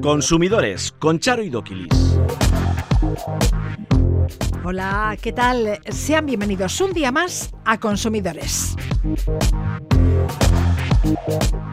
Consumidores 0.00 0.92
con 0.92 1.18
Charo 1.18 1.42
y 1.42 1.50
Doquilis. 1.50 2.18
Hola, 4.64 5.16
¿qué 5.20 5.32
tal? 5.32 5.80
Sean 5.90 6.26
bienvenidos 6.26 6.80
un 6.80 6.92
día 6.92 7.10
más 7.10 7.50
a 7.64 7.80
Consumidores. 7.80 8.76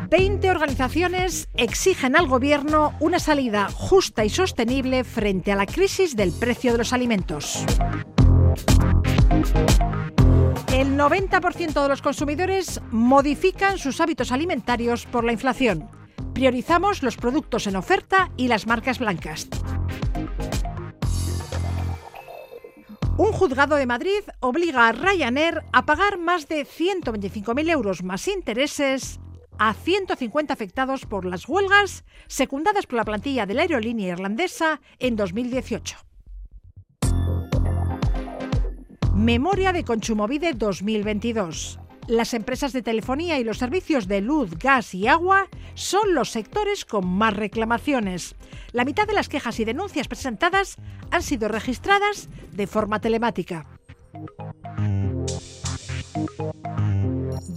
20 0.10 0.50
organizaciones 0.50 1.48
exigen 1.54 2.16
al 2.16 2.28
gobierno 2.28 2.94
una 3.00 3.20
salida 3.20 3.70
justa 3.72 4.26
y 4.26 4.30
sostenible 4.30 5.04
frente 5.04 5.52
a 5.52 5.56
la 5.56 5.68
crisis 5.68 6.16
del 6.16 6.32
precio 6.32 6.72
de 6.72 6.78
los 6.80 6.94
alimentos. 6.94 7.64
El 11.06 11.30
90% 11.30 11.84
de 11.84 11.88
los 11.88 12.02
consumidores 12.02 12.82
modifican 12.90 13.78
sus 13.78 14.02
hábitos 14.02 14.32
alimentarios 14.32 15.06
por 15.06 15.24
la 15.24 15.34
inflación. 15.34 15.88
Priorizamos 16.34 17.04
los 17.04 17.16
productos 17.16 17.68
en 17.68 17.76
oferta 17.76 18.32
y 18.38 18.48
las 18.48 18.66
marcas 18.66 18.98
blancas. 18.98 19.48
Un 23.20 23.32
juzgado 23.34 23.76
de 23.76 23.86
Madrid 23.86 24.22
obliga 24.40 24.88
a 24.88 24.94
Ryanair 24.94 25.62
a 25.72 25.86
pagar 25.86 26.18
más 26.18 26.48
de 26.48 26.66
125.000 26.66 27.70
euros 27.70 28.02
más 28.02 28.28
intereses 28.28 29.20
a 29.60 29.76
150 29.76 30.52
afectados 30.52 31.06
por 31.06 31.26
las 31.26 31.48
huelgas 31.48 32.04
secundadas 32.26 32.88
por 32.88 32.98
la 32.98 33.06
plantilla 33.06 33.46
de 33.46 33.54
la 33.54 33.62
aerolínea 33.62 34.14
irlandesa 34.14 34.82
en 34.98 35.16
2018. 35.16 35.98
Memoria 39.16 39.72
de 39.72 39.86
Conchumovide 39.86 40.54
2022. 40.56 41.80
Las 42.10 42.34
empresas 42.34 42.74
de 42.74 42.82
telefonía 42.82 43.40
y 43.40 43.46
los 43.46 43.58
servicios 43.58 44.10
de 44.10 44.20
luz, 44.20 44.58
gas 44.60 44.94
y 44.94 45.08
agua 45.08 45.48
son 45.74 46.14
los 46.14 46.30
sectores 46.32 46.84
con 46.84 47.08
más 47.08 47.34
reclamaciones. 47.34 48.36
La 48.74 48.84
mitad 48.84 49.08
de 49.08 49.14
las 49.14 49.30
quejas 49.30 49.58
y 49.62 49.66
denuncias 49.66 50.10
presentadas 50.10 50.76
han 51.12 51.24
sido 51.24 51.48
registradas 51.48 52.28
de 52.52 52.68
forma 52.68 53.00
telemática. 53.00 53.66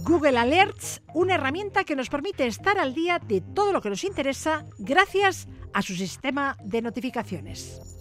Google 0.03 0.37
Alerts, 0.37 1.01
una 1.13 1.35
herramienta 1.35 1.83
que 1.83 1.97
nos 1.97 2.09
permite 2.09 2.47
estar 2.47 2.79
al 2.79 2.93
día 2.93 3.19
de 3.19 3.41
todo 3.41 3.73
lo 3.73 3.81
que 3.81 3.89
nos 3.89 4.05
interesa 4.05 4.65
gracias 4.77 5.49
a 5.73 5.81
su 5.81 5.93
sistema 5.93 6.55
de 6.63 6.81
notificaciones. 6.81 7.98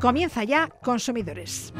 Comienza 0.00 0.42
ya 0.42 0.68
Consumidores. 0.82 1.72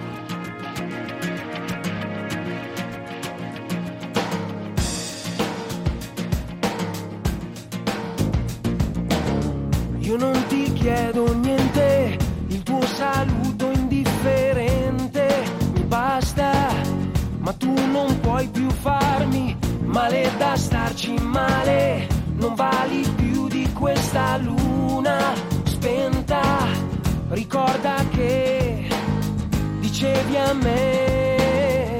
Io 9.99 10.17
non 10.17 10.47
ti 10.47 10.73
chiedo 10.73 11.35
niente, 11.35 12.17
il 12.47 12.63
tuo 12.63 12.81
saluto 12.83 13.71
indifferente 13.73 15.43
mi 15.75 15.83
basta, 15.83 16.53
ma 17.39 17.53
tu 17.53 17.75
non 17.91 18.21
puoi 18.21 18.47
più 18.49 18.71
farmi 18.71 19.57
male 19.81 20.31
da 20.39 20.57
starci 20.57 21.15
male, 21.21 22.07
non 22.37 22.55
vali 22.55 23.07
più 23.17 23.49
di 23.49 23.71
questa 23.73 24.39
spenta, 24.39 24.68
ricorda 27.49 28.05
che 28.11 28.87
dicevi 29.81 30.37
a 30.37 30.53
me, 30.53 31.99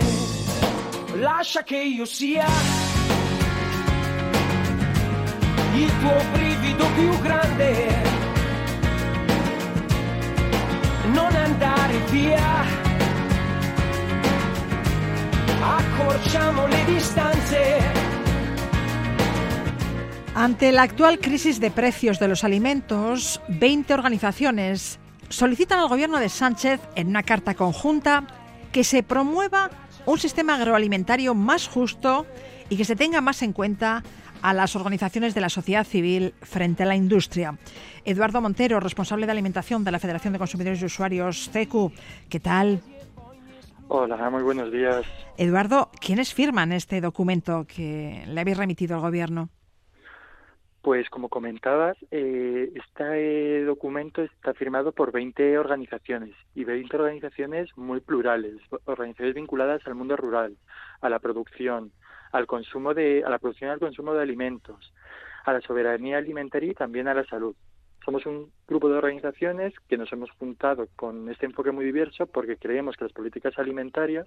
lascia 1.15 1.63
che 1.63 1.79
io 1.79 2.05
sia 2.05 2.47
il 5.75 5.91
tuo 6.01 6.23
brivido 6.33 6.85
più 6.95 7.19
grande. 7.21 7.97
Non 11.13 11.35
andare 11.35 11.99
via, 12.11 12.65
accorciamo 15.63 16.67
le 16.67 16.85
distanze. 16.85 17.81
Ante 20.35 20.73
la 20.73 20.83
actual 20.83 21.19
crisis 21.19 21.59
de 21.59 21.71
precios 21.71 22.19
de 22.19 22.29
los 22.29 22.45
alimentos, 22.45 23.41
20 23.49 23.95
organizaciones 23.95 25.01
solicitan 25.29 25.79
al 25.79 25.89
gobierno 25.89 26.19
de 26.19 26.29
Sánchez 26.29 26.81
en 26.95 27.09
una 27.09 27.23
carta 27.23 27.55
conjunta 27.55 28.27
que 28.73 28.85
se 28.85 29.03
promueva 29.03 29.71
un 30.07 30.19
sistema 30.19 30.55
agroalimentario 30.55 31.35
más 31.35 31.69
justo 31.69 32.27
y 32.69 32.77
que 32.77 32.85
se 32.85 32.97
tenga 32.97 33.21
más 33.21 33.43
en 33.43 33.53
cuenta 33.53 34.03
a 34.43 34.55
las 34.55 34.77
organizaciones 34.77 35.35
de 35.35 35.41
la 35.41 35.49
sociedad 35.49 35.85
civil 35.85 36.35
frente 36.43 36.85
a 36.85 36.87
la 36.87 36.97
industria. 36.97 37.59
Eduardo 38.05 38.41
Montero, 38.41 38.81
responsable 38.81 39.27
de 39.27 39.33
alimentación 39.33 39.85
de 39.85 39.91
la 39.91 39.99
Federación 39.99 40.33
de 40.33 40.39
Consumidores 40.39 40.81
y 40.81 40.85
Usuarios 40.85 41.51
CECU, 41.51 41.93
¿qué 42.29 42.41
tal? 42.41 42.81
Hola, 43.89 44.31
muy 44.31 44.43
buenos 44.43 44.71
días. 44.71 45.05
Eduardo, 45.39 45.91
¿quiénes 46.01 46.35
firman 46.35 46.73
este 46.73 47.01
documento 47.01 47.67
que 47.67 48.23
le 48.27 48.41
habéis 48.41 48.59
remitido 48.59 48.97
al 48.97 49.01
Gobierno? 49.01 49.49
Pues 50.89 51.11
como 51.11 51.29
comentabas, 51.29 51.99
eh, 52.11 52.73
este 52.75 53.63
documento 53.67 54.23
está 54.23 54.55
firmado 54.55 54.93
por 54.93 55.13
20 55.13 55.59
organizaciones 55.59 56.35
y 56.55 56.65
20 56.65 56.97
organizaciones 56.97 57.69
muy 57.77 58.01
plurales, 58.01 58.57
organizaciones 58.87 59.35
vinculadas 59.35 59.87
al 59.87 59.97
mundo 59.97 60.17
rural, 60.17 60.57
a 61.03 61.11
la 61.11 61.19
producción, 61.19 61.93
al 62.33 62.47
consumo 62.47 62.95
de, 62.95 63.23
a 63.23 63.29
la 63.29 63.39
producción 63.39 63.69
y 63.69 63.73
al 63.75 63.81
consumo 63.81 64.15
de 64.15 64.23
alimentos, 64.23 64.95
a 65.45 65.53
la 65.53 65.61
soberanía 65.61 66.17
alimentaria 66.17 66.71
y 66.71 66.75
también 66.75 67.07
a 67.07 67.13
la 67.13 67.27
salud. 67.27 67.55
Somos 68.09 68.25
un 68.25 68.51
grupo 68.67 68.89
de 68.89 68.97
organizaciones 68.97 69.75
que 69.87 69.99
nos 69.99 70.11
hemos 70.15 70.31
juntado 70.31 70.89
con 70.97 71.29
este 71.29 71.45
enfoque 71.45 71.73
muy 71.73 71.85
diverso 71.85 72.27
porque 72.27 72.57
creemos 72.57 72.97
que 72.97 73.05
las 73.05 73.13
políticas 73.13 73.59
alimentarias 73.59 74.27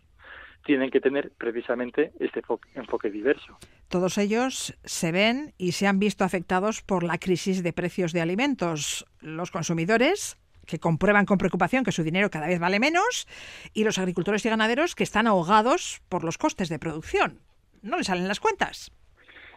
tienen 0.64 0.92
que 0.92 1.02
tener 1.02 1.32
precisamente 1.32 2.12
este 2.20 2.44
enfoque 2.76 3.10
diverso. 3.10 3.58
Todos 3.88 4.20
ellos 4.20 4.78
se 4.84 5.12
ven 5.12 5.56
y 5.58 5.72
se 5.72 5.88
han 5.88 5.98
visto 5.98 6.24
afectados 6.24 6.84
por 6.84 7.02
la 7.02 7.18
crisis 7.18 7.64
de 7.64 7.74
precios 7.74 8.14
de 8.14 8.22
alimentos. 8.22 9.08
Los 9.20 9.50
consumidores 9.50 10.38
que 10.68 10.78
comprueban 10.78 11.26
con 11.26 11.40
preocupación 11.40 11.84
que 11.84 11.92
su 11.92 12.04
dinero 12.04 12.30
cada 12.30 12.46
vez 12.46 12.60
vale 12.60 12.80
menos 12.80 13.28
y 13.74 13.84
los 13.84 13.98
agricultores 13.98 14.46
y 14.46 14.50
ganaderos 14.50 14.94
que 14.94 15.04
están 15.04 15.26
ahogados 15.26 16.04
por 16.08 16.24
los 16.24 16.38
costes 16.38 16.70
de 16.70 16.78
producción. 16.78 17.40
No 17.82 17.98
les 17.98 18.06
salen 18.06 18.28
las 18.28 18.40
cuentas. 18.40 18.92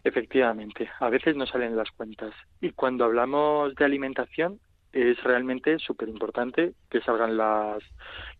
Efectivamente, 0.04 0.91
a 1.00 1.09
veces 1.09 1.34
no 1.34 1.47
salen 1.47 1.76
las 1.76 1.91
cuentas. 1.91 2.32
Y 2.60 2.72
cuando 2.72 3.04
hablamos 3.04 3.75
de 3.75 3.84
alimentación, 3.84 4.60
es 4.92 5.20
realmente 5.25 5.78
súper 5.78 6.09
importante 6.09 6.72
que 6.91 7.00
salgan 7.00 7.37
las, 7.37 7.82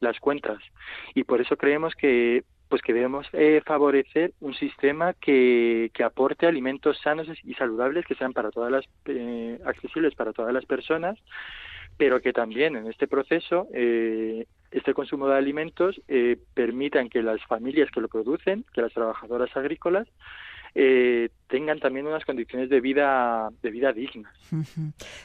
las 0.01 0.21
cuentas. 0.21 0.59
Y 1.15 1.25
por 1.25 1.41
eso 1.41 1.57
creemos 1.57 1.95
que 1.95 2.45
pues 2.69 2.81
que 2.81 2.95
debemos 2.95 3.27
eh, 3.33 3.63
favorecer 3.65 4.33
un 4.41 4.55
sistema 4.55 5.13
que, 5.13 5.91
que, 5.93 6.03
aporte 6.03 6.47
alimentos 6.47 6.99
sanos 7.03 7.29
y 7.45 7.55
saludables 7.55 8.07
que 8.07 8.15
sean 8.15 8.33
para 8.33 8.51
todas 8.51 8.73
las 8.73 8.85
eh, 9.05 9.61
accesibles 9.67 10.15
para 10.15 10.33
todas 10.33 10.53
las 10.53 10.65
personas 10.65 11.19
pero 11.97 12.21
que 12.21 12.33
también 12.33 12.77
en 12.77 12.87
este 12.87 13.07
proceso 13.07 13.69
eh, 13.73 14.47
este 14.71 14.95
consumo 14.95 15.29
de 15.29 15.37
alimentos 15.37 16.01
eh, 16.09 16.37
permitan 16.55 17.09
que 17.09 17.23
las 17.23 17.43
familias 17.45 17.91
que 17.91 18.01
lo 18.01 18.09
producen, 18.09 18.65
que 18.73 18.83
las 18.83 18.93
trabajadoras 18.93 19.57
agrícolas 19.57 20.09
eh, 20.75 21.31
tengan 21.47 21.79
también 21.79 22.07
unas 22.07 22.25
condiciones 22.25 22.69
de 22.69 22.81
vida 22.81 23.49
de 23.63 23.71
vida 23.71 23.93
dignas. 23.93 24.33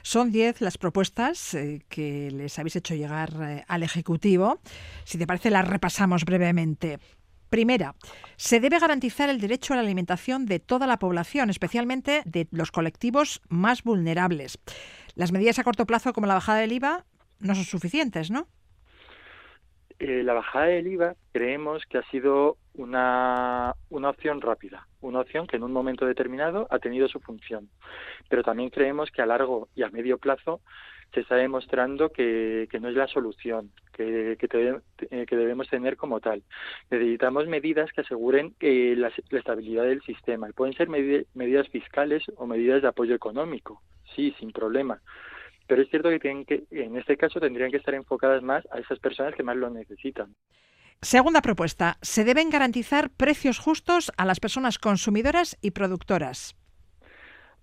Son 0.01 0.31
diez 0.31 0.61
las 0.61 0.77
propuestas 0.77 1.57
que 1.89 2.29
les 2.31 2.59
habéis 2.59 2.75
hecho 2.75 2.93
llegar 2.93 3.63
al 3.67 3.83
Ejecutivo. 3.83 4.59
Si 5.05 5.17
te 5.17 5.25
parece, 5.25 5.49
las 5.49 5.67
repasamos 5.67 6.25
brevemente. 6.25 6.99
Primera, 7.49 7.95
se 8.35 8.59
debe 8.59 8.77
garantizar 8.77 9.27
el 9.29 9.41
derecho 9.41 9.73
a 9.73 9.77
la 9.77 9.81
alimentación 9.81 10.45
de 10.45 10.59
toda 10.59 10.85
la 10.85 10.99
población, 10.99 11.49
especialmente 11.49 12.21
de 12.25 12.47
los 12.51 12.71
colectivos 12.71 13.41
más 13.49 13.83
vulnerables. 13.83 14.59
Las 15.15 15.31
medidas 15.31 15.57
a 15.57 15.63
corto 15.63 15.87
plazo, 15.87 16.13
como 16.13 16.27
la 16.27 16.35
bajada 16.35 16.59
del 16.59 16.73
IVA, 16.73 17.05
no 17.39 17.55
son 17.55 17.65
suficientes, 17.65 18.29
¿no? 18.29 18.47
Eh, 19.99 20.23
la 20.23 20.33
bajada 20.33 20.65
del 20.67 20.87
IVA 20.87 21.15
creemos 21.33 21.85
que 21.85 21.97
ha 21.97 22.03
sido 22.09 22.57
una, 22.73 23.75
una 23.89 24.09
opción 24.09 24.39
rápida, 24.39 24.87
una 25.01 25.19
opción 25.19 25.45
que 25.45 25.57
en 25.57 25.63
un 25.63 25.73
momento 25.73 26.05
determinado 26.05 26.67
ha 26.69 26.79
tenido 26.79 27.09
su 27.09 27.19
función. 27.19 27.69
Pero 28.29 28.41
también 28.41 28.69
creemos 28.69 29.11
que 29.11 29.21
a 29.21 29.25
largo 29.25 29.67
y 29.75 29.83
a 29.83 29.89
medio 29.89 30.17
plazo 30.17 30.61
se 31.13 31.21
está 31.21 31.35
demostrando 31.35 32.09
que, 32.09 32.67
no 32.79 32.89
es 32.89 32.95
la 32.95 33.07
solución 33.07 33.71
que, 33.93 34.33
eh, 34.33 34.37
que, 34.37 35.35
debemos 35.35 35.67
tener 35.67 35.97
como 35.97 36.19
tal. 36.19 36.43
Necesitamos 36.89 37.47
medidas 37.47 37.91
que 37.91 38.01
aseguren 38.01 38.55
eh, 38.59 38.95
la, 38.95 39.11
estabilidad 39.31 39.83
del 39.83 40.01
sistema. 40.03 40.47
Pueden 40.55 40.75
ser 40.75 40.87
medidas 40.87 41.67
fiscales 41.69 42.23
o 42.35 42.45
medidas 42.45 42.81
de 42.81 42.87
apoyo 42.87 43.15
económico, 43.15 43.81
sí, 44.15 44.33
sin 44.39 44.51
problema. 44.51 45.01
Pero 45.69 45.83
es 45.83 45.89
cierto 45.91 46.09
que, 46.09 46.19
tienen 46.19 46.45
que 46.45 46.65
en 46.71 46.97
este 46.97 47.15
caso 47.15 47.39
tendrían 47.39 47.69
que 47.69 47.77
estar 47.77 47.93
enfocadas 47.93 48.41
más 48.41 48.67
a 48.71 48.79
esas 48.79 48.97
personas 48.97 49.35
que 49.35 49.43
más 49.43 49.55
lo 49.55 49.69
necesitan. 49.69 50.33
Segunda 50.99 51.43
propuesta, 51.43 51.99
se 52.01 52.23
deben 52.23 52.49
garantizar 52.49 53.11
precios 53.11 53.59
justos 53.59 54.11
a 54.17 54.25
las 54.25 54.39
personas 54.39 54.79
consumidoras 54.79 55.59
y 55.61 55.69
productoras. 55.69 56.55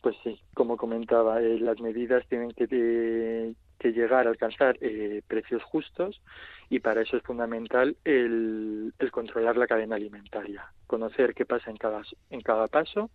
Pues 0.02 0.14
sí, 0.22 0.40
como 0.54 0.76
comentaba, 0.76 1.42
eh, 1.42 1.58
las 1.58 1.80
medidas 1.80 2.24
tienen 2.28 2.52
que, 2.52 2.68
eh, 2.70 3.54
llegar 3.82 4.28
a 4.28 4.30
alcanzar 4.30 4.78
eh, 4.80 5.22
precios 5.26 5.64
justos 5.64 6.22
y 6.70 6.78
para 6.78 7.02
eso 7.02 7.16
es 7.16 7.24
fundamental 7.24 7.96
el, 8.04 8.94
controlar 9.10 9.56
la 9.56 9.66
cadena 9.66 9.96
alimentaria, 9.96 10.72
conocer 10.86 11.34
qué 11.34 11.44
pasa 11.44 11.70
en 11.70 11.76
cada, 11.76 12.02
en 12.30 12.40
cada 12.40 12.68
paso, 12.68 13.10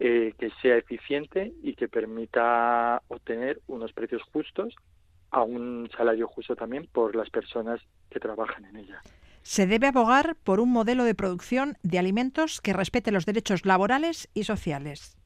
que 0.00 0.50
sea 0.62 0.78
eficiente 0.78 1.52
y 1.62 1.74
que 1.74 1.86
permita 1.86 3.02
obtener 3.08 3.60
unos 3.66 3.92
precios 3.92 4.22
justos 4.32 4.74
a 5.30 5.42
un 5.42 5.90
salario 5.94 6.26
justo 6.26 6.56
también 6.56 6.88
por 6.90 7.14
las 7.14 7.28
personas 7.28 7.80
que 8.08 8.18
trabajan 8.18 8.64
en 8.64 8.76
ella. 8.76 9.02
Se 9.42 9.66
debe 9.66 9.88
abogar 9.88 10.36
por 10.42 10.58
un 10.58 10.70
modelo 10.70 11.04
de 11.04 11.14
producción 11.14 11.76
de 11.82 11.98
alimentos 11.98 12.62
que 12.62 12.72
respete 12.72 13.12
los 13.12 13.26
derechos 13.26 13.66
laborales 13.66 14.30
y 14.32 14.44
sociales. 14.44 15.18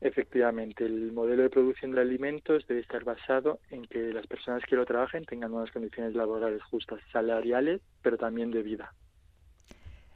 Efectivamente, 0.00 0.84
el 0.84 1.12
modelo 1.12 1.42
de 1.42 1.50
producción 1.50 1.92
de 1.92 2.00
alimentos 2.00 2.66
debe 2.66 2.80
estar 2.80 3.04
basado 3.04 3.60
en 3.70 3.84
que 3.84 4.12
las 4.12 4.26
personas 4.26 4.62
que 4.68 4.76
lo 4.76 4.84
trabajen 4.84 5.24
tengan 5.24 5.52
unas 5.52 5.70
condiciones 5.70 6.14
laborales 6.14 6.62
justas, 6.62 7.00
salariales, 7.12 7.80
pero 8.02 8.16
también 8.16 8.50
de 8.50 8.62
vida. 8.62 8.92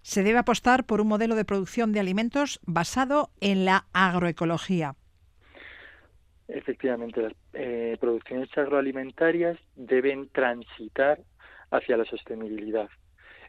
Se 0.02 0.22
debe 0.22 0.38
apostar 0.38 0.84
por 0.84 1.00
un 1.00 1.08
modelo 1.08 1.34
de 1.34 1.44
producción 1.44 1.92
de 1.92 2.00
alimentos 2.00 2.60
basado 2.64 3.30
en 3.40 3.64
la 3.64 3.86
agroecología. 3.92 4.94
Efectivamente, 6.48 7.22
las 7.22 7.32
eh, 7.52 7.96
producciones 8.00 8.48
agroalimentarias 8.56 9.58
deben 9.76 10.28
transitar 10.30 11.20
hacia 11.70 11.96
la 11.98 12.04
sostenibilidad. 12.06 12.88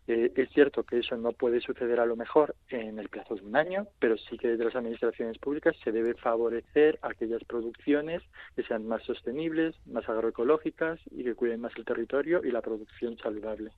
Eh, 0.07 0.31
es 0.35 0.49
cierto 0.49 0.83
que 0.83 0.99
eso 0.99 1.15
no 1.17 1.33
puede 1.33 1.61
suceder 1.61 1.99
a 1.99 2.05
lo 2.07 2.15
mejor 2.15 2.55
en 2.69 2.97
el 2.97 3.09
plazo 3.09 3.35
de 3.35 3.41
un 3.41 3.55
año, 3.55 3.87
pero 3.99 4.17
sí 4.17 4.39
que 4.39 4.47
desde 4.47 4.65
las 4.65 4.75
administraciones 4.75 5.37
públicas 5.37 5.75
se 5.83 5.91
debe 5.91 6.15
favorecer 6.15 6.97
aquellas 7.03 7.43
producciones 7.43 8.23
que 8.55 8.63
sean 8.63 8.87
más 8.87 9.03
sostenibles, 9.03 9.75
más 9.85 10.09
agroecológicas 10.09 10.99
y 11.11 11.23
que 11.23 11.35
cuiden 11.35 11.61
más 11.61 11.73
el 11.77 11.85
territorio 11.85 12.41
y 12.43 12.51
la 12.51 12.61
producción 12.61 13.17
saludable. 13.17 13.71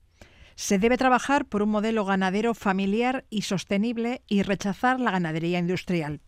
Se 0.54 0.78
debe 0.78 0.96
trabajar 0.96 1.46
por 1.46 1.62
un 1.62 1.70
modelo 1.70 2.04
ganadero 2.04 2.54
familiar 2.54 3.24
y 3.30 3.42
sostenible 3.42 4.22
y 4.28 4.42
rechazar 4.42 5.00
la 5.00 5.10
ganadería 5.10 5.58
industrial. 5.58 6.20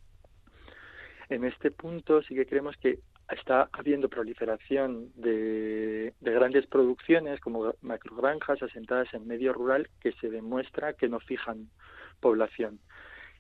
En 1.28 1.44
este 1.44 1.70
punto 1.70 2.22
sí 2.22 2.34
que 2.34 2.46
creemos 2.46 2.76
que 2.76 3.00
está 3.30 3.68
habiendo 3.72 4.08
proliferación 4.08 5.10
de, 5.14 6.12
grandes 6.20 6.66
producciones 6.66 7.40
como 7.40 7.74
macrogranjas 7.80 8.62
asentadas 8.62 9.12
en 9.14 9.26
medio 9.26 9.52
rural 9.52 9.88
que 10.00 10.12
se 10.12 10.28
demuestra 10.28 10.92
que 10.92 11.08
no 11.08 11.20
fijan 11.20 11.70
población. 12.20 12.80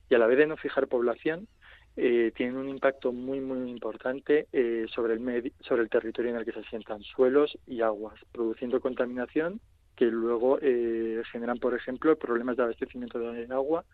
Y 0.08 0.14
a 0.14 0.18
la 0.18 0.26
vez 0.26 0.38
de 0.38 0.46
no 0.46 0.56
fijar 0.56 0.88
población, 0.88 1.48
eh, 1.96 2.32
tienen 2.34 2.56
un 2.56 2.68
impacto 2.68 3.12
muy 3.12 3.40
muy 3.40 3.70
importante 3.70 4.48
eh, 4.52 4.86
sobre 4.92 5.14
el 5.14 5.52
sobre 5.60 5.82
el 5.82 5.88
territorio 5.88 6.32
en 6.32 6.38
el 6.38 6.44
que 6.44 6.52
se 6.52 6.60
asientan 6.60 7.02
suelos 7.02 7.56
y 7.66 7.82
aguas, 7.82 8.18
produciendo 8.32 8.80
contaminación 8.80 9.60
que 9.96 10.06
luego 10.06 10.58
eh, 10.60 11.22
generan, 11.30 11.58
por 11.58 11.74
ejemplo, 11.74 12.16
problemas 12.16 12.56
de 12.56 12.64
abastecimiento 12.64 13.18
de 13.18 13.46
agua 13.52 13.84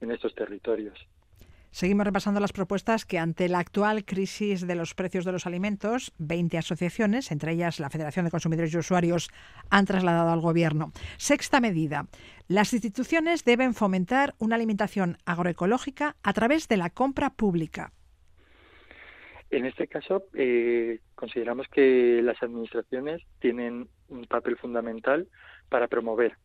en 0.00 0.10
estos 0.10 0.34
territorios. 0.34 1.06
Seguimos 1.76 2.06
repasando 2.06 2.40
las 2.40 2.54
propuestas 2.54 3.04
que 3.04 3.18
ante 3.18 3.50
la 3.50 3.58
actual 3.58 4.06
crisis 4.06 4.66
de 4.66 4.74
los 4.74 4.94
precios 4.94 5.26
de 5.26 5.32
los 5.32 5.46
alimentos, 5.46 6.14
20 6.16 6.56
asociaciones, 6.56 7.30
entre 7.30 7.52
ellas 7.52 7.80
la 7.80 7.90
Federación 7.90 8.24
de 8.24 8.30
Consumidores 8.30 8.72
y 8.72 8.78
Usuarios, 8.78 9.28
han 9.68 9.84
trasladado 9.84 10.30
al 10.30 10.40
Gobierno. 10.40 10.92
Sexta 11.18 11.60
medida. 11.60 12.06
Las 12.48 12.72
instituciones 12.72 13.44
deben 13.44 13.74
fomentar 13.74 14.34
una 14.38 14.56
alimentación 14.56 15.18
agroecológica 15.26 16.16
a 16.22 16.32
través 16.32 16.66
de 16.68 16.78
la 16.78 16.88
compra 16.88 17.28
pública. 17.28 17.92
En 19.50 19.66
este 19.66 19.86
caso, 19.86 20.24
eh, 20.32 21.00
consideramos 21.14 21.68
que 21.68 22.22
las 22.22 22.42
administraciones 22.42 23.20
tienen 23.38 23.88
un 24.08 24.24
papel 24.26 24.56
fundamental 24.56 25.28
para 25.68 25.88
promover 25.88 26.36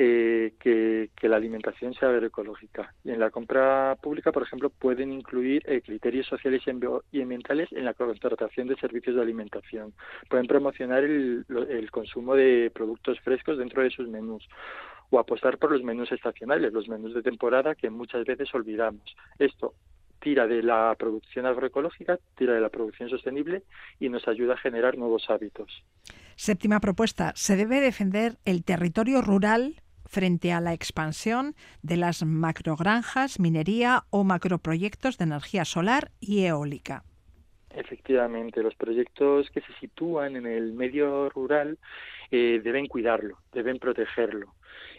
eh, 0.00 0.54
que, 0.60 1.10
la 1.22 1.34
alimentación 1.34 1.92
sea 1.92 2.10
agroecológica. 2.10 2.94
Y 3.02 3.10
en 3.10 3.18
la 3.18 3.30
compra 3.30 3.96
pública, 4.00 4.30
por 4.30 4.44
ejemplo, 4.44 4.70
pueden 4.70 5.12
incluir 5.12 5.64
eh, 5.66 5.82
criterios 5.82 6.24
sociales 6.28 6.62
y 7.10 7.20
ambientales 7.20 7.68
en 7.72 7.84
la 7.84 7.94
contratación 7.94 8.68
de 8.68 8.76
servicios 8.76 9.16
de 9.16 9.22
alimentación. 9.22 9.92
Pueden 10.30 10.46
promocionar 10.46 11.02
el, 11.02 11.44
consumo 11.90 12.36
de 12.36 12.70
productos 12.72 13.18
frescos 13.20 13.58
dentro 13.58 13.82
de 13.82 13.90
sus 13.90 14.08
menús 14.08 14.48
o 15.10 15.18
apostar 15.18 15.58
por 15.58 15.72
los 15.72 15.82
menús 15.82 16.12
estacionales, 16.12 16.72
los 16.72 16.88
menús 16.88 17.12
de 17.12 17.22
temporada 17.22 17.74
que 17.74 17.90
muchas 17.90 18.24
veces 18.24 18.54
olvidamos. 18.54 19.02
Esto 19.40 19.74
tira 20.20 20.46
de 20.46 20.62
la 20.62 20.94
producción 20.98 21.46
agroecológica, 21.46 22.18
tira 22.36 22.54
de 22.54 22.60
la 22.60 22.68
producción 22.68 23.08
sostenible 23.08 23.62
y 23.98 24.08
nos 24.08 24.26
ayuda 24.28 24.54
a 24.54 24.58
generar 24.58 24.96
nuevos 24.96 25.28
hábitos. 25.28 25.84
Séptima 26.36 26.80
propuesta. 26.80 27.32
Se 27.34 27.56
debe 27.56 27.80
defender 27.80 28.38
el 28.44 28.64
territorio 28.64 29.22
rural 29.22 29.82
frente 30.06 30.52
a 30.52 30.60
la 30.60 30.72
expansión 30.72 31.54
de 31.82 31.96
las 31.96 32.24
macrogranjas, 32.24 33.38
minería 33.38 34.04
o 34.10 34.24
macroproyectos 34.24 35.18
de 35.18 35.24
energía 35.24 35.64
solar 35.64 36.10
y 36.20 36.44
eólica. 36.44 37.04
Efectivamente, 37.70 38.62
los 38.62 38.74
proyectos 38.74 39.50
que 39.50 39.60
se 39.60 39.72
sitúan 39.78 40.36
en 40.36 40.46
el 40.46 40.72
medio 40.72 41.28
rural 41.28 41.78
eh, 42.30 42.60
deben 42.62 42.86
cuidarlo, 42.86 43.38
deben 43.52 43.78
protegerlo 43.78 44.54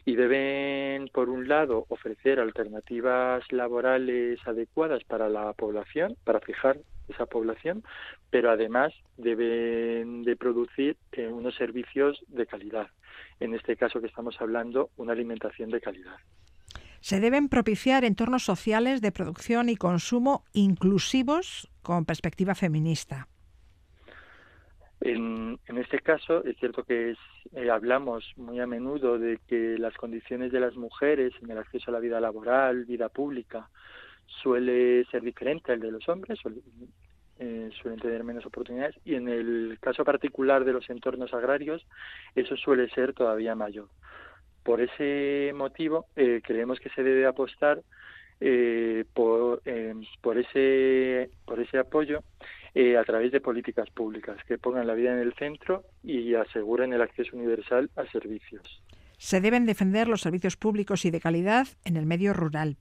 y 0.06 0.16
deben, 0.16 1.10
por 1.10 1.30
un 1.30 1.48
lado, 1.48 1.86
ofrecer 1.90 2.40
alternativas 2.40 3.44
laborales 3.52 4.40
adecuadas 4.48 5.04
para 5.04 5.30
la 5.30 5.54
población, 5.54 6.16
para 6.24 6.40
fijar 6.40 6.80
esa 7.08 7.26
población, 7.26 7.84
pero 8.30 8.52
además 8.52 8.94
deben 9.18 10.24
de 10.24 10.36
producir 10.36 10.98
eh, 11.12 11.28
unos 11.28 11.56
servicios 11.56 12.24
de 12.28 12.46
calidad. 12.46 12.88
En 13.40 13.54
este 13.54 13.76
caso 13.76 14.00
que 14.00 14.08
estamos 14.08 14.40
hablando, 14.40 14.90
una 14.98 15.14
alimentación 15.14 15.70
de 15.70 15.82
calidad. 15.82 16.18
Se 17.02 17.20
deben 17.20 17.48
propiciar 17.48 18.04
entornos 18.04 18.44
sociales 18.44 19.02
de 19.02 19.12
producción 19.12 19.70
y 19.70 19.76
consumo 19.76 20.44
inclusivos 20.54 21.70
con 21.82 22.06
perspectiva 22.06 22.56
feminista. 22.56 23.28
En, 25.02 25.60
este 25.68 26.00
caso, 26.00 26.44
es 26.44 26.58
cierto 26.58 26.84
que 26.84 27.16
eh, 27.54 27.70
hablamos 27.70 28.34
muy 28.36 28.60
a 28.60 28.68
menudo 28.68 29.18
de 29.18 29.40
que 29.48 29.78
las 29.78 29.96
condiciones 29.96 30.52
de 30.52 30.60
las 30.60 30.76
mujeres 30.76 31.34
en 31.42 31.50
el 31.52 31.58
acceso 31.58 31.90
a 31.90 31.94
la 31.94 32.02
vida 32.02 32.20
laboral, 32.20 32.84
vida 32.86 33.08
pública, 33.08 33.70
suele 34.26 35.06
ser 35.06 35.22
diferente 35.22 35.72
al 35.72 35.80
de 35.80 35.92
los 35.92 36.08
hombres, 36.10 36.40
eh, 37.40 37.70
suelen 37.82 38.00
tener 38.00 38.24
menos 38.26 38.46
oportunidades 38.46 38.96
y 39.06 39.16
en 39.16 39.30
el 39.30 39.78
caso 39.80 40.04
particular 40.04 40.66
de 40.66 40.74
los 40.74 40.90
entornos 40.90 41.34
agrarios 41.34 41.86
eso 42.36 42.58
suele 42.58 42.90
ser 42.90 43.14
todavía 43.14 43.56
mayor. 43.56 43.88
Por 44.64 44.82
ese 44.82 45.54
motivo 45.56 46.08
eh, 46.18 46.42
creemos 46.44 46.80
que 46.80 46.90
se 46.90 47.04
debe 47.04 47.26
apostar 47.26 47.82
eh, 48.42 49.06
por, 49.14 49.62
por, 50.22 50.38
ese, 50.38 51.30
por 51.46 51.60
ese 51.62 51.78
apoyo 51.78 52.24
a 52.76 53.04
través 53.04 53.32
de 53.32 53.42
políticas 53.42 53.90
públicas 53.90 54.38
que 54.48 54.58
pongan 54.58 54.88
la 54.88 54.94
vida 54.94 55.12
en 55.12 55.20
el 55.20 55.34
centro 55.34 55.84
y 56.04 56.36
aseguren 56.36 56.94
el 56.94 57.02
acceso 57.02 57.36
universal 57.36 57.90
a 57.96 58.06
servicios. 58.06 58.82
Se 59.18 59.42
deben 59.42 59.66
defender 59.66 60.08
los 60.08 60.22
servicios 60.22 60.56
públicos 60.56 61.04
y 61.06 61.12
de 61.12 61.20
calidad 61.20 61.68
en 61.84 61.98
el 61.98 62.06
medio 62.06 62.34
rural, 62.34 62.78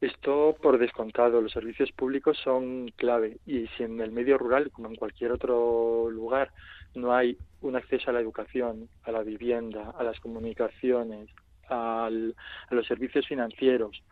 esto 0.00 0.54
por 0.60 0.76
descontado, 0.76 1.40
los 1.40 1.52
servicios 1.52 1.90
públicos 1.90 2.38
son 2.44 2.88
clave 2.96 3.38
y 3.46 3.66
si 3.68 3.84
en 3.84 3.98
el 4.00 4.12
medio 4.12 4.36
rural, 4.36 4.70
como 4.70 4.88
en 4.88 4.96
cualquier 4.96 5.32
otro 5.32 6.10
lugar, 6.10 6.52
no 6.94 7.14
hay 7.14 7.38
un 7.62 7.76
acceso 7.76 8.10
a 8.10 8.12
la 8.12 8.20
educación, 8.20 8.90
a 9.04 9.10
la 9.10 9.22
vivienda, 9.22 9.94
a 9.98 10.04
las 10.04 10.20
comunicaciones, 10.20 11.30
a 11.70 12.10
los 12.70 12.86
servicios 12.86 13.26
financieros 13.26 14.02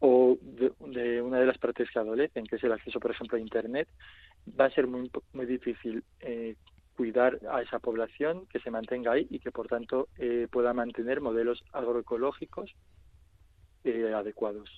o 0.00 0.38
de, 0.40 1.22
una 1.22 1.38
de 1.38 1.46
las 1.46 1.58
partes 1.58 1.88
que 1.90 1.98
adolecen, 1.98 2.46
que 2.46 2.56
es 2.56 2.64
el 2.64 2.72
acceso, 2.72 2.98
por 2.98 3.10
ejemplo, 3.10 3.36
a 3.38 3.40
Internet, 3.40 3.88
va 4.58 4.66
a 4.66 4.70
ser 4.70 4.86
muy, 4.86 5.10
muy 5.32 5.46
difícil 5.46 6.02
eh, 6.20 6.56
cuidar 6.96 7.38
a 7.50 7.62
esa 7.62 7.78
población, 7.78 8.46
que 8.46 8.60
se 8.60 8.70
mantenga 8.70 9.12
ahí 9.12 9.26
y 9.30 9.38
que, 9.38 9.50
por 9.50 9.68
tanto, 9.68 10.08
eh, 10.18 10.48
pueda 10.50 10.72
mantener 10.72 11.20
modelos 11.20 11.62
agroecológicos 11.72 12.74
eh, 13.84 14.12
adecuados. 14.14 14.70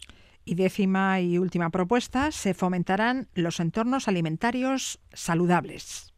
Y 0.44 0.56
décima 0.56 1.20
y 1.20 1.38
última 1.38 1.70
propuesta, 1.70 2.32
se 2.32 2.54
fomentarán 2.54 3.28
los 3.34 3.60
entornos 3.60 4.08
alimentarios 4.08 5.00
saludables. 5.12 6.12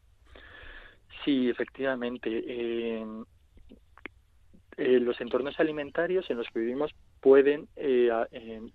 Sí, 1.25 1.49
efectivamente. 1.49 2.43
Eh, 2.47 3.05
eh, 4.76 5.00
los 5.00 5.21
entornos 5.21 5.59
alimentarios 5.61 6.28
en 6.31 6.38
los 6.38 6.49
que 6.49 6.61
vivimos 6.61 6.95
pueden, 7.21 7.69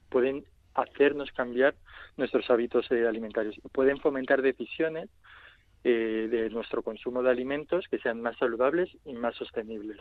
pueden 0.10 0.46
hacernos 0.74 1.32
cambiar 1.32 1.76
nuestros 2.18 2.50
hábitos 2.50 2.90
alimentarios. 2.92 3.60
Pueden 3.72 4.00
fomentar 4.00 4.42
decisiones 4.42 5.10
de 5.84 6.50
nuestro 6.52 6.84
consumo 6.84 7.24
de 7.24 7.32
alimentos 7.32 7.88
que 7.90 8.00
sean 8.00 8.22
más 8.22 8.38
saludables 8.38 8.90
y 9.06 9.14
más 9.14 9.36
sostenibles. 9.36 10.00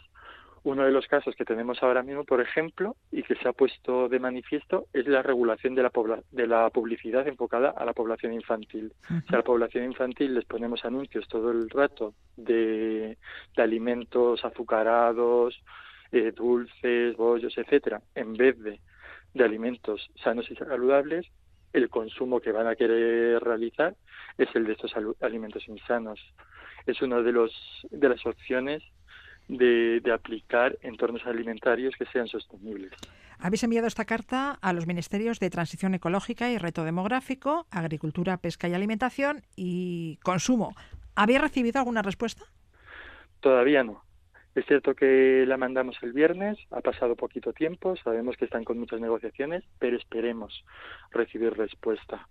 Uno 0.65 0.85
de 0.85 0.91
los 0.91 1.07
casos 1.07 1.35
que 1.37 1.45
tenemos 1.45 1.83
ahora 1.83 2.03
mismo, 2.03 2.25
por 2.25 2.41
ejemplo, 2.41 2.97
y 3.13 3.23
que 3.23 3.37
se 3.37 3.49
ha 3.49 3.53
puesto 3.53 4.09
de 4.09 4.19
manifiesto, 4.19 4.87
es 4.93 5.07
la 5.07 5.23
regulación 5.23 5.75
de 5.75 5.83
la, 5.83 5.91
de 6.33 6.47
la 6.47 6.69
publicidad 6.71 7.27
enfocada 7.29 7.71
a 7.71 7.85
la 7.85 7.93
población 7.93 8.33
infantil. 8.33 8.93
Si 9.09 9.35
a 9.35 9.39
la 9.39 9.45
población 9.45 9.85
infantil 9.85 10.35
les 10.35 10.45
ponemos 10.45 10.85
anuncios 10.85 11.29
todo 11.29 11.53
el 11.53 11.71
rato 11.71 12.15
de, 12.37 13.17
alimentos 13.57 14.45
azucarados, 14.45 15.61
eh, 16.13 16.33
dulces, 16.35 17.17
bollos, 17.17 17.57
etcétera, 17.57 18.01
en 18.15 18.35
vez 18.35 18.59
de, 18.59 18.81
de 19.35 19.45
alimentos 19.45 20.11
sanos 20.23 20.51
y 20.51 20.57
saludables, 20.57 21.27
el 21.73 21.89
consumo 21.91 22.41
que 22.41 22.53
van 22.53 22.67
a 22.67 22.77
querer 22.77 23.43
realizar 23.43 23.95
es 24.37 24.49
el 24.55 24.65
de 24.65 24.73
estos 24.73 24.93
alimentos 25.21 25.67
insanos. 25.69 26.21
Es 26.87 27.03
una 27.03 27.21
de, 27.21 27.33
los, 27.33 27.53
de 27.91 28.09
las 28.09 28.25
opciones 28.25 28.83
de, 29.49 30.03
aplicar 30.13 30.79
entornos 30.83 31.27
alimentarios 31.27 31.95
que 31.97 32.07
sean 32.07 32.29
sostenibles. 32.29 32.93
Habéis 33.39 33.63
enviado 33.63 33.87
esta 33.87 34.05
carta 34.05 34.59
a 34.61 34.73
los 34.73 34.87
ministerios 34.87 35.39
de 35.39 35.51
Transición 35.51 35.95
Ecológica 35.95 36.51
y 36.51 36.59
Reto 36.59 36.85
Demográfico, 36.85 37.67
Agricultura, 37.71 38.37
Pesca 38.39 38.69
y 38.69 38.75
Alimentación 38.75 39.43
y 39.57 40.19
Consumo. 40.23 40.75
¿Habéis 41.15 41.41
recibido 41.41 41.79
alguna 41.79 42.03
respuesta? 42.03 42.45
Todavía 43.41 43.85
no. 43.85 44.03
Es 44.55 44.67
cierto 44.67 44.95
que 44.95 45.45
la 45.47 45.57
mandamos 45.57 45.97
el 46.03 46.13
viernes, 46.13 46.59
ha 46.71 46.81
pasado 46.81 47.15
poquito 47.15 47.53
tiempo, 47.53 47.97
sabemos 47.97 48.37
que 48.37 48.47
están 48.47 48.65
con 48.65 48.79
muchas 48.79 49.01
negociaciones, 49.01 49.63
pero 49.79 49.97
esperemos 49.97 50.65
recibir 51.11 51.57
respuesta. 51.57 52.27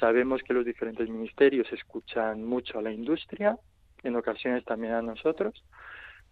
Sabemos 0.00 0.42
que 0.42 0.54
los 0.54 0.64
diferentes 0.64 1.08
ministerios 1.08 1.70
escuchan 1.72 2.44
mucho 2.44 2.78
a 2.78 2.82
la 2.82 2.90
industria, 2.90 3.56
en 4.02 4.16
ocasiones 4.16 4.64
también 4.64 4.94
a 4.94 5.02
nosotros, 5.02 5.62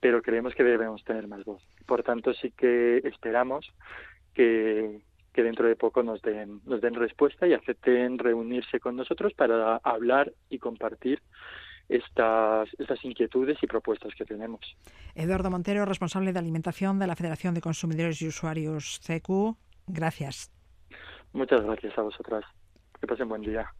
pero 0.00 0.22
creemos 0.22 0.54
que 0.54 0.64
debemos 0.64 1.04
tener 1.04 1.26
más 1.28 1.44
voz. 1.44 1.62
Por 1.86 2.02
tanto, 2.02 2.34
sí 2.34 2.50
que 2.50 2.98
esperamos 3.04 3.72
que, 4.34 5.00
dentro 5.34 5.68
de 5.68 5.76
poco 5.76 6.02
nos 6.02 6.22
den, 6.22 6.60
nos 6.64 6.80
den 6.80 6.94
respuesta 6.94 7.46
y 7.46 7.52
acepten 7.52 8.18
reunirse 8.18 8.80
con 8.80 8.96
nosotros 8.96 9.32
para 9.34 9.76
hablar 9.76 10.32
y 10.48 10.58
compartir 10.58 11.20
estas, 11.88 12.68
estas 12.78 13.04
inquietudes 13.04 13.58
y 13.62 13.66
propuestas 13.66 14.14
que 14.14 14.24
tenemos. 14.24 14.60
Eduardo 15.14 15.50
Montero, 15.50 15.84
responsable 15.84 16.32
de 16.32 16.38
alimentación 16.38 16.98
de 16.98 17.06
la 17.06 17.16
Federación 17.16 17.54
de 17.54 17.60
Consumidores 17.60 18.20
y 18.22 18.28
Usuarios 18.28 19.00
CQ. 19.04 19.56
Gracias. 19.86 20.50
Muchas 21.32 21.62
gracias 21.62 21.96
a 21.98 22.02
vosotras. 22.02 22.44
Que 23.00 23.06
pasen 23.06 23.28
buen 23.28 23.42
día. 23.42 23.70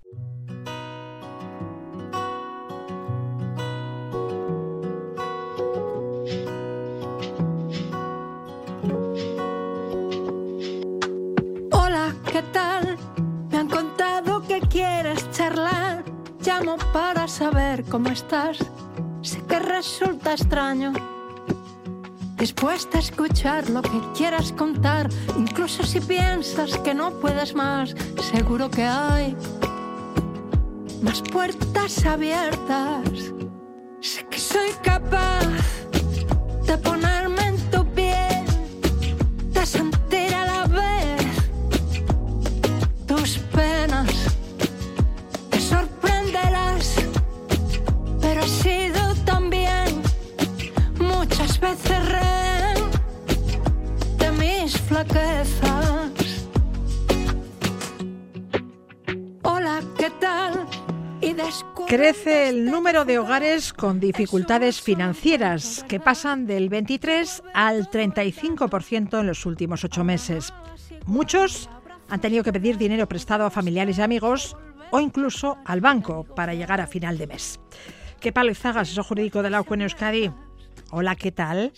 Para 16.92 17.28
saber 17.28 17.84
cómo 17.84 18.08
estás. 18.08 18.58
Sé 19.20 19.42
que 19.46 19.58
resulta 19.58 20.32
extraño. 20.32 20.92
Dispuesta 22.38 22.96
a 22.96 23.00
escuchar 23.00 23.68
lo 23.68 23.82
que 23.82 24.00
quieras 24.16 24.52
contar, 24.52 25.08
incluso 25.36 25.82
si 25.84 26.00
piensas 26.00 26.78
que 26.78 26.94
no 26.94 27.10
puedes 27.20 27.54
más, 27.54 27.94
seguro 28.32 28.70
que 28.70 28.84
hay 28.84 29.36
más 31.02 31.20
puertas 31.20 32.06
abiertas. 32.06 33.32
Sé 34.00 34.26
que 34.30 34.38
soy 34.38 34.70
capaz 34.82 35.46
de 36.66 36.78
ponerme 36.78 37.15
Crece 61.96 62.50
el 62.50 62.66
número 62.66 63.06
de 63.06 63.18
hogares 63.18 63.72
con 63.72 64.00
dificultades 64.00 64.82
financieras, 64.82 65.82
que 65.88 65.98
pasan 65.98 66.44
del 66.44 66.68
23 66.68 67.42
al 67.54 67.90
35% 67.90 69.18
en 69.18 69.26
los 69.26 69.46
últimos 69.46 69.82
ocho 69.82 70.04
meses. 70.04 70.52
Muchos 71.06 71.70
han 72.10 72.20
tenido 72.20 72.44
que 72.44 72.52
pedir 72.52 72.76
dinero 72.76 73.08
prestado 73.08 73.46
a 73.46 73.50
familiares 73.50 73.96
y 73.96 74.02
amigos 74.02 74.58
o 74.90 75.00
incluso 75.00 75.56
al 75.64 75.80
banco 75.80 76.24
para 76.24 76.52
llegar 76.52 76.82
a 76.82 76.86
final 76.86 77.16
de 77.16 77.28
mes. 77.28 77.60
¿Qué 78.20 78.30
palo 78.30 78.50
Izaga, 78.50 78.82
asesor 78.82 79.04
jurídico 79.04 79.42
de 79.42 79.48
la 79.48 79.62
UCO 79.62 79.72
en 79.72 79.80
Euskadi? 79.80 80.30
Hola, 80.90 81.16
¿qué 81.16 81.32
tal? 81.32 81.72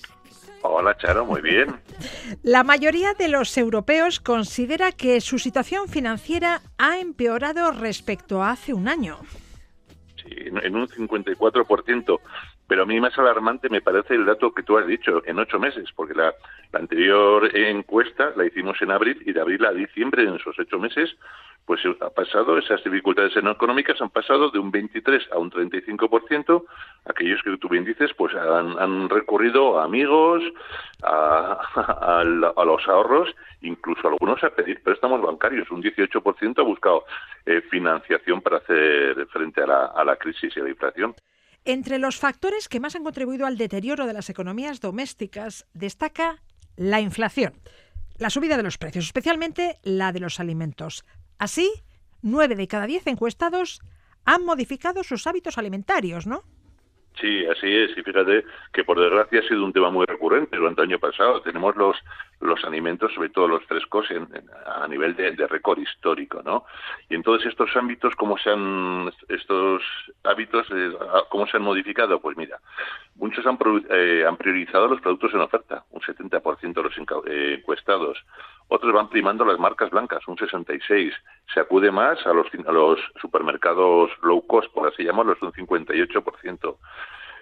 Hola, 0.62 0.96
Charo, 0.96 1.26
muy 1.26 1.42
bien. 1.42 1.76
La 2.42 2.64
mayoría 2.64 3.14
de 3.14 3.28
los 3.28 3.56
europeos 3.56 4.18
considera 4.18 4.90
que 4.90 5.20
su 5.20 5.38
situación 5.38 5.86
financiera 5.86 6.62
ha 6.76 6.98
empeorado 6.98 7.70
respecto 7.70 8.42
a 8.42 8.50
hace 8.50 8.74
un 8.74 8.88
año. 8.88 9.20
En 10.62 10.76
un 10.76 10.88
54%. 10.88 12.20
Pero 12.66 12.82
a 12.82 12.86
mí 12.86 13.00
más 13.00 13.18
alarmante 13.18 13.68
me 13.68 13.80
parece 13.80 14.14
el 14.14 14.26
dato 14.26 14.52
que 14.52 14.62
tú 14.62 14.76
has 14.76 14.86
dicho, 14.86 15.22
en 15.24 15.38
ocho 15.38 15.58
meses, 15.58 15.88
porque 15.94 16.14
la, 16.14 16.34
la 16.72 16.80
anterior 16.80 17.50
encuesta 17.56 18.32
la 18.36 18.44
hicimos 18.44 18.80
en 18.82 18.90
abril 18.90 19.22
y 19.24 19.32
de 19.32 19.40
abril 19.40 19.64
a 19.64 19.72
diciembre, 19.72 20.24
en 20.24 20.34
esos 20.34 20.58
ocho 20.58 20.78
meses, 20.78 21.16
pues 21.68 21.82
ha 22.00 22.08
pasado, 22.08 22.56
esas 22.56 22.82
dificultades 22.82 23.36
económicas 23.36 24.00
han 24.00 24.08
pasado 24.08 24.48
de 24.50 24.58
un 24.58 24.70
23 24.70 25.22
a 25.32 25.38
un 25.38 25.50
35%. 25.50 26.64
Aquellos 27.04 27.42
que 27.42 27.58
tú 27.58 27.68
bien 27.68 27.84
dices, 27.84 28.10
pues 28.16 28.34
han, 28.34 29.10
recurrido 29.10 29.78
a 29.78 29.84
amigos, 29.84 30.42
a, 31.02 32.24
los 32.24 32.88
ahorros, 32.88 33.28
incluso 33.60 34.08
algunos 34.08 34.42
a 34.42 34.48
pedir 34.48 34.82
préstamos 34.82 35.20
bancarios. 35.20 35.70
Un 35.70 35.82
18% 35.82 36.58
ha 36.58 36.62
buscado 36.62 37.04
eh, 37.44 37.60
financiación 37.70 38.40
para 38.40 38.56
hacer 38.56 39.26
frente 39.26 39.62
a 39.62 39.66
la, 39.66 39.84
a 39.88 40.02
la 40.06 40.16
crisis 40.16 40.56
y 40.56 40.60
a 40.60 40.62
la 40.62 40.70
inflación. 40.70 41.14
Entre 41.66 41.98
los 41.98 42.16
factores 42.16 42.70
que 42.70 42.80
más 42.80 42.96
han 42.96 43.04
contribuido 43.04 43.44
al 43.44 43.58
deterioro 43.58 44.06
de 44.06 44.14
las 44.14 44.30
economías 44.30 44.80
domésticas 44.80 45.66
destaca 45.74 46.38
la 46.76 47.02
inflación, 47.02 47.52
la 48.16 48.30
subida 48.30 48.56
de 48.56 48.62
los 48.62 48.78
precios, 48.78 49.04
especialmente 49.04 49.76
la 49.82 50.12
de 50.12 50.20
los 50.20 50.40
alimentos. 50.40 51.04
Así, 51.38 51.70
nueve 52.22 52.56
de 52.56 52.68
cada 52.68 52.86
diez 52.86 53.06
encuestados 53.06 53.80
han 54.24 54.44
modificado 54.44 55.02
sus 55.04 55.26
hábitos 55.26 55.56
alimentarios, 55.58 56.26
¿no? 56.26 56.42
Sí, 57.20 57.46
así 57.46 57.66
es. 57.66 57.96
Y 57.96 58.02
fíjate 58.02 58.44
que 58.72 58.84
por 58.84 59.00
desgracia 59.00 59.40
ha 59.40 59.48
sido 59.48 59.64
un 59.64 59.72
tema 59.72 59.90
muy 59.90 60.06
recurrente 60.06 60.56
durante 60.56 60.82
el 60.82 60.88
año 60.88 60.98
pasado. 60.98 61.40
Tenemos 61.42 61.74
los 61.76 61.96
los 62.40 62.64
alimentos, 62.64 63.12
sobre 63.14 63.30
todo 63.30 63.48
los 63.48 63.64
frescos, 63.64 64.06
a 64.66 64.86
nivel 64.86 65.16
de, 65.16 65.46
récord 65.46 65.78
histórico, 65.78 66.42
¿no? 66.44 66.64
Y 67.08 67.14
en 67.14 67.22
todos 67.22 67.44
estos 67.44 67.74
ámbitos, 67.76 68.14
¿cómo 68.16 68.38
se 68.38 68.50
han 68.50 69.10
estos 69.28 69.82
hábitos, 70.24 70.66
eh, 70.70 70.92
cómo 71.30 71.46
se 71.46 71.56
han 71.56 71.62
modificado? 71.62 72.20
Pues 72.20 72.36
mira, 72.36 72.58
muchos 73.16 73.44
han, 73.46 73.58
eh, 73.90 74.24
han 74.26 74.36
priorizado 74.36 74.86
los 74.88 75.00
productos 75.00 75.34
en 75.34 75.40
oferta, 75.40 75.84
un 75.90 76.00
70% 76.00 76.74
de 76.74 76.82
los 76.82 77.26
eh, 77.26 77.54
encuestados. 77.58 78.18
Otros 78.68 78.92
van 78.92 79.08
primando 79.08 79.44
las 79.44 79.58
marcas 79.58 79.90
blancas, 79.90 80.26
un 80.28 80.38
66. 80.38 81.14
Se 81.52 81.60
acude 81.60 81.90
más 81.90 82.24
a 82.26 82.32
los, 82.32 82.46
a 82.66 82.72
los 82.72 83.00
supermercados 83.20 84.10
low 84.22 84.46
cost, 84.46 84.72
por 84.72 84.86
así 84.86 85.02
llamarlos, 85.04 85.40
un 85.42 85.52
58%. 85.52 86.76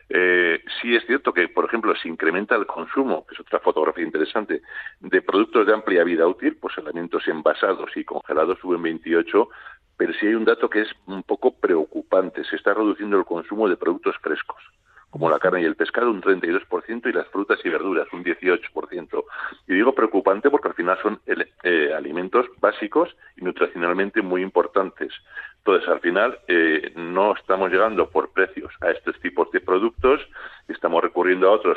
Eh, 0.08 0.62
sí 0.80 0.94
es 0.94 1.04
cierto 1.06 1.32
que, 1.32 1.48
por 1.48 1.64
ejemplo, 1.64 1.94
se 1.96 2.08
incrementa 2.08 2.54
el 2.54 2.66
consumo, 2.66 3.26
que 3.26 3.34
es 3.34 3.40
otra 3.40 3.58
fotografía 3.60 4.04
interesante, 4.04 4.62
de 5.00 5.22
productos 5.22 5.66
de 5.66 5.74
amplia 5.74 6.04
vida 6.04 6.26
útil, 6.26 6.56
pues 6.56 6.78
alimentos 6.78 7.26
envasados 7.26 7.90
y 7.96 8.04
congelados 8.04 8.58
suben 8.60 8.82
28, 8.82 9.48
pero 9.96 10.12
sí 10.14 10.26
hay 10.26 10.34
un 10.34 10.44
dato 10.44 10.70
que 10.70 10.82
es 10.82 10.88
un 11.06 11.22
poco 11.22 11.58
preocupante, 11.58 12.44
se 12.44 12.56
está 12.56 12.74
reduciendo 12.74 13.18
el 13.18 13.24
consumo 13.24 13.68
de 13.68 13.76
productos 13.76 14.16
frescos 14.18 14.62
como 15.16 15.30
la 15.30 15.38
carne 15.38 15.62
y 15.62 15.64
el 15.64 15.76
pescado, 15.76 16.10
un 16.10 16.20
32%, 16.20 17.08
y 17.08 17.12
las 17.12 17.26
frutas 17.28 17.58
y 17.64 17.70
verduras, 17.70 18.06
un 18.12 18.22
18%. 18.22 19.24
Y 19.66 19.74
digo 19.74 19.94
preocupante 19.94 20.50
porque 20.50 20.68
al 20.68 20.74
final 20.74 20.98
son 21.00 21.20
eh, 21.62 21.94
alimentos 21.94 22.44
básicos 22.60 23.16
y 23.36 23.42
nutricionalmente 23.42 24.20
muy 24.20 24.42
importantes. 24.42 25.14
Entonces, 25.66 25.88
al 25.88 25.98
final, 25.98 26.38
eh, 26.46 26.92
no 26.94 27.34
estamos 27.34 27.72
llegando 27.72 28.08
por 28.08 28.30
precios 28.30 28.72
a 28.82 28.92
estos 28.92 29.18
tipos 29.20 29.50
de 29.50 29.60
productos, 29.60 30.20
estamos 30.68 31.02
recurriendo 31.02 31.48
a 31.48 31.54
otros, 31.54 31.76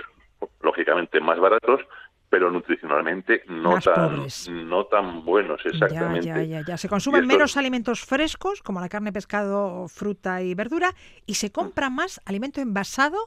lógicamente 0.61 1.19
más 1.19 1.39
baratos, 1.39 1.81
pero 2.29 2.51
nutricionalmente 2.51 3.41
no 3.47 3.79
tan 3.79 4.27
no 4.51 4.85
tan 4.85 5.25
buenos 5.25 5.59
exactamente. 5.65 6.27
Ya, 6.27 6.43
ya, 6.43 6.61
ya, 6.61 6.77
Se 6.77 6.87
consumen 6.87 7.25
menos 7.25 7.57
alimentos 7.57 8.05
frescos 8.05 8.61
como 8.61 8.79
la 8.79 8.89
carne, 8.89 9.11
pescado, 9.11 9.87
fruta 9.87 10.43
y 10.43 10.53
verdura 10.53 10.93
y 11.25 11.33
se 11.33 11.51
compra 11.51 11.89
más 11.89 12.21
alimento 12.25 12.61
envasado 12.61 13.17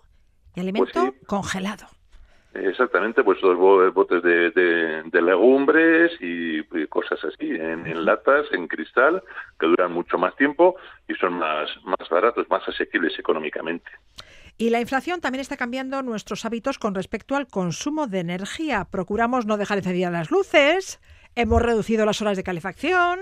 y 0.55 0.61
alimento 0.61 0.93
pues 0.93 1.27
congelado. 1.27 1.89
Exactamente, 2.55 3.25
pues 3.25 3.41
dos 3.41 3.57
botes 3.95 4.23
de, 4.23 5.23
legumbres 5.23 6.13
y, 6.21 6.63
cosas 6.89 7.19
así, 7.25 7.51
en, 7.51 8.05
latas, 8.05 8.47
en 8.53 8.69
cristal, 8.69 9.23
que 9.59 9.67
duran 9.67 9.93
mucho 9.93 10.19
más 10.19 10.37
tiempo 10.37 10.77
y 11.09 11.15
son 11.15 11.35
más, 11.35 11.71
más 11.85 12.09
baratos, 12.11 12.47
más 12.51 12.67
asequibles 12.69 13.19
económicamente. 13.19 13.91
Y 14.59 14.69
la 14.69 14.81
inflación 14.81 15.21
también 15.21 15.41
está 15.41 15.57
cambiando 15.57 16.03
nuestros 16.03 16.45
hábitos 16.45 16.79
con 16.79 16.95
respecto 16.95 17.37
al 17.37 17.47
consumo 17.47 18.07
de 18.07 18.21
energía. 18.21 18.87
Procuramos 18.91 19.47
no 19.47 19.57
dejar 19.57 19.79
encendidas 19.79 20.13
las 20.13 20.31
luces, 20.31 21.01
hemos 21.35 21.63
reducido 21.63 22.05
las 22.05 22.21
horas 22.21 22.37
de 22.37 22.45
calefacción. 22.45 23.21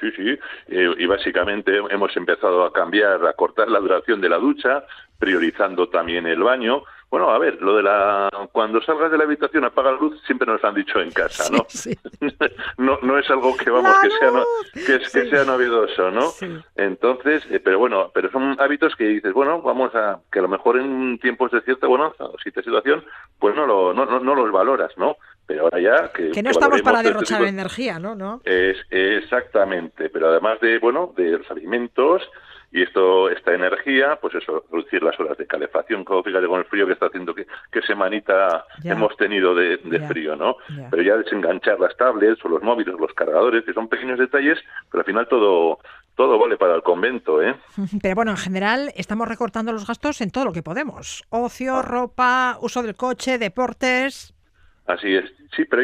Sí, 0.00 0.10
sí, 0.16 0.38
eh, 0.68 0.94
y 0.98 1.06
básicamente 1.06 1.76
hemos 1.90 2.16
empezado 2.16 2.64
a 2.64 2.72
cambiar, 2.72 3.24
a 3.24 3.32
cortar 3.34 3.68
la 3.68 3.78
duración 3.78 4.20
de 4.20 4.28
la 4.28 4.38
ducha, 4.38 4.84
priorizando 5.18 5.88
también 5.88 6.26
el 6.26 6.42
baño. 6.42 6.82
Bueno, 7.14 7.30
a 7.30 7.38
ver, 7.38 7.62
lo 7.62 7.76
de 7.76 7.84
la 7.84 8.28
cuando 8.50 8.82
salgas 8.82 9.08
de 9.08 9.16
la 9.16 9.22
habitación 9.22 9.64
apaga 9.64 9.92
la 9.92 9.98
luz 9.98 10.20
siempre 10.26 10.48
nos 10.48 10.64
han 10.64 10.74
dicho 10.74 10.98
en 10.98 11.12
casa, 11.12 11.44
¿no? 11.48 11.64
no, 12.78 12.98
no 13.02 13.18
es 13.20 13.30
algo 13.30 13.56
que 13.56 13.70
vamos 13.70 13.94
que 14.02 14.10
sea, 14.10 14.32
que, 14.74 14.98
que, 14.98 15.30
sea 15.30 15.44
novedoso, 15.44 16.10
¿no? 16.10 16.32
Entonces, 16.74 17.44
eh, 17.52 17.60
pero 17.60 17.78
bueno, 17.78 18.10
pero 18.12 18.32
son 18.32 18.56
hábitos 18.58 18.96
que 18.96 19.04
dices, 19.04 19.32
bueno, 19.32 19.62
vamos 19.62 19.94
a 19.94 20.22
que 20.32 20.40
a 20.40 20.42
lo 20.42 20.48
mejor 20.48 20.76
en 20.76 21.20
tiempos 21.20 21.52
de 21.52 21.60
cierta 21.60 21.86
bonanza 21.86 22.24
o 22.24 22.36
cierta 22.42 22.62
situación, 22.62 23.04
pues 23.38 23.54
no 23.54 23.64
lo 23.64 23.94
no, 23.94 24.06
no, 24.06 24.34
los 24.34 24.50
valoras, 24.50 24.90
¿no? 24.96 25.16
Pero 25.46 25.62
ahora 25.62 25.80
ya 25.80 26.12
que, 26.12 26.32
que 26.32 26.42
no 26.42 26.50
estamos 26.50 26.82
para 26.82 26.98
este 26.98 27.10
derrochar 27.10 27.44
energía, 27.44 28.00
¿no? 28.00 28.16
¿no? 28.16 28.40
Es 28.44 28.76
exactamente, 28.90 30.10
pero 30.10 30.30
además 30.30 30.58
de 30.58 30.80
bueno, 30.80 31.14
de 31.16 31.38
los 31.38 31.48
alimentos 31.48 32.28
y 32.74 32.82
esto 32.82 33.30
esta 33.30 33.54
energía 33.54 34.18
pues 34.20 34.34
eso 34.34 34.64
reducir 34.70 35.00
las 35.02 35.18
horas 35.20 35.38
de 35.38 35.46
calefacción 35.46 36.04
como 36.04 36.24
fíjate 36.24 36.48
con 36.48 36.58
el 36.58 36.66
frío 36.66 36.86
que 36.86 36.94
está 36.94 37.06
haciendo 37.06 37.32
que, 37.32 37.46
que 37.70 37.80
semanita 37.82 38.66
hemos 38.82 39.16
tenido 39.16 39.54
de, 39.54 39.78
frío 40.08 40.34
no 40.34 40.56
pero 40.90 41.02
ya 41.02 41.16
desenganchar 41.16 41.78
las 41.78 41.96
tablets 41.96 42.44
o 42.44 42.48
los 42.48 42.62
móviles 42.62 42.96
los 42.98 43.14
cargadores 43.14 43.64
que 43.64 43.72
son 43.72 43.88
pequeños 43.88 44.18
detalles 44.18 44.58
pero 44.90 45.02
al 45.02 45.06
final 45.06 45.28
todo 45.28 45.78
todo 46.16 46.38
vale 46.38 46.56
para 46.56 46.76
el 46.76 46.82
convento, 46.84 47.42
¿eh? 47.42 47.56
Pero 48.02 48.14
bueno, 48.14 48.30
en 48.30 48.36
general 48.36 48.92
estamos 48.94 49.26
recortando 49.26 49.72
los 49.72 49.84
gastos 49.84 50.20
en 50.20 50.30
todo 50.30 50.44
lo 50.44 50.52
que 50.52 50.62
podemos. 50.62 51.24
Ocio, 51.30 51.82
ropa, 51.82 52.56
uso 52.60 52.84
del 52.84 52.94
coche, 52.94 53.36
deportes. 53.36 54.33
Así 54.86 55.14
es. 55.14 55.24
Sí, 55.56 55.64
pero 55.64 55.82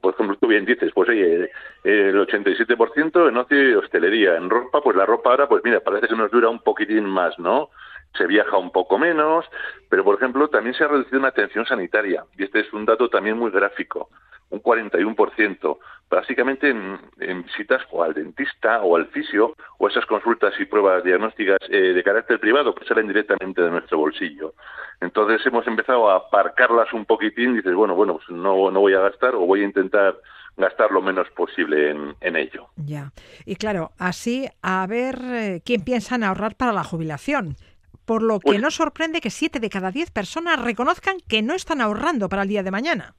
por 0.00 0.12
ejemplo, 0.12 0.36
tú 0.38 0.46
bien 0.46 0.66
dices, 0.66 0.92
pues 0.94 1.08
oye, 1.08 1.50
el 1.84 2.14
87% 2.16 3.28
en 3.28 3.36
ocio 3.38 3.70
y 3.70 3.74
hostelería. 3.74 4.36
En 4.36 4.50
ropa, 4.50 4.82
pues 4.82 4.94
la 4.94 5.06
ropa 5.06 5.30
ahora, 5.30 5.48
pues 5.48 5.62
mira, 5.64 5.80
parece 5.80 6.06
que 6.08 6.16
nos 6.16 6.30
dura 6.30 6.50
un 6.50 6.58
poquitín 6.62 7.04
más, 7.06 7.38
¿no? 7.38 7.70
Se 8.16 8.26
viaja 8.26 8.56
un 8.56 8.70
poco 8.70 8.98
menos, 8.98 9.44
pero 9.88 10.04
por 10.04 10.16
ejemplo, 10.16 10.48
también 10.48 10.74
se 10.74 10.84
ha 10.84 10.88
reducido 10.88 11.18
una 11.18 11.28
atención 11.28 11.64
sanitaria. 11.66 12.24
Y 12.36 12.44
este 12.44 12.60
es 12.60 12.72
un 12.72 12.84
dato 12.84 13.08
también 13.08 13.38
muy 13.38 13.50
gráfico 13.50 14.08
un 14.52 14.62
41%, 14.62 15.78
básicamente 16.10 16.68
en, 16.68 17.42
visitas 17.42 17.82
o 17.90 18.02
al 18.02 18.12
dentista 18.12 18.82
o 18.82 18.96
al 18.96 19.06
fisio 19.06 19.54
o 19.78 19.88
esas 19.88 20.04
consultas 20.06 20.52
y 20.60 20.66
pruebas 20.66 21.02
diagnósticas 21.02 21.58
eh, 21.70 21.94
de 21.94 22.02
carácter 22.02 22.38
privado 22.38 22.74
que 22.74 22.84
salen 22.84 23.08
directamente 23.08 23.62
de 23.62 23.70
nuestro 23.70 23.98
bolsillo. 23.98 24.54
Entonces 25.00 25.44
hemos 25.46 25.66
empezado 25.66 26.10
a 26.10 26.16
aparcarlas 26.16 26.92
un 26.92 27.06
poquitín 27.06 27.52
y 27.52 27.56
dices, 27.56 27.74
bueno, 27.74 27.94
bueno, 27.94 28.18
pues 28.18 28.28
no, 28.28 28.70
no 28.70 28.80
voy 28.80 28.92
a 28.92 29.00
gastar 29.00 29.34
o 29.34 29.40
voy 29.40 29.62
a 29.62 29.64
intentar 29.64 30.16
gastar 30.56 30.90
lo 30.92 31.00
menos 31.00 31.28
posible 31.30 31.90
en, 31.90 32.14
en 32.20 32.36
ello. 32.36 32.68
Ya, 32.76 33.10
y 33.46 33.56
claro, 33.56 33.92
así 33.98 34.48
a 34.60 34.86
ver 34.86 35.18
eh, 35.24 35.62
quién 35.64 35.82
piensa 35.82 36.16
en 36.16 36.24
ahorrar 36.24 36.56
para 36.56 36.72
la 36.72 36.84
jubilación. 36.84 37.56
Por 38.04 38.22
lo 38.22 38.40
que 38.40 38.44
pues 38.44 38.60
no 38.60 38.70
sorprende 38.70 39.20
que 39.20 39.30
siete 39.30 39.60
de 39.60 39.70
cada 39.70 39.90
diez 39.90 40.10
personas 40.10 40.60
reconozcan 40.60 41.18
que 41.28 41.42
no 41.42 41.54
están 41.54 41.80
ahorrando 41.80 42.28
para 42.28 42.42
el 42.42 42.48
día 42.48 42.62
de 42.62 42.70
mañana. 42.70 43.14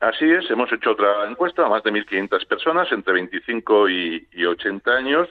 Así 0.00 0.30
es, 0.30 0.50
hemos 0.50 0.70
hecho 0.72 0.90
otra 0.90 1.28
encuesta 1.28 1.64
a 1.64 1.68
más 1.68 1.82
de 1.82 1.90
1.500 1.90 2.46
personas 2.46 2.92
entre 2.92 3.14
25 3.14 3.88
y, 3.88 4.28
80 4.46 4.90
años 4.90 5.28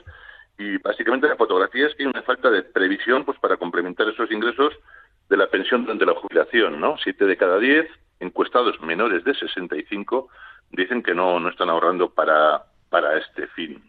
y 0.58 0.78
básicamente 0.78 1.28
la 1.28 1.36
fotografía 1.36 1.86
es 1.86 1.94
que 1.94 2.02
hay 2.02 2.08
una 2.08 2.22
falta 2.22 2.50
de 2.50 2.62
previsión 2.62 3.24
pues 3.24 3.38
para 3.38 3.56
complementar 3.56 4.08
esos 4.08 4.30
ingresos 4.30 4.72
de 5.28 5.36
la 5.36 5.48
pensión 5.48 5.82
durante 5.82 6.06
la 6.06 6.14
jubilación, 6.14 6.80
¿no? 6.80 6.96
Siete 6.98 7.26
de 7.26 7.36
cada 7.36 7.58
diez 7.58 7.88
encuestados 8.18 8.80
menores 8.80 9.22
de 9.24 9.34
65 9.34 10.28
dicen 10.70 11.02
que 11.02 11.14
no, 11.14 11.38
no 11.38 11.48
están 11.48 11.70
ahorrando 11.70 12.10
para, 12.10 12.64
para 12.90 13.18
este 13.18 13.46
fin. 13.48 13.82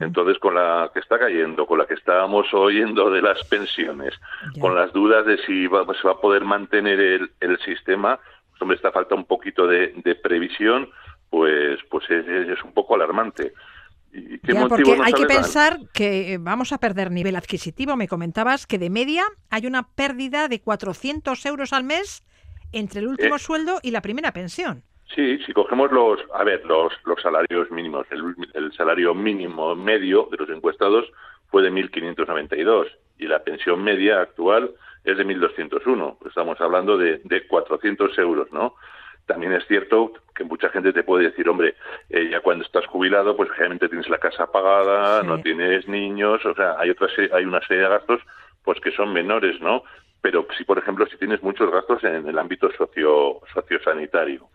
Entonces, 0.00 0.38
con 0.38 0.54
la 0.54 0.90
que 0.92 1.00
está 1.00 1.18
cayendo, 1.18 1.66
con 1.66 1.78
la 1.78 1.86
que 1.86 1.94
estábamos 1.94 2.52
oyendo 2.52 3.10
de 3.10 3.22
las 3.22 3.42
pensiones, 3.44 4.14
con 4.60 4.74
las 4.74 4.92
dudas 4.92 5.26
de 5.26 5.38
si 5.38 5.66
va, 5.66 5.84
se 5.94 6.06
va 6.06 6.14
a 6.14 6.20
poder 6.20 6.44
mantener 6.44 7.00
el, 7.00 7.30
el 7.40 7.58
sistema, 7.60 8.18
hombre, 8.60 8.76
esta 8.76 8.92
falta 8.92 9.14
un 9.14 9.24
poquito 9.24 9.66
de, 9.66 10.18
previsión, 10.22 10.88
pues, 11.30 11.78
pues 11.90 12.08
es, 12.10 12.62
un 12.64 12.72
poco 12.72 12.94
alarmante. 12.94 13.52
¿Y 14.12 14.38
porque 14.38 14.98
hay 15.04 15.12
que 15.12 15.26
pensar 15.26 15.80
que 15.92 16.32
eh, 16.32 16.38
vamos 16.38 16.72
a 16.72 16.78
perder 16.78 17.10
nivel 17.10 17.36
adquisitivo. 17.36 17.94
Me 17.94 18.08
comentabas 18.08 18.66
que 18.66 18.78
de 18.78 18.88
media 18.88 19.24
hay 19.50 19.66
una 19.66 19.88
pérdida 19.88 20.48
de 20.48 20.60
400 20.60 21.44
euros 21.44 21.72
al 21.74 21.84
mes 21.84 22.24
entre 22.72 23.00
el 23.00 23.08
último 23.08 23.36
eh. 23.36 23.38
sueldo 23.38 23.80
y 23.82 23.90
la 23.90 24.00
primera 24.00 24.32
pensión. 24.32 24.82
Sí, 25.14 25.38
si 25.38 25.52
cogemos 25.52 25.90
los, 25.90 26.20
a 26.34 26.44
ver, 26.44 26.64
los, 26.66 26.92
los 27.04 27.20
salarios 27.20 27.70
mínimos, 27.70 28.06
el, 28.10 28.34
el 28.54 28.72
salario 28.72 29.14
mínimo 29.14 29.74
medio 29.74 30.28
de 30.30 30.36
los 30.36 30.50
encuestados 30.50 31.06
fue 31.50 31.62
de 31.62 31.72
1.592 31.72 32.86
y 33.18 33.26
la 33.26 33.42
pensión 33.42 33.82
media 33.82 34.20
actual 34.20 34.70
es 35.04 35.16
de 35.16 35.26
1.201. 35.26 36.18
Estamos 36.26 36.60
hablando 36.60 36.98
de, 36.98 37.20
de 37.24 37.46
400 37.46 38.18
euros, 38.18 38.52
¿no? 38.52 38.74
También 39.26 39.52
es 39.52 39.66
cierto 39.66 40.12
que 40.34 40.44
mucha 40.44 40.70
gente 40.70 40.92
te 40.92 41.02
puede 41.02 41.24
decir, 41.24 41.48
hombre, 41.48 41.74
eh, 42.08 42.28
ya 42.30 42.40
cuando 42.40 42.64
estás 42.64 42.86
jubilado, 42.86 43.36
pues 43.36 43.50
generalmente 43.50 43.88
tienes 43.88 44.08
la 44.08 44.18
casa 44.18 44.50
pagada, 44.50 45.22
no 45.22 45.40
tienes 45.42 45.86
niños, 45.86 46.44
o 46.46 46.54
sea, 46.54 46.76
hay 46.78 46.90
otra 46.90 47.08
hay 47.32 47.44
una 47.44 47.60
serie 47.66 47.82
de 47.82 47.88
gastos 47.90 48.20
pues 48.64 48.80
que 48.80 48.90
son 48.92 49.12
menores, 49.12 49.60
¿no? 49.60 49.82
Pero 50.20 50.46
si, 50.56 50.64
por 50.64 50.78
ejemplo, 50.78 51.06
si 51.06 51.16
tienes 51.16 51.42
muchos 51.42 51.70
gastos 51.70 52.02
en 52.02 52.26
el 52.26 52.38
ámbito 52.38 52.68
socio 52.76 53.40
sociosanitario, 53.54 54.48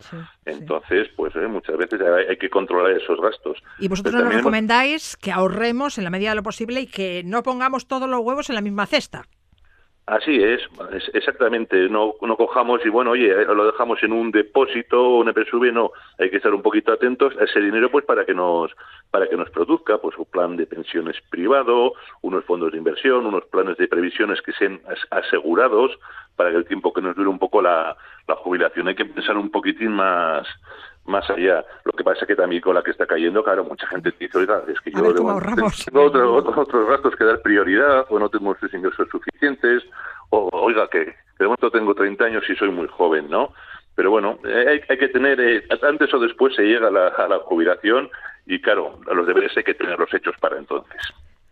entonces, 0.46 1.08
pues 1.16 1.34
eh, 1.36 1.48
muchas 1.48 1.78
veces 1.78 2.02
hay, 2.02 2.38
que 2.38 2.50
controlar 2.50 2.92
esos 2.92 3.20
gastos. 3.22 3.64
Y 3.80 3.88
vosotros 3.88 4.16
nos 4.16 4.34
recomendáis 4.34 5.16
que 5.16 5.32
ahorremos 5.32 5.98
en 5.98 6.04
la 6.04 6.10
medida 6.10 6.32
de 6.32 6.36
lo 6.36 6.44
posible 6.44 6.82
y 6.82 6.88
que 6.88 7.24
no 7.26 7.44
pongamos 7.44 7.88
todos 7.88 8.10
los 8.10 8.20
huevos 8.20 8.50
en 8.50 8.56
la 8.56 8.62
misma 8.62 8.86
cesta. 8.86 9.24
Así 10.06 10.44
es, 10.44 10.62
exactamente. 11.14 11.88
No, 11.88 12.16
no 12.22 12.36
cojamos 12.36 12.86
y 12.86 12.90
bueno, 12.90 13.12
oye, 13.12 13.32
eh, 13.32 13.46
lo 13.46 13.66
dejamos 13.66 14.04
en 14.04 14.12
un 14.12 14.32
depósito 14.32 15.16
un 15.16 15.30
EPSV, 15.30 15.72
no. 15.72 15.92
Hay 16.20 16.30
que 16.30 16.38
estar 16.38 16.54
un 16.54 16.62
poquito 16.62 16.92
atentos 16.92 17.34
a 17.40 17.46
ese 17.46 17.62
dinero, 17.62 17.90
pues 17.90 18.04
para 18.04 18.26
que 18.26 18.34
nos 18.34 18.72
para 19.12 19.30
que 19.30 19.38
nos 19.38 19.50
produzca, 19.52 20.00
pues 20.00 20.18
un 20.18 20.26
plan 20.26 20.58
de 20.58 20.66
pensiones 20.66 21.16
privado, 21.30 21.94
unos 22.22 22.44
fondos 22.44 22.74
de 22.74 22.80
inversión, 22.80 23.26
unos 23.26 23.46
planes 23.46 23.78
de 23.78 23.88
previsiones 23.88 24.42
que 24.42 24.52
sean 24.54 24.82
asegurados 25.10 25.98
para 26.36 26.52
que 26.52 26.58
el 26.58 26.66
tiempo 26.66 26.92
que 26.92 27.02
nos 27.02 27.16
dure 27.16 27.30
un 27.30 27.40
poco 27.40 27.62
la, 27.62 27.96
la 28.28 28.36
jubilación 28.36 28.90
hay 28.90 28.96
que 28.96 29.06
pensar 29.06 29.38
un 29.38 29.52
poquitín 29.52 29.92
más 29.94 30.46
más 31.06 31.30
allá. 31.30 31.66
Lo 31.84 31.92
que 31.92 32.04
pasa 32.04 32.22
es 32.22 32.28
que 32.28 32.36
también 32.36 32.62
con 32.62 32.76
la 32.76 32.84
que 32.84 32.92
está 32.92 33.06
cayendo, 33.06 33.44
claro, 33.44 33.64
mucha 33.64 33.88
gente 33.88 34.14
dice, 34.18 34.38
oiga, 34.38 34.62
es 34.68 34.80
que 34.82 34.92
yo 34.92 35.14
tengo 35.14 35.36
otros 35.36 36.88
gastos 36.88 37.16
que 37.16 37.26
dar 37.26 37.42
prioridad, 37.42 38.06
o 38.10 38.20
no 38.20 38.30
tengo 38.30 38.56
los 38.60 38.74
ingresos 38.74 39.08
suficientes, 39.10 39.84
o 40.30 40.50
oiga, 40.54 40.88
que 40.90 41.16
de 41.40 41.46
momento 41.46 41.72
tengo 41.72 41.94
30 41.94 42.24
años 42.26 42.44
y 42.50 42.56
soy 42.56 42.70
muy 42.70 42.88
joven, 42.88 43.30
¿no? 43.30 43.54
Pero 43.96 44.10
bueno, 44.10 44.40
hay, 44.44 44.82
hay 44.90 44.98
que 44.98 45.10
tener, 45.10 45.40
eh, 45.40 45.68
antes 45.84 46.14
o 46.14 46.20
después 46.20 46.56
se 46.56 46.64
llega 46.64 46.88
a 46.88 46.92
la, 46.92 47.08
a 47.10 47.28
la 47.28 47.40
jubilación 47.40 48.10
y 48.46 48.60
claro, 48.60 49.00
a 49.10 49.14
los 49.14 49.28
deberes 49.28 49.56
hay 49.56 49.64
que 49.64 49.76
tener 49.76 50.00
los 50.00 50.14
hechos 50.14 50.36
para 50.40 50.58
entonces. 50.58 51.02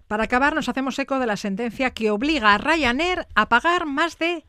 Para 0.08 0.24
acabar, 0.24 0.56
nos 0.56 0.68
hacemos 0.68 0.98
eco 1.00 1.20
de 1.20 1.28
la 1.28 1.38
sentencia 1.38 1.92
que 1.92 2.12
obliga 2.12 2.54
a 2.54 2.58
Ryanair 2.58 3.28
a 3.36 3.48
pagar 3.48 3.86
más 3.86 4.18
de 4.18 4.44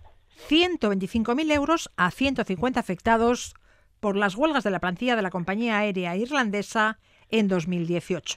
125.000 0.48 1.52
euros 1.52 1.90
a 1.96 2.10
150 2.10 2.80
afectados 2.80 3.54
por 4.02 4.16
las 4.16 4.34
huelgas 4.34 4.64
de 4.64 4.72
la 4.72 4.80
plantilla 4.80 5.14
de 5.14 5.22
la 5.22 5.30
compañía 5.30 5.78
aérea 5.78 6.16
irlandesa 6.16 6.98
en 7.30 7.46
2018. 7.46 8.36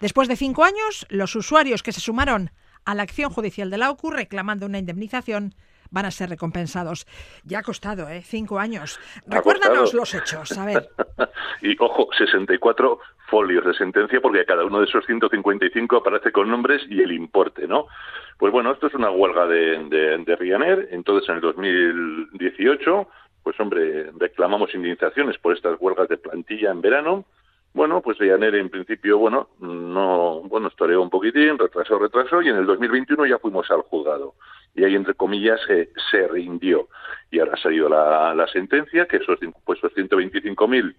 Después 0.00 0.28
de 0.28 0.36
cinco 0.36 0.62
años, 0.62 1.06
los 1.10 1.34
usuarios 1.34 1.82
que 1.82 1.90
se 1.90 2.00
sumaron 2.00 2.50
a 2.84 2.94
la 2.94 3.02
acción 3.02 3.30
judicial 3.30 3.68
de 3.68 3.78
la 3.78 3.90
OCU 3.90 4.12
reclamando 4.12 4.64
una 4.64 4.78
indemnización 4.78 5.54
van 5.90 6.04
a 6.04 6.12
ser 6.12 6.30
recompensados. 6.30 7.04
Ya 7.44 7.58
ha 7.58 7.62
costado, 7.62 8.08
¿eh? 8.08 8.22
Cinco 8.22 8.60
años. 8.60 9.00
Recuérdanos 9.26 9.92
los 9.92 10.14
hechos, 10.14 10.56
a 10.56 10.64
ver. 10.64 10.88
y 11.62 11.76
ojo, 11.80 12.08
64 12.16 13.00
folios 13.26 13.64
de 13.64 13.74
sentencia 13.74 14.20
porque 14.20 14.44
cada 14.44 14.64
uno 14.64 14.78
de 14.78 14.84
esos 14.84 15.04
155 15.04 15.96
aparece 15.96 16.30
con 16.30 16.48
nombres 16.48 16.80
y 16.88 17.02
el 17.02 17.10
importe, 17.10 17.66
¿no? 17.66 17.88
Pues 18.38 18.52
bueno, 18.52 18.70
esto 18.70 18.86
es 18.86 18.94
una 18.94 19.10
huelga 19.10 19.46
de, 19.46 19.84
de, 19.88 20.18
de 20.18 20.36
Ryanair. 20.36 20.88
Entonces, 20.92 21.28
en 21.28 21.34
el 21.36 21.40
2018 21.40 23.08
pues 23.42 23.58
hombre, 23.60 24.10
reclamamos 24.18 24.74
indemnizaciones 24.74 25.38
por 25.38 25.54
estas 25.56 25.76
huelgas 25.80 26.08
de 26.08 26.18
plantilla 26.18 26.70
en 26.70 26.80
verano. 26.80 27.24
Bueno, 27.74 28.02
pues 28.02 28.18
Ryanair 28.18 28.56
en 28.56 28.68
principio, 28.68 29.18
bueno, 29.18 29.48
no, 29.60 30.42
bueno, 30.44 30.68
estoreó 30.68 31.00
un 31.00 31.08
poquitín, 31.08 31.58
retrasó, 31.58 31.98
retrasó, 31.98 32.42
y 32.42 32.48
en 32.48 32.56
el 32.56 32.66
2021 32.66 33.26
ya 33.26 33.38
fuimos 33.38 33.70
al 33.70 33.82
juzgado. 33.82 34.34
y 34.74 34.84
ahí, 34.84 34.94
entre 34.94 35.14
comillas, 35.14 35.60
se 36.10 36.28
rindió. 36.28 36.88
Y 37.30 37.38
ahora 37.38 37.54
ha 37.54 37.62
salido 37.62 37.88
la, 37.88 38.34
la 38.34 38.46
sentencia 38.48 39.06
que 39.06 39.16
esos, 39.16 39.38
pues, 39.64 39.78
esos 39.78 39.92
125.000 39.94 40.94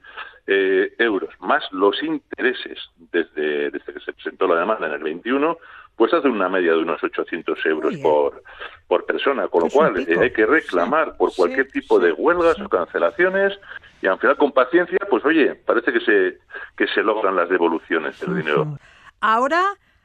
eh, 0.46 0.94
euros 0.98 1.30
más 1.40 1.64
los 1.72 2.02
intereses 2.04 2.78
desde, 3.12 3.72
desde 3.72 3.94
que 3.94 4.00
se 4.00 4.14
presentó 4.14 4.48
la 4.48 4.60
demanda 4.60 4.88
en 4.88 4.94
el 4.94 5.04
21, 5.04 5.58
pues 5.96 6.14
hace 6.14 6.28
una 6.28 6.50
media 6.50 6.72
de 6.72 6.80
unos 6.80 7.04
800 7.04 7.66
euros 7.66 7.96
por, 7.98 8.44
por 8.88 9.06
persona, 9.06 9.48
con 9.48 9.64
lo 9.64 9.70
cual 9.70 9.98
eh, 10.00 10.18
hay 10.20 10.32
que 10.32 10.46
reclamar 10.46 11.16
por 11.18 11.34
cualquier 11.36 11.68
tipo 11.70 12.00
de 12.00 12.12
huelgas 12.12 12.60
o 12.60 12.68
cancelaciones 12.68 13.60
y 14.02 14.08
al 14.08 14.20
final 14.20 14.38
con 14.38 14.52
paciencia, 14.52 14.98
pues 15.10 15.24
oye, 15.24 15.56
parece 15.56 15.94
que 15.94 16.00
se, 16.00 16.40
que 16.76 16.88
se 16.88 17.02
logran 17.02 17.36
las 17.36 17.48
devoluciones 17.48 18.20
del 18.20 18.38
dinero. 18.38 18.78
Ahora, 19.22 19.64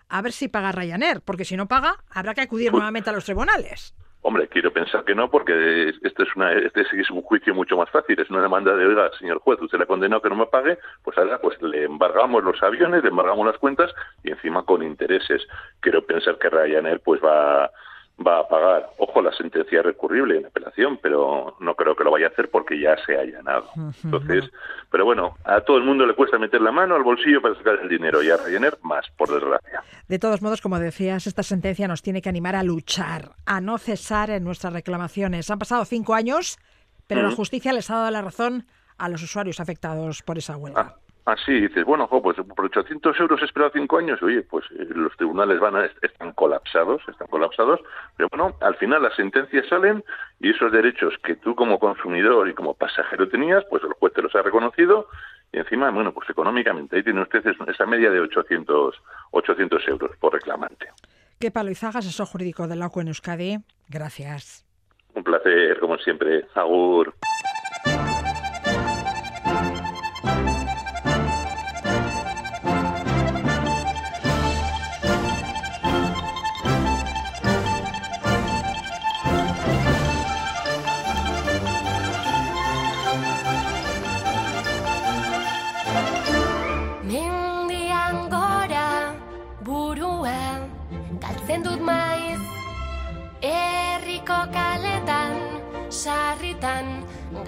a 0.09 0.23
ver 0.23 0.33
si 0.33 0.49
paga 0.49 0.73
Ryanair, 0.73 1.21
porque 1.23 1.45
si 1.45 1.57
no 1.57 1.67
paga, 1.67 1.97
habrá 2.11 2.35
que 2.35 2.43
acudir 2.43 2.71
pues 2.71 2.81
nuevamente 2.81 3.11
a 3.11 3.13
los 3.13 3.25
tribunales. 3.25 3.95
Hombre, 4.29 4.47
quiero 4.47 4.71
pensar 4.71 5.05
que 5.07 5.15
no, 5.15 5.31
porque 5.31 5.89
este 6.03 6.23
es, 6.23 6.37
una, 6.37 6.53
este 6.53 6.83
es 6.83 7.11
un 7.11 7.23
juicio 7.23 7.55
mucho 7.55 7.79
más 7.79 7.89
fácil. 7.89 8.21
Es 8.21 8.29
una 8.29 8.43
demanda 8.43 8.77
de, 8.77 8.85
oiga, 8.85 9.11
señor 9.19 9.39
juez, 9.39 9.59
usted 9.59 9.79
le 9.79 9.85
ha 9.85 9.87
condenado 9.87 10.21
que 10.21 10.29
no 10.29 10.37
me 10.37 10.45
pague, 10.45 10.77
pues 11.03 11.17
ahora 11.17 11.41
pues 11.41 11.57
le 11.63 11.85
embargamos 11.85 12.45
los 12.45 12.63
aviones, 12.63 13.03
le 13.03 13.09
embargamos 13.09 13.47
las 13.47 13.57
cuentas 13.57 13.91
y 14.23 14.31
encima 14.31 14.67
con 14.67 14.83
intereses. 14.83 15.49
Quiero 15.81 16.05
pensar 16.05 16.37
que 16.37 16.51
Ryanair 16.51 17.01
pues 17.01 17.23
va 17.25 17.71
va 18.25 18.41
a 18.41 18.49
pagar. 18.49 18.91
Ojo, 18.99 19.23
la 19.23 19.33
sentencia 19.33 19.79
es 19.79 19.85
recurrible 19.85 20.39
en 20.39 20.47
apelación, 20.47 20.99
pero 21.01 21.57
no 21.61 21.75
creo 21.75 21.95
que 21.95 22.05
lo 22.05 22.11
vaya 22.11 22.27
a 22.27 22.31
hacer 22.31 22.51
porque 22.51 22.81
ya 22.81 22.97
se 23.05 23.17
ha 23.17 23.21
allanado. 23.21 23.69
Entonces, 24.05 24.51
pero 24.91 25.05
bueno, 25.05 25.37
a 25.45 25.61
todo 25.61 25.77
el 25.77 25.85
mundo 25.85 26.07
le 26.07 26.15
cuesta 26.15 26.39
meter 26.39 26.61
la 26.61 26.73
mano 26.73 26.95
al 26.95 27.03
bolsillo 27.03 27.41
para 27.41 27.55
sacar 27.55 27.79
el 27.83 27.89
dinero 27.89 28.23
y 28.23 28.31
a 28.31 28.37
Ryanair 28.37 28.79
más, 28.83 29.07
por 29.17 29.29
desgracia. 29.29 29.83
De 30.09 30.19
todos 30.19 30.43
modos, 30.43 30.61
como 30.61 30.79
decías, 30.79 31.27
esta 31.27 31.43
sentencia 31.43 31.87
nos 31.87 32.03
tiene 32.03 32.23
que 32.23 32.29
animar 32.29 32.57
a 32.57 32.63
luchar, 32.63 33.33
a 33.47 33.61
no 33.61 33.79
cesar 33.79 34.31
en 34.31 34.45
nuestras 34.45 34.73
reclamaciones. 34.73 35.51
Han 35.51 35.59
pasado 35.59 35.85
cinco 35.85 36.15
años, 36.15 36.59
pero 37.07 37.23
la 37.23 37.31
justicia 37.31 37.73
les 37.73 37.91
ha 37.91 37.97
dado 37.97 38.11
la 38.11 38.23
razón 38.23 38.67
a 38.99 39.09
los 39.09 39.23
usuarios 39.23 39.61
afectados 39.61 40.23
por 40.23 40.39
esa 40.39 40.57
huelga. 40.57 40.81
Ah, 40.81 40.97
Así 41.29 41.53
dices, 41.53 41.85
bueno, 41.85 42.09
pues 42.09 42.39
por 42.57 42.65
800 42.65 43.21
euros 43.21 43.43
he 43.43 43.45
esperado 43.45 43.71
cinco 43.75 43.99
años, 43.99 44.23
oye, 44.23 44.41
pues 44.41 44.65
eh, 44.71 44.87
los 44.95 45.15
tribunales 45.19 45.61
van 45.61 45.77
a, 45.77 45.85
están 45.85 46.33
colapsados, 46.33 47.03
están 47.07 47.27
colapsados, 47.27 47.81
pero 48.17 48.31
bueno, 48.31 48.57
al 48.63 48.77
final 48.77 49.03
las 49.03 49.15
sentencias 49.15 49.67
salen 49.69 50.03
y 50.41 50.49
esos 50.49 50.73
derechos 50.73 51.13
que 51.23 51.37
tú 51.37 51.55
como 51.55 51.79
consumidor 51.79 52.49
y 52.49 52.55
como 52.55 52.73
pasajero 52.73 53.29
tenías, 53.29 53.63
pues 53.69 53.83
el 53.85 53.93
juez 53.93 54.15
te 54.15 54.23
los 54.23 54.35
ha 54.37 54.41
reconocido 54.41 55.07
y 55.53 55.59
encima, 55.59 55.91
bueno, 55.91 56.15
pues 56.15 56.31
económicamente 56.31 56.97
ahí 56.97 57.03
tiene 57.03 57.21
usted 57.21 57.45
esa 57.47 57.85
media 57.85 58.11
de 58.11 58.21
800, 58.21 58.95
800 59.33 59.89
euros 59.89 60.17
por 60.17 60.33
reclamante. 60.33 60.89
Qué 61.39 61.51
palo 61.51 61.71
Izaga, 61.71 61.99
asesor 61.99 62.27
jurídico 62.27 62.67
de 62.69 62.77
la 62.77 62.91
en 62.97 63.09
Euskadi. 63.09 63.59
Gracias. 63.91 64.65
Un 65.13 65.25
placer, 65.25 65.79
como 65.79 65.99
siempre. 65.99 66.47
Agur. 66.55 67.13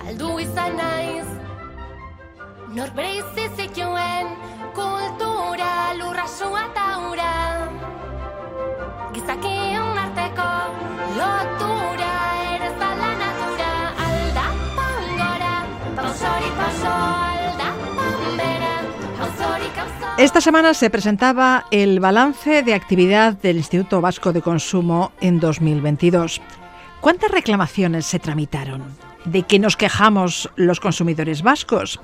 Galdu 0.04 0.38
izan 0.38 0.76
naiz 0.76 1.26
Nor 2.74 2.90
breizi 2.94 3.48
zituen 3.56 4.28
kultura 4.74 5.72
lurra 5.98 6.26
sua 6.28 6.64
taura 6.74 7.32
Gizakion 9.14 9.98
arteko 9.98 10.50
lotura 11.18 12.12
ere 12.54 12.68
zala 12.78 13.08
natura. 13.22 13.72
Alda 14.06 14.44
pangora, 14.76 15.54
pausori 15.96 16.50
paso 16.60 16.92
alda 16.94 17.68
pambera 17.96 18.74
Esta 20.18 20.40
semana 20.40 20.74
se 20.74 20.90
presentaba 20.90 21.64
el 21.70 21.98
balance 21.98 22.62
de 22.62 22.74
actividad 22.74 23.32
del 23.32 23.56
Instituto 23.56 24.00
Vasco 24.00 24.32
de 24.32 24.42
Consumo 24.42 25.12
en 25.20 25.40
2022. 25.40 26.40
¿Cuántas 27.00 27.30
reclamaciones 27.30 28.04
se 28.04 28.18
tramitaron? 28.18 28.84
¿De 29.24 29.42
qué 29.44 29.58
nos 29.58 29.78
quejamos 29.78 30.50
los 30.56 30.80
consumidores 30.80 31.42
vascos? 31.42 31.98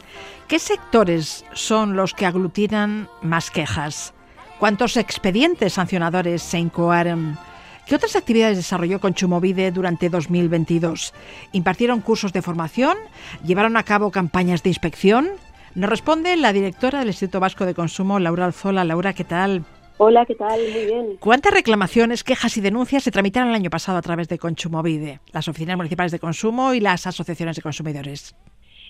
¿Qué 0.48 0.58
sectores 0.58 1.44
son 1.52 1.96
los 1.96 2.14
que 2.14 2.24
aglutinan 2.24 3.08
más 3.20 3.50
quejas? 3.50 4.14
¿Cuántos 4.58 4.96
expedientes 4.96 5.74
sancionadores 5.74 6.42
se 6.42 6.58
incoaron? 6.58 7.38
¿Qué 7.86 7.94
otras 7.94 8.16
actividades 8.16 8.56
desarrolló 8.56 8.98
Conchumovide 8.98 9.70
durante 9.70 10.08
2022? 10.08 11.12
¿Impartieron 11.52 12.00
cursos 12.00 12.32
de 12.32 12.40
formación? 12.40 12.96
¿Llevaron 13.44 13.76
a 13.76 13.82
cabo 13.82 14.10
campañas 14.10 14.62
de 14.62 14.70
inspección? 14.70 15.28
Nos 15.74 15.90
responde 15.90 16.34
la 16.36 16.54
directora 16.54 17.00
del 17.00 17.08
Instituto 17.08 17.38
Vasco 17.38 17.66
de 17.66 17.74
Consumo, 17.74 18.18
Laura 18.18 18.46
Alzola. 18.46 18.82
Laura, 18.82 19.12
¿qué 19.12 19.24
tal? 19.24 19.66
Hola, 19.98 20.26
¿qué 20.26 20.34
tal? 20.34 20.60
Muy 20.60 20.84
bien. 20.84 21.16
¿Cuántas 21.20 21.54
reclamaciones, 21.54 22.22
quejas 22.22 22.58
y 22.58 22.60
denuncias 22.60 23.02
se 23.02 23.10
tramitaron 23.10 23.48
el 23.48 23.54
año 23.54 23.70
pasado 23.70 23.96
a 23.96 24.02
través 24.02 24.28
de 24.28 24.38
Consumovide, 24.38 25.20
las 25.32 25.48
oficinas 25.48 25.78
municipales 25.78 26.12
de 26.12 26.18
consumo 26.18 26.74
y 26.74 26.80
las 26.80 27.06
asociaciones 27.06 27.56
de 27.56 27.62
consumidores? 27.62 28.36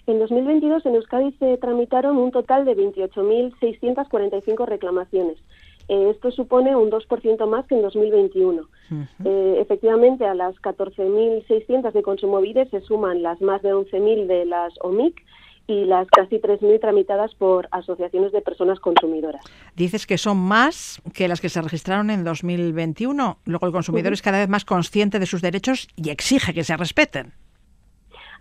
En 0.08 0.18
2022 0.18 0.84
en 0.84 0.96
Euskadi 0.96 1.30
se 1.38 1.58
tramitaron 1.58 2.16
un 2.16 2.32
total 2.32 2.64
de 2.64 2.76
28.645 2.76 4.66
reclamaciones. 4.66 5.38
Eh, 5.88 6.10
esto 6.10 6.32
supone 6.32 6.74
un 6.74 6.90
2% 6.90 7.46
más 7.46 7.66
que 7.66 7.76
en 7.76 7.82
2021. 7.82 8.68
Eh, 9.24 9.58
efectivamente, 9.60 10.26
a 10.26 10.34
las 10.34 10.56
14.600 10.56 11.92
de 11.92 12.02
Consumovide 12.02 12.68
se 12.70 12.80
suman 12.80 13.22
las 13.22 13.40
más 13.40 13.62
de 13.62 13.72
11.000 13.72 14.26
de 14.26 14.44
las 14.46 14.74
OMIC 14.80 15.22
y 15.66 15.84
las 15.84 16.06
casi 16.08 16.36
3.000 16.36 16.80
tramitadas 16.80 17.34
por 17.34 17.68
asociaciones 17.70 18.32
de 18.32 18.40
personas 18.40 18.78
consumidoras. 18.80 19.44
Dices 19.74 20.06
que 20.06 20.18
son 20.18 20.38
más 20.38 21.02
que 21.12 21.28
las 21.28 21.40
que 21.40 21.48
se 21.48 21.60
registraron 21.60 22.10
en 22.10 22.24
2021. 22.24 23.38
Luego 23.44 23.66
el 23.66 23.72
consumidor 23.72 24.12
es 24.12 24.22
cada 24.22 24.38
vez 24.38 24.48
más 24.48 24.64
consciente 24.64 25.18
de 25.18 25.26
sus 25.26 25.42
derechos 25.42 25.88
y 25.96 26.10
exige 26.10 26.54
que 26.54 26.64
se 26.64 26.76
respeten. 26.76 27.32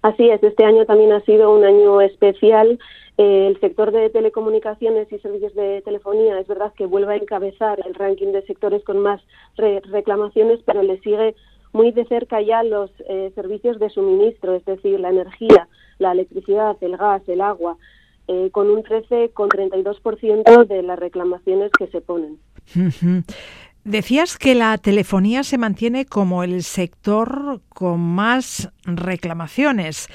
Así 0.02 0.30
es, 0.30 0.44
este 0.44 0.64
año 0.64 0.86
también 0.86 1.12
ha 1.14 1.22
sido 1.22 1.52
un 1.52 1.64
año 1.64 2.00
especial. 2.00 2.78
Eh, 3.18 3.48
el 3.48 3.60
sector 3.60 3.92
de 3.92 4.10
telecomunicaciones 4.12 5.12
y 5.12 5.18
servicios 5.20 5.56
de 5.56 5.82
telefonía 5.84 6.40
es 6.40 6.48
verdad 6.48 6.74
que 6.78 6.86
vuelve 6.86 7.14
a 7.14 7.18
encabezar 7.18 7.80
el 7.88 7.96
ranking 7.96 8.32
de 8.34 8.46
sectores 8.46 8.84
con 8.84 9.00
más 9.00 9.22
reclamaciones, 9.56 10.60
pero 10.66 10.84
le 10.84 11.00
sigue 11.00 11.34
muy 11.74 11.92
de 11.92 12.06
cerca 12.06 12.42
ya 12.42 12.62
los 12.64 12.92
eh, 13.10 13.32
servicios 13.36 13.80
de 13.80 13.90
suministro, 13.90 14.54
es 14.56 14.66
decir, 14.66 15.00
la 15.00 15.10
energía, 15.10 15.68
la 16.00 16.12
electricidad, 16.12 16.78
el 16.82 16.98
gas, 16.98 17.22
el 17.28 17.42
agua, 17.42 17.78
eh, 18.28 18.50
con 18.52 18.70
un 18.70 18.84
13,32% 18.84 20.68
de 20.68 20.82
las 20.82 20.98
reclamaciones 20.98 21.72
que 21.78 21.88
se 21.88 22.02
ponen. 22.02 22.40
Decías 23.84 24.38
que 24.38 24.56
la 24.56 24.80
telefonía 24.80 25.44
se 25.44 25.60
mantiene 25.60 26.06
como 26.06 26.44
el 26.44 26.64
sector 26.64 27.62
con 27.70 28.00
más 28.00 28.72
reclamaciones, 28.84 30.08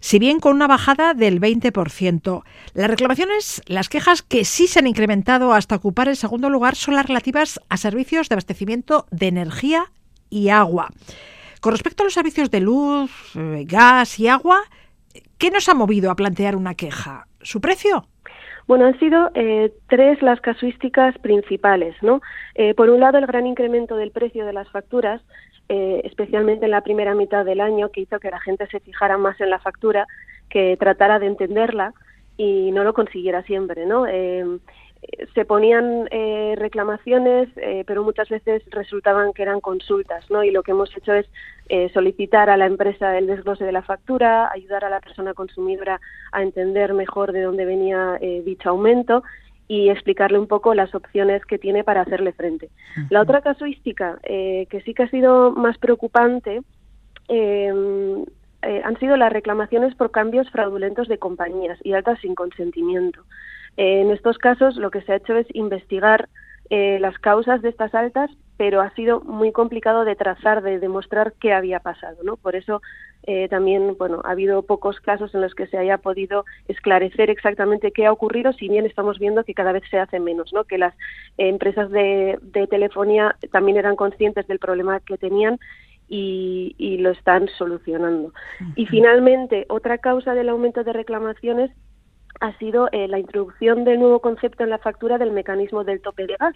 si 0.00 0.18
bien 0.18 0.40
con 0.40 0.54
una 0.54 0.66
bajada 0.66 1.14
del 1.14 1.40
20%. 1.40 2.42
Las 2.74 2.90
reclamaciones, 2.90 3.62
las 3.66 3.88
quejas 3.88 4.20
que 4.20 4.44
sí 4.44 4.66
se 4.66 4.80
han 4.80 4.86
incrementado 4.86 5.54
hasta 5.54 5.76
ocupar 5.76 6.08
el 6.08 6.16
segundo 6.16 6.50
lugar 6.50 6.74
son 6.74 6.96
las 6.96 7.06
relativas 7.06 7.58
a 7.70 7.78
servicios 7.78 8.28
de 8.28 8.34
abastecimiento 8.34 9.06
de 9.10 9.28
energía 9.28 9.90
y 10.28 10.50
agua. 10.50 10.90
Con 11.62 11.72
respecto 11.72 12.02
a 12.02 12.04
los 12.04 12.12
servicios 12.12 12.50
de 12.50 12.60
luz, 12.60 13.10
eh, 13.36 13.64
gas 13.66 14.20
y 14.20 14.28
agua, 14.28 14.60
¿Qué 15.44 15.50
nos 15.50 15.68
ha 15.68 15.74
movido 15.74 16.10
a 16.10 16.16
plantear 16.16 16.56
una 16.56 16.74
queja? 16.74 17.26
¿Su 17.42 17.60
precio? 17.60 18.06
Bueno, 18.66 18.86
han 18.86 18.98
sido 18.98 19.30
eh, 19.34 19.74
tres 19.90 20.22
las 20.22 20.40
casuísticas 20.40 21.18
principales, 21.18 21.94
¿no? 22.00 22.22
Eh, 22.54 22.72
por 22.72 22.88
un 22.88 23.00
lado, 23.00 23.18
el 23.18 23.26
gran 23.26 23.46
incremento 23.46 23.94
del 23.96 24.10
precio 24.10 24.46
de 24.46 24.54
las 24.54 24.70
facturas, 24.70 25.20
eh, 25.68 26.00
especialmente 26.04 26.64
en 26.64 26.70
la 26.70 26.80
primera 26.80 27.14
mitad 27.14 27.44
del 27.44 27.60
año, 27.60 27.90
que 27.90 28.00
hizo 28.00 28.18
que 28.20 28.30
la 28.30 28.40
gente 28.40 28.66
se 28.68 28.80
fijara 28.80 29.18
más 29.18 29.38
en 29.38 29.50
la 29.50 29.58
factura, 29.58 30.06
que 30.48 30.78
tratara 30.78 31.18
de 31.18 31.26
entenderla 31.26 31.92
y 32.38 32.72
no 32.72 32.82
lo 32.82 32.94
consiguiera 32.94 33.42
siempre, 33.42 33.84
¿no? 33.84 34.06
Se 35.34 35.44
ponían 35.44 36.08
eh, 36.10 36.54
reclamaciones, 36.56 37.48
eh, 37.56 37.84
pero 37.86 38.04
muchas 38.04 38.28
veces 38.28 38.62
resultaban 38.70 39.32
que 39.32 39.42
eran 39.42 39.60
consultas, 39.60 40.28
¿no? 40.30 40.44
Y 40.44 40.50
lo 40.50 40.62
que 40.62 40.72
hemos 40.72 40.94
hecho 40.96 41.12
es 41.12 41.26
eh, 41.68 41.90
solicitar 41.92 42.50
a 42.50 42.56
la 42.56 42.66
empresa 42.66 43.16
el 43.18 43.26
desglose 43.26 43.64
de 43.64 43.72
la 43.72 43.82
factura, 43.82 44.50
ayudar 44.52 44.84
a 44.84 44.90
la 44.90 45.00
persona 45.00 45.34
consumidora 45.34 46.00
a 46.32 46.42
entender 46.42 46.94
mejor 46.94 47.32
de 47.32 47.42
dónde 47.42 47.64
venía 47.64 48.18
dicho 48.44 48.70
aumento 48.70 49.22
y 49.66 49.88
explicarle 49.88 50.38
un 50.38 50.46
poco 50.46 50.74
las 50.74 50.94
opciones 50.94 51.44
que 51.46 51.58
tiene 51.58 51.84
para 51.84 52.02
hacerle 52.02 52.32
frente. 52.32 52.70
La 53.10 53.22
otra 53.22 53.40
casuística 53.40 54.18
eh, 54.22 54.66
que 54.68 54.82
sí 54.82 54.94
que 54.94 55.04
ha 55.04 55.10
sido 55.10 55.52
más 55.52 55.78
preocupante 55.78 56.60
eh, 57.28 58.24
eh, 58.62 58.82
han 58.84 58.98
sido 58.98 59.16
las 59.16 59.32
reclamaciones 59.32 59.94
por 59.94 60.10
cambios 60.10 60.50
fraudulentos 60.50 61.08
de 61.08 61.18
compañías 61.18 61.78
y 61.82 61.92
altas 61.92 62.18
sin 62.20 62.34
consentimiento. 62.34 63.22
Eh, 63.76 64.00
en 64.02 64.10
estos 64.10 64.38
casos 64.38 64.76
lo 64.76 64.90
que 64.90 65.02
se 65.02 65.12
ha 65.12 65.16
hecho 65.16 65.36
es 65.36 65.46
investigar 65.54 66.28
eh, 66.70 66.98
las 67.00 67.18
causas 67.18 67.60
de 67.60 67.68
estas 67.68 67.94
altas, 67.94 68.30
pero 68.56 68.80
ha 68.80 68.90
sido 68.94 69.20
muy 69.20 69.52
complicado 69.52 70.04
de 70.04 70.16
trazar, 70.16 70.62
de 70.62 70.78
demostrar 70.78 71.34
qué 71.40 71.52
había 71.52 71.80
pasado, 71.80 72.16
¿no? 72.22 72.36
Por 72.36 72.56
eso 72.56 72.80
eh, 73.24 73.48
también, 73.48 73.96
bueno, 73.98 74.20
ha 74.24 74.30
habido 74.30 74.62
pocos 74.62 75.00
casos 75.00 75.34
en 75.34 75.40
los 75.40 75.54
que 75.54 75.66
se 75.66 75.76
haya 75.76 75.98
podido 75.98 76.44
esclarecer 76.68 77.30
exactamente 77.30 77.90
qué 77.90 78.06
ha 78.06 78.12
ocurrido, 78.12 78.52
si 78.52 78.68
bien 78.68 78.86
estamos 78.86 79.18
viendo 79.18 79.44
que 79.44 79.54
cada 79.54 79.72
vez 79.72 79.82
se 79.90 79.98
hace 79.98 80.20
menos, 80.20 80.52
¿no? 80.52 80.64
Que 80.64 80.78
las 80.78 80.94
eh, 81.36 81.48
empresas 81.48 81.90
de, 81.90 82.38
de 82.42 82.66
telefonía 82.66 83.36
también 83.50 83.76
eran 83.76 83.96
conscientes 83.96 84.46
del 84.46 84.58
problema 84.58 85.00
que 85.00 85.18
tenían 85.18 85.58
y, 86.08 86.74
y 86.78 86.98
lo 86.98 87.10
están 87.10 87.48
solucionando. 87.58 88.32
Y 88.76 88.86
finalmente, 88.86 89.66
otra 89.68 89.98
causa 89.98 90.34
del 90.34 90.50
aumento 90.50 90.84
de 90.84 90.92
reclamaciones 90.92 91.70
ha 92.40 92.56
sido 92.58 92.88
eh, 92.92 93.08
la 93.08 93.18
introducción 93.18 93.84
del 93.84 94.00
nuevo 94.00 94.20
concepto 94.20 94.64
en 94.64 94.70
la 94.70 94.78
factura 94.78 95.18
del 95.18 95.32
mecanismo 95.32 95.84
del 95.84 96.00
tope 96.00 96.26
de 96.26 96.36
gas. 96.36 96.54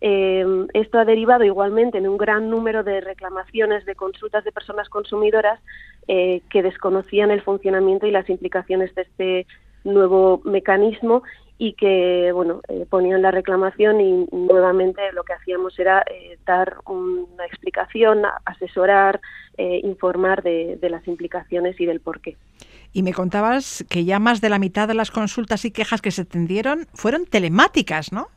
Eh, 0.00 0.44
esto 0.72 0.98
ha 0.98 1.04
derivado 1.04 1.44
igualmente 1.44 1.98
en 1.98 2.08
un 2.08 2.16
gran 2.16 2.48
número 2.48 2.82
de 2.82 3.00
reclamaciones, 3.00 3.84
de 3.84 3.94
consultas 3.94 4.44
de 4.44 4.52
personas 4.52 4.88
consumidoras 4.88 5.60
eh, 6.08 6.40
que 6.48 6.62
desconocían 6.62 7.30
el 7.30 7.42
funcionamiento 7.42 8.06
y 8.06 8.10
las 8.10 8.28
implicaciones 8.30 8.94
de 8.94 9.02
este 9.02 9.46
nuevo 9.84 10.40
mecanismo 10.44 11.22
y 11.60 11.74
que 11.74 12.32
bueno 12.32 12.62
eh, 12.68 12.86
ponían 12.88 13.20
la 13.20 13.30
reclamación 13.30 14.00
y 14.00 14.26
nuevamente 14.32 15.12
lo 15.12 15.24
que 15.24 15.34
hacíamos 15.34 15.78
era 15.78 16.02
eh, 16.10 16.38
dar 16.46 16.78
una 16.86 17.44
explicación, 17.44 18.22
asesorar, 18.46 19.20
eh, 19.58 19.80
informar 19.84 20.42
de, 20.42 20.78
de 20.80 20.88
las 20.90 21.06
implicaciones 21.06 21.78
y 21.78 21.84
del 21.84 22.00
porqué. 22.00 22.38
Y 22.92 23.02
me 23.02 23.12
contabas 23.12 23.84
que 23.88 24.04
ya 24.04 24.18
más 24.18 24.40
de 24.40 24.48
la 24.48 24.58
mitad 24.58 24.88
de 24.88 24.94
las 24.94 25.10
consultas 25.10 25.64
y 25.64 25.70
quejas 25.70 26.02
que 26.02 26.10
se 26.10 26.22
atendieron 26.22 26.86
fueron 26.94 27.24
telemáticas, 27.26 28.12
¿no? 28.12 28.28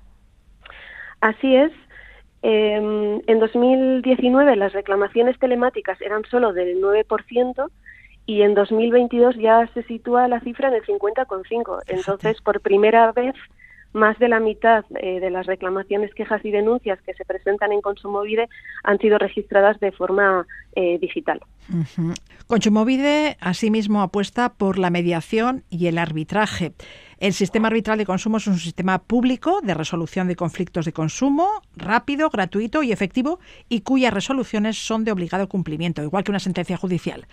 Así 1.22 1.56
es. 1.56 1.72
Eh, 2.44 3.22
en 3.26 3.40
2019 3.40 4.56
las 4.58 4.74
reclamaciones 4.74 5.40
telemáticas 5.40 6.00
eran 6.02 6.24
solo 6.26 6.52
del 6.52 6.82
9% 6.82 7.70
y 8.26 8.42
en 8.42 8.54
2022 8.54 9.36
ya 9.38 9.68
se 9.74 9.84
sitúa 9.84 10.28
la 10.28 10.40
cifra 10.42 10.70
en 10.70 10.76
el 10.76 10.84
50,5. 10.84 11.84
Entonces, 11.88 12.42
por 12.42 12.62
primera 12.62 13.12
vez, 13.12 13.36
más 13.94 14.18
de 14.20 14.28
la 14.28 14.40
mitad 14.40 14.86
eh, 15.00 15.20
de 15.20 15.30
las 15.30 15.46
reclamaciones, 15.46 16.14
quejas 16.14 16.44
y 16.44 16.52
denuncias 16.52 17.00
que 17.02 17.14
se 17.14 17.26
presentan 17.26 17.72
en 17.72 17.82
Consumovide 17.82 18.50
han 18.84 18.98
sido 18.98 19.18
registradas 19.18 19.80
de 19.80 19.92
forma 19.92 20.46
eh, 20.76 20.98
digital. 21.00 21.42
Ujú. 21.70 22.14
Consumovide, 22.48 23.38
asimismo, 23.40 24.02
apuesta 24.02 24.54
por 24.54 24.78
la 24.78 24.90
mediación 24.90 25.64
y 25.70 25.88
el 25.88 25.98
arbitraje. 25.98 26.74
El 27.20 27.32
sistema 27.32 27.70
arbitral 27.70 27.98
de 27.98 28.06
consumo 28.06 28.36
es 28.36 28.48
un 28.48 28.58
sistema 28.58 29.00
público 29.00 29.62
de 29.62 29.74
resolución 29.74 30.28
de 30.28 30.36
conflictos 30.36 30.84
de 30.84 30.92
consumo, 30.92 31.48
rápido, 31.78 32.30
gratuito 32.30 32.84
y 32.84 32.92
efectivo, 32.92 33.40
y 33.70 33.82
cuyas 33.82 34.14
resoluciones 34.14 34.78
son 34.78 35.06
de 35.06 35.14
obligado 35.14 35.48
cumplimiento, 35.48 36.04
igual 36.04 36.26
que 36.26 36.32
una 36.32 36.40
sentencia 36.40 36.76
judicial. 36.76 37.26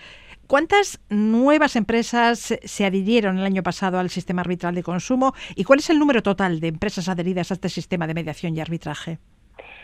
¿Cuántas 0.51 1.01
nuevas 1.11 1.77
empresas 1.77 2.59
se 2.61 2.85
adhirieron 2.85 3.39
el 3.39 3.45
año 3.45 3.63
pasado 3.63 4.01
al 4.01 4.11
sistema 4.11 4.41
arbitral 4.41 4.75
de 4.75 4.83
consumo 4.83 5.33
y 5.55 5.63
cuál 5.63 5.79
es 5.79 5.91
el 5.91 6.01
número 6.01 6.25
total 6.25 6.59
de 6.59 6.67
empresas 6.67 7.09
adheridas 7.09 7.53
a 7.53 7.55
este 7.55 7.69
sistema 7.69 8.09
de 8.09 8.15
mediación 8.15 8.57
y 8.57 8.61
arbitraje? 8.61 9.19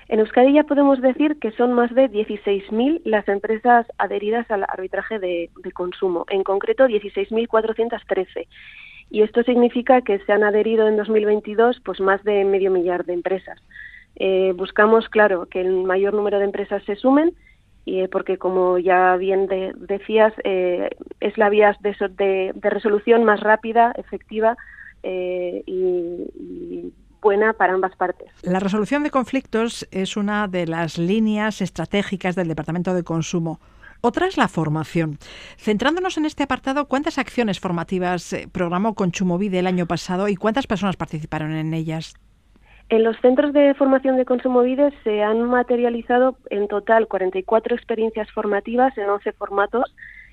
En 0.09 0.19
Euskadi 0.19 0.55
ya 0.55 0.65
podemos 0.65 1.01
decir 1.01 1.39
que 1.39 1.53
son 1.53 1.73
más 1.73 1.95
de 1.95 2.11
16.000 2.11 3.03
las 3.05 3.29
empresas 3.29 3.87
adheridas 3.99 4.51
al 4.51 4.65
arbitraje 4.65 5.21
de, 5.21 5.51
consumo, 5.73 6.27
en 6.31 6.43
concreto 6.43 6.89
16.413. 6.89 8.49
Y 9.13 9.23
esto 9.23 9.45
significa 9.45 10.01
que 10.01 10.19
se 10.19 10.33
han 10.33 10.43
adherido 10.43 10.89
en 10.89 10.97
2022 10.97 11.81
pues 11.85 12.01
más 12.01 12.25
de 12.25 12.45
medio 12.45 12.73
millar 12.73 13.05
de 13.05 13.13
empresas. 13.13 13.63
Eh, 14.17 14.53
buscamos, 14.57 15.09
claro, 15.11 15.47
que 15.47 15.61
el 15.61 15.85
mayor 15.85 16.13
número 16.13 16.41
de 16.41 16.47
empresas 16.47 16.83
se 16.87 16.97
sumen, 16.97 17.37
y, 17.87 18.01
eh, 18.01 18.09
porque 18.09 18.37
como 18.37 18.77
ya 18.79 19.17
bien 19.17 19.47
de, 19.47 19.73
decías, 19.79 20.35
eh, 20.45 20.91
es 21.21 21.39
la 21.39 21.49
vía 21.49 21.75
de, 21.81 21.95
so- 21.95 22.09
de- 22.09 22.53
de 22.55 22.71
resolución 22.71 23.25
más 23.25 23.41
rápida, 23.41 23.93
efectiva 23.97 24.57
eh, 25.03 25.63
y, 25.67 26.93
buena 27.23 27.55
para 27.55 27.73
ambas 27.75 27.97
partes. 27.97 28.29
La 28.43 28.61
resolución 28.61 29.03
de 29.03 29.11
conflictos 29.11 29.89
es 29.91 30.17
una 30.17 30.47
de 30.47 30.67
las 30.67 30.97
líneas 30.99 31.61
estratégicas 31.61 32.37
del 32.37 32.47
Departamento 32.49 32.93
de 32.95 33.03
Consumo. 33.03 33.59
Otra 34.01 34.27
es 34.29 34.37
la 34.37 34.47
formación. 34.47 35.19
Centrándonos 35.57 36.19
en 36.19 36.27
este 36.27 36.43
apartado, 36.45 36.87
¿cuántas 36.87 37.19
acciones 37.19 37.59
formativas 37.59 38.33
eh, 38.33 38.47
programó 38.53 38.95
Consumovide 38.95 39.59
el 39.59 39.67
año 39.67 39.87
pasado 39.87 40.29
y 40.29 40.37
cuántas 40.37 40.67
personas 40.67 40.97
participaron 40.97 41.53
en 41.53 41.73
ellas? 41.75 42.15
En 42.89 43.03
los 43.03 43.17
centros 43.21 43.53
de 43.53 43.75
formación 43.75 44.17
de 44.17 44.25
Consumovide 44.25 44.93
se 45.03 45.23
han 45.23 45.43
materializado 45.43 46.39
en 46.51 46.69
total 46.69 47.09
44 47.09 47.75
experiencias 47.75 48.31
formativas 48.31 48.97
en 48.97 49.09
11 49.09 49.33
formatos 49.33 49.93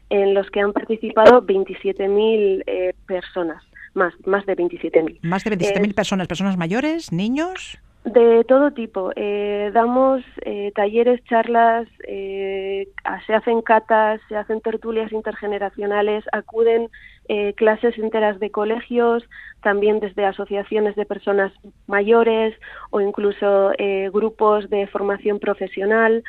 en 0.09 0.35
los 0.35 0.49
que 0.51 0.59
han 0.59 0.73
participado 0.73 1.41
27.000 1.41 2.63
eh, 2.67 2.93
personas, 3.07 3.63
más, 3.95 4.13
más 4.25 4.45
de 4.45 4.55
27.000. 4.55 5.19
Más 5.23 5.43
de 5.43 5.57
27.000 5.57 5.95
personas, 5.95 6.27
personas 6.27 6.57
mayores, 6.57 7.11
niños. 7.11 7.79
De 8.05 8.43
todo 8.43 8.71
tipo. 8.71 9.11
Eh, 9.15 9.71
damos 9.73 10.21
eh, 10.41 10.73
talleres, 10.75 11.23
charlas, 11.23 11.87
eh, 12.05 12.89
se 13.25 13.33
hacen 13.33 13.61
catas, 13.61 14.19
se 14.27 14.35
hacen 14.35 14.59
tertulias 14.59 15.13
intergeneracionales, 15.13 16.25
acuden 16.33 16.89
eh, 17.29 17.53
clases 17.53 17.97
enteras 17.97 18.39
de 18.41 18.51
colegios, 18.51 19.23
también 19.61 20.01
desde 20.01 20.25
asociaciones 20.25 20.95
de 20.97 21.05
personas 21.05 21.53
mayores 21.87 22.53
o 22.89 22.99
incluso 22.99 23.71
eh, 23.77 24.09
grupos 24.13 24.69
de 24.69 24.85
formación 24.87 25.39
profesional, 25.39 26.25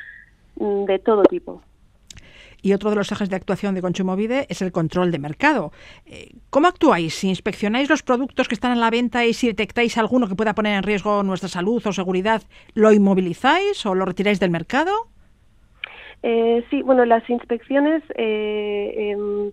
mm, 0.55 0.85
de 0.85 0.99
todo 1.01 1.25
tipo. 1.25 1.61
Y 2.65 2.73
otro 2.73 2.89
de 2.89 2.97
los 2.97 3.13
ejes 3.13 3.29
de 3.29 3.37
actuación 3.37 3.75
de 3.75 3.83
Consumovide 3.83 4.47
es 4.49 4.63
el 4.63 4.73
control 4.73 5.11
de 5.13 5.19
mercado. 5.19 5.71
Eh, 6.07 6.31
¿Cómo 6.49 6.67
actuáis? 6.67 7.15
Si 7.15 7.29
inspeccionáis 7.29 7.91
los 7.91 8.03
productos 8.03 8.49
que 8.49 8.55
están 8.55 8.73
en 8.73 8.81
la 8.81 8.89
venta 8.89 9.27
y 9.27 9.35
si 9.35 9.49
detectáis 9.49 9.99
alguno 9.99 10.29
que 10.29 10.35
pueda 10.35 10.55
poner 10.55 10.75
en 10.79 10.83
riesgo 10.83 11.23
nuestra 11.23 11.51
salud 11.51 11.87
o 11.87 11.93
seguridad, 11.93 12.41
¿lo 12.73 12.91
inmovilizáis 12.91 13.85
o 13.85 13.95
lo 13.95 14.07
retiráis 14.07 14.41
del 14.41 14.49
mercado? 14.49 14.93
Eh, 16.23 16.65
sí, 16.71 16.81
bueno, 16.81 17.05
las 17.05 17.29
inspecciones 17.29 18.03
eh, 18.17 19.13
em, 19.13 19.53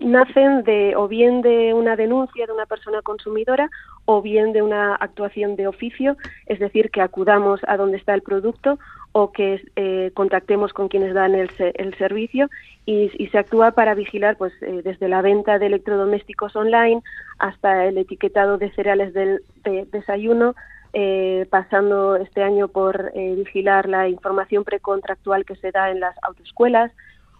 nacen 0.00 0.64
de 0.64 0.96
o 0.96 1.06
bien 1.06 1.42
de 1.42 1.72
una 1.74 1.94
denuncia 1.94 2.44
de 2.44 2.52
una 2.52 2.66
persona 2.66 3.02
consumidora 3.02 3.70
o 4.04 4.20
bien 4.20 4.52
de 4.52 4.62
una 4.62 4.96
actuación 4.96 5.54
de 5.54 5.68
oficio, 5.68 6.16
es 6.46 6.58
decir, 6.58 6.90
que 6.90 7.02
acudamos 7.02 7.60
a 7.68 7.76
donde 7.76 7.98
está 7.98 8.14
el 8.14 8.22
producto 8.22 8.80
o 9.12 9.30
que 9.30 9.62
eh, 9.76 10.10
contactemos 10.14 10.72
con 10.72 10.88
quienes 10.88 11.14
dan 11.14 11.34
el, 11.34 11.50
el 11.58 11.94
servicio 11.98 12.48
y, 12.86 13.10
se 13.30 13.38
actúa 13.38 13.70
para 13.72 13.94
vigilar 13.94 14.36
pues 14.36 14.52
eh, 14.62 14.82
desde 14.82 15.08
la 15.08 15.22
venta 15.22 15.58
de 15.58 15.66
electrodomésticos 15.66 16.56
online 16.56 17.02
hasta 17.38 17.86
el 17.86 17.98
etiquetado 17.98 18.58
de 18.58 18.72
cereales 18.72 19.14
del 19.14 19.42
de 19.64 19.86
desayuno 19.92 20.54
eh, 20.94 21.46
pasando 21.48 22.16
este 22.16 22.42
año 22.42 22.68
por 22.68 23.12
eh, 23.14 23.34
vigilar 23.34 23.88
la 23.88 24.10
información 24.10 24.62
precontractual 24.62 25.46
que 25.46 25.56
se 25.56 25.70
da 25.70 25.90
en 25.90 26.00
las 26.00 26.14
autoescuelas 26.22 26.92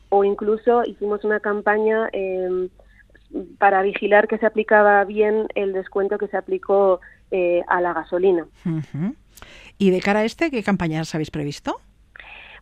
o 0.08 0.24
incluso 0.24 0.82
hicimos 0.86 1.22
una 1.22 1.38
campaña 1.38 2.08
eh, 2.14 2.68
para 3.58 3.82
vigilar 3.82 4.26
que 4.26 4.38
se 4.38 4.46
aplicaba 4.46 5.04
bien 5.04 5.48
el 5.54 5.74
descuento 5.74 6.16
que 6.16 6.28
se 6.28 6.36
aplicó 6.38 7.00
a 7.66 7.80
la 7.80 7.94
gasolina. 7.94 8.46
¿Y 9.82 9.90
de 9.90 10.00
cara 10.00 10.20
a 10.20 10.24
este, 10.24 10.48
qué 10.52 10.62
campañas 10.62 11.12
habéis 11.12 11.32
previsto? 11.32 11.80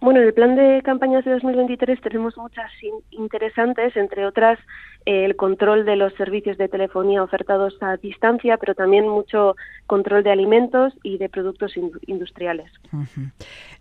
Bueno, 0.00 0.20
en 0.20 0.26
el 0.28 0.32
plan 0.32 0.56
de 0.56 0.80
campañas 0.82 1.22
de 1.26 1.32
2023 1.32 2.00
tenemos 2.00 2.34
muchas 2.38 2.70
in- 2.82 2.94
interesantes, 3.22 3.94
entre 3.94 4.24
otras 4.24 4.58
eh, 5.04 5.26
el 5.26 5.36
control 5.36 5.84
de 5.84 5.96
los 5.96 6.14
servicios 6.14 6.56
de 6.56 6.68
telefonía 6.70 7.22
ofertados 7.22 7.76
a 7.82 7.98
distancia, 7.98 8.56
pero 8.56 8.74
también 8.74 9.06
mucho 9.06 9.54
control 9.86 10.22
de 10.24 10.30
alimentos 10.30 10.94
y 11.02 11.18
de 11.18 11.28
productos 11.28 11.76
in- 11.76 11.92
industriales. 12.06 12.72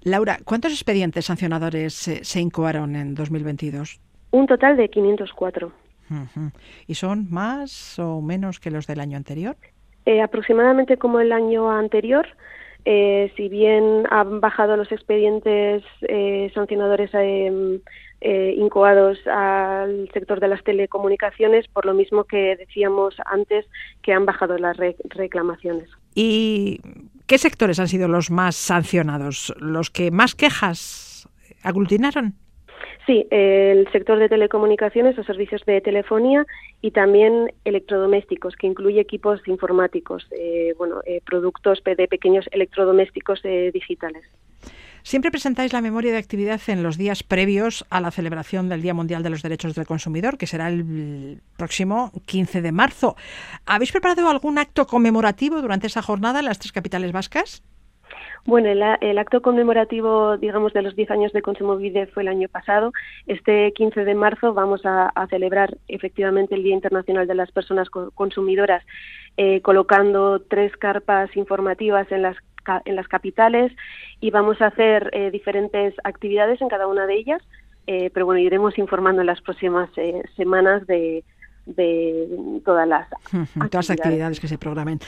Laura, 0.01 0.39
¿cuántos 0.43 0.73
expedientes 0.73 1.23
sancionadores 1.23 2.09
eh, 2.09 2.19
se 2.25 2.41
incoaron 2.41 2.97
en 2.97 3.15
2022? 3.15 4.01
Un 4.31 4.47
total 4.47 4.75
de 4.75 4.89
504. 4.89 5.71
Ujú. 6.11 6.51
¿Y 6.87 6.95
son 6.95 7.27
más 7.31 7.97
o 7.99 8.19
menos 8.19 8.59
que 8.59 8.69
los 8.71 8.85
del 8.85 8.99
año 8.99 9.15
anterior? 9.15 9.55
Eh, 10.05 10.21
aproximadamente 10.21 10.97
como 10.97 11.21
el 11.21 11.31
año 11.31 11.71
anterior, 11.71 12.27
eh, 12.85 13.31
si 13.35 13.49
bien 13.49 14.03
han 14.09 14.39
bajado 14.39 14.77
los 14.77 14.91
expedientes 14.91 15.83
eh, 16.01 16.51
sancionadores 16.53 17.11
eh, 17.13 17.79
eh, 18.21 18.53
incoados 18.57 19.19
al 19.27 20.09
sector 20.13 20.39
de 20.39 20.47
las 20.49 20.63
telecomunicaciones, 20.63 21.67
por 21.67 21.85
lo 21.85 21.93
mismo 21.93 22.23
que 22.25 22.55
decíamos 22.57 23.15
antes 23.25 23.65
que 24.01 24.13
han 24.13 24.25
bajado 24.25 24.57
las 24.57 24.75
re- 24.77 24.95
reclamaciones. 25.09 25.89
¿Y 26.15 26.81
qué 27.27 27.37
sectores 27.37 27.79
han 27.79 27.87
sido 27.87 28.07
los 28.07 28.29
más 28.31 28.55
sancionados? 28.55 29.53
¿Los 29.59 29.89
que 29.89 30.11
más 30.11 30.35
quejas 30.35 31.29
aglutinaron? 31.63 32.33
Sí, 33.05 33.25
el 33.31 33.89
sector 33.91 34.19
de 34.19 34.29
telecomunicaciones 34.29 35.17
o 35.17 35.23
servicios 35.23 35.63
de 35.65 35.81
telefonía 35.81 36.45
y 36.81 36.91
también 36.91 37.51
electrodomésticos, 37.63 38.55
que 38.55 38.67
incluye 38.67 38.99
equipos 38.99 39.41
informáticos, 39.47 40.27
eh, 40.31 40.73
bueno, 40.77 41.01
eh, 41.05 41.21
productos 41.25 41.81
de 41.83 42.07
pequeños 42.07 42.45
electrodomésticos 42.51 43.39
eh, 43.43 43.71
digitales. 43.73 44.25
Siempre 45.01 45.31
presentáis 45.31 45.73
la 45.73 45.81
memoria 45.81 46.11
de 46.11 46.17
actividad 46.17 46.61
en 46.67 46.83
los 46.83 46.97
días 46.97 47.23
previos 47.23 47.85
a 47.89 48.01
la 48.01 48.11
celebración 48.11 48.69
del 48.69 48.81
Día 48.81 48.93
Mundial 48.93 49.23
de 49.23 49.29
los 49.29 49.41
Derechos 49.41 49.73
del 49.73 49.87
Consumidor, 49.87 50.37
que 50.37 50.45
será 50.45 50.67
el 50.67 51.41
próximo 51.57 52.11
15 52.25 52.61
de 52.61 52.71
marzo. 52.71 53.15
¿Habéis 53.65 53.91
preparado 53.91 54.29
algún 54.29 54.57
acto 54.57 54.85
conmemorativo 54.85 55.61
durante 55.61 55.87
esa 55.87 56.01
jornada 56.01 56.39
en 56.39 56.45
las 56.45 56.59
tres 56.59 56.73
capitales 56.73 57.11
vascas? 57.11 57.63
Bueno, 58.45 58.69
el, 58.69 59.17
acto 59.17 59.41
conmemorativo, 59.41 60.37
digamos, 60.37 60.73
de 60.73 60.81
los 60.81 60.95
10 60.95 61.11
años 61.11 61.33
de 61.33 61.41
Consumo 61.41 61.77
Vide 61.77 62.07
fue 62.07 62.23
el 62.23 62.29
año 62.29 62.47
pasado. 62.49 62.91
Este 63.27 63.71
15 63.73 64.05
de 64.05 64.15
marzo 64.15 64.53
vamos 64.53 64.85
a, 64.85 65.09
a 65.09 65.27
celebrar 65.27 65.77
efectivamente 65.87 66.55
el 66.55 66.63
Día 66.63 66.73
Internacional 66.73 67.27
de 67.27 67.35
las 67.35 67.51
Personas 67.51 67.89
Consumidoras, 67.89 68.83
eh, 69.37 69.61
colocando 69.61 70.41
tres 70.41 70.75
carpas 70.77 71.35
informativas 71.35 72.11
en 72.11 72.23
las 72.23 72.37
en 72.85 72.95
las 72.95 73.07
capitales 73.07 73.71
y 74.19 74.31
vamos 74.31 74.61
a 74.61 74.67
hacer 74.67 75.09
eh, 75.13 75.31
diferentes 75.31 75.93
actividades 76.03 76.61
en 76.61 76.69
cada 76.69 76.87
una 76.87 77.07
de 77.07 77.15
ellas, 77.15 77.41
eh, 77.87 78.11
pero 78.13 78.25
bueno, 78.25 78.39
iremos 78.39 78.77
informando 78.77 79.21
en 79.21 79.27
las 79.27 79.41
próximas 79.41 79.89
eh, 79.97 80.21
semanas 80.35 80.85
de, 80.87 81.23
de 81.75 82.61
todas 82.65 82.87
las 82.87 83.07
actividades. 83.11 83.69
todas 83.69 83.89
las 83.89 83.89
actividades 83.89 84.39
que 84.39 84.47
se 84.47 84.57
programen. 84.57 84.99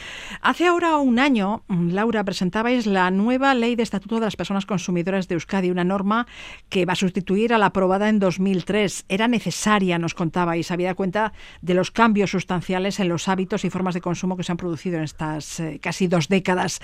Hace 0.41 0.67
ahora 0.67 0.97
un 0.97 1.19
año, 1.19 1.63
Laura, 1.67 2.23
presentabais 2.23 2.85
la 2.85 3.11
nueva 3.11 3.53
Ley 3.53 3.75
de 3.75 3.83
Estatuto 3.83 4.15
de 4.15 4.25
las 4.25 4.35
Personas 4.35 4.65
Consumidoras 4.65 5.27
de 5.27 5.35
Euskadi, 5.35 5.71
una 5.71 5.83
norma 5.83 6.27
que 6.69 6.85
va 6.85 6.93
a 6.93 6.95
sustituir 6.95 7.53
a 7.53 7.57
la 7.57 7.67
aprobada 7.67 8.09
en 8.09 8.19
2003. 8.19 9.05
Era 9.09 9.27
necesaria, 9.27 9.97
nos 9.97 10.13
contabais, 10.13 10.71
habida 10.71 10.95
cuenta 10.95 11.33
de 11.61 11.73
los 11.73 11.91
cambios 11.91 12.31
sustanciales 12.31 12.99
en 12.99 13.09
los 13.09 13.27
hábitos 13.27 13.65
y 13.65 13.69
formas 13.69 13.93
de 13.93 14.01
consumo 14.01 14.37
que 14.37 14.43
se 14.43 14.51
han 14.51 14.57
producido 14.57 14.97
en 14.97 15.03
estas 15.03 15.59
eh, 15.59 15.79
casi 15.81 16.07
dos 16.07 16.27
décadas. 16.27 16.79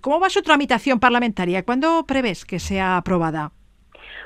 ¿Cómo 0.00 0.20
va 0.20 0.30
su 0.30 0.42
tramitación 0.42 1.00
parlamentaria? 1.00 1.64
¿Cuándo 1.64 2.04
prevés 2.06 2.44
que 2.44 2.58
sea 2.58 2.96
aprobada? 2.96 3.52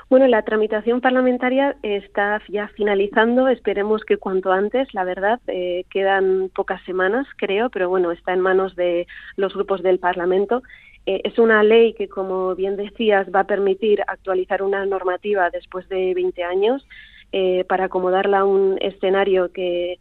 Bueno, 0.07 0.27
la 0.27 0.43
tramitación 0.43 1.01
parlamentaria 1.01 1.75
está 1.81 2.39
ya 2.47 2.67
finalizando. 2.69 3.47
Esperemos 3.47 4.05
que 4.05 4.17
cuanto 4.17 4.51
antes, 4.51 4.93
la 4.93 5.03
verdad, 5.03 5.39
eh, 5.47 5.85
quedan 5.89 6.51
pocas 6.53 6.83
semanas, 6.83 7.25
creo, 7.37 7.71
pero 7.71 7.89
bueno, 7.89 8.11
está 8.11 8.31
en 8.33 8.39
manos 8.39 8.75
de 8.75 9.07
los 9.35 9.53
grupos 9.55 9.81
del 9.81 9.97
Parlamento. 9.97 10.61
Eh, 11.07 11.21
es 11.23 11.39
una 11.39 11.63
ley 11.63 11.93
que, 11.93 12.07
como 12.07 12.53
bien 12.53 12.75
decías, 12.75 13.27
va 13.33 13.41
a 13.41 13.47
permitir 13.47 14.03
actualizar 14.05 14.61
una 14.61 14.85
normativa 14.85 15.49
después 15.49 15.89
de 15.89 16.13
20 16.13 16.43
años 16.43 16.87
eh, 17.31 17.63
para 17.67 17.85
acomodarla 17.85 18.39
a 18.39 18.45
un 18.45 18.77
escenario 18.81 19.51
que, 19.51 19.97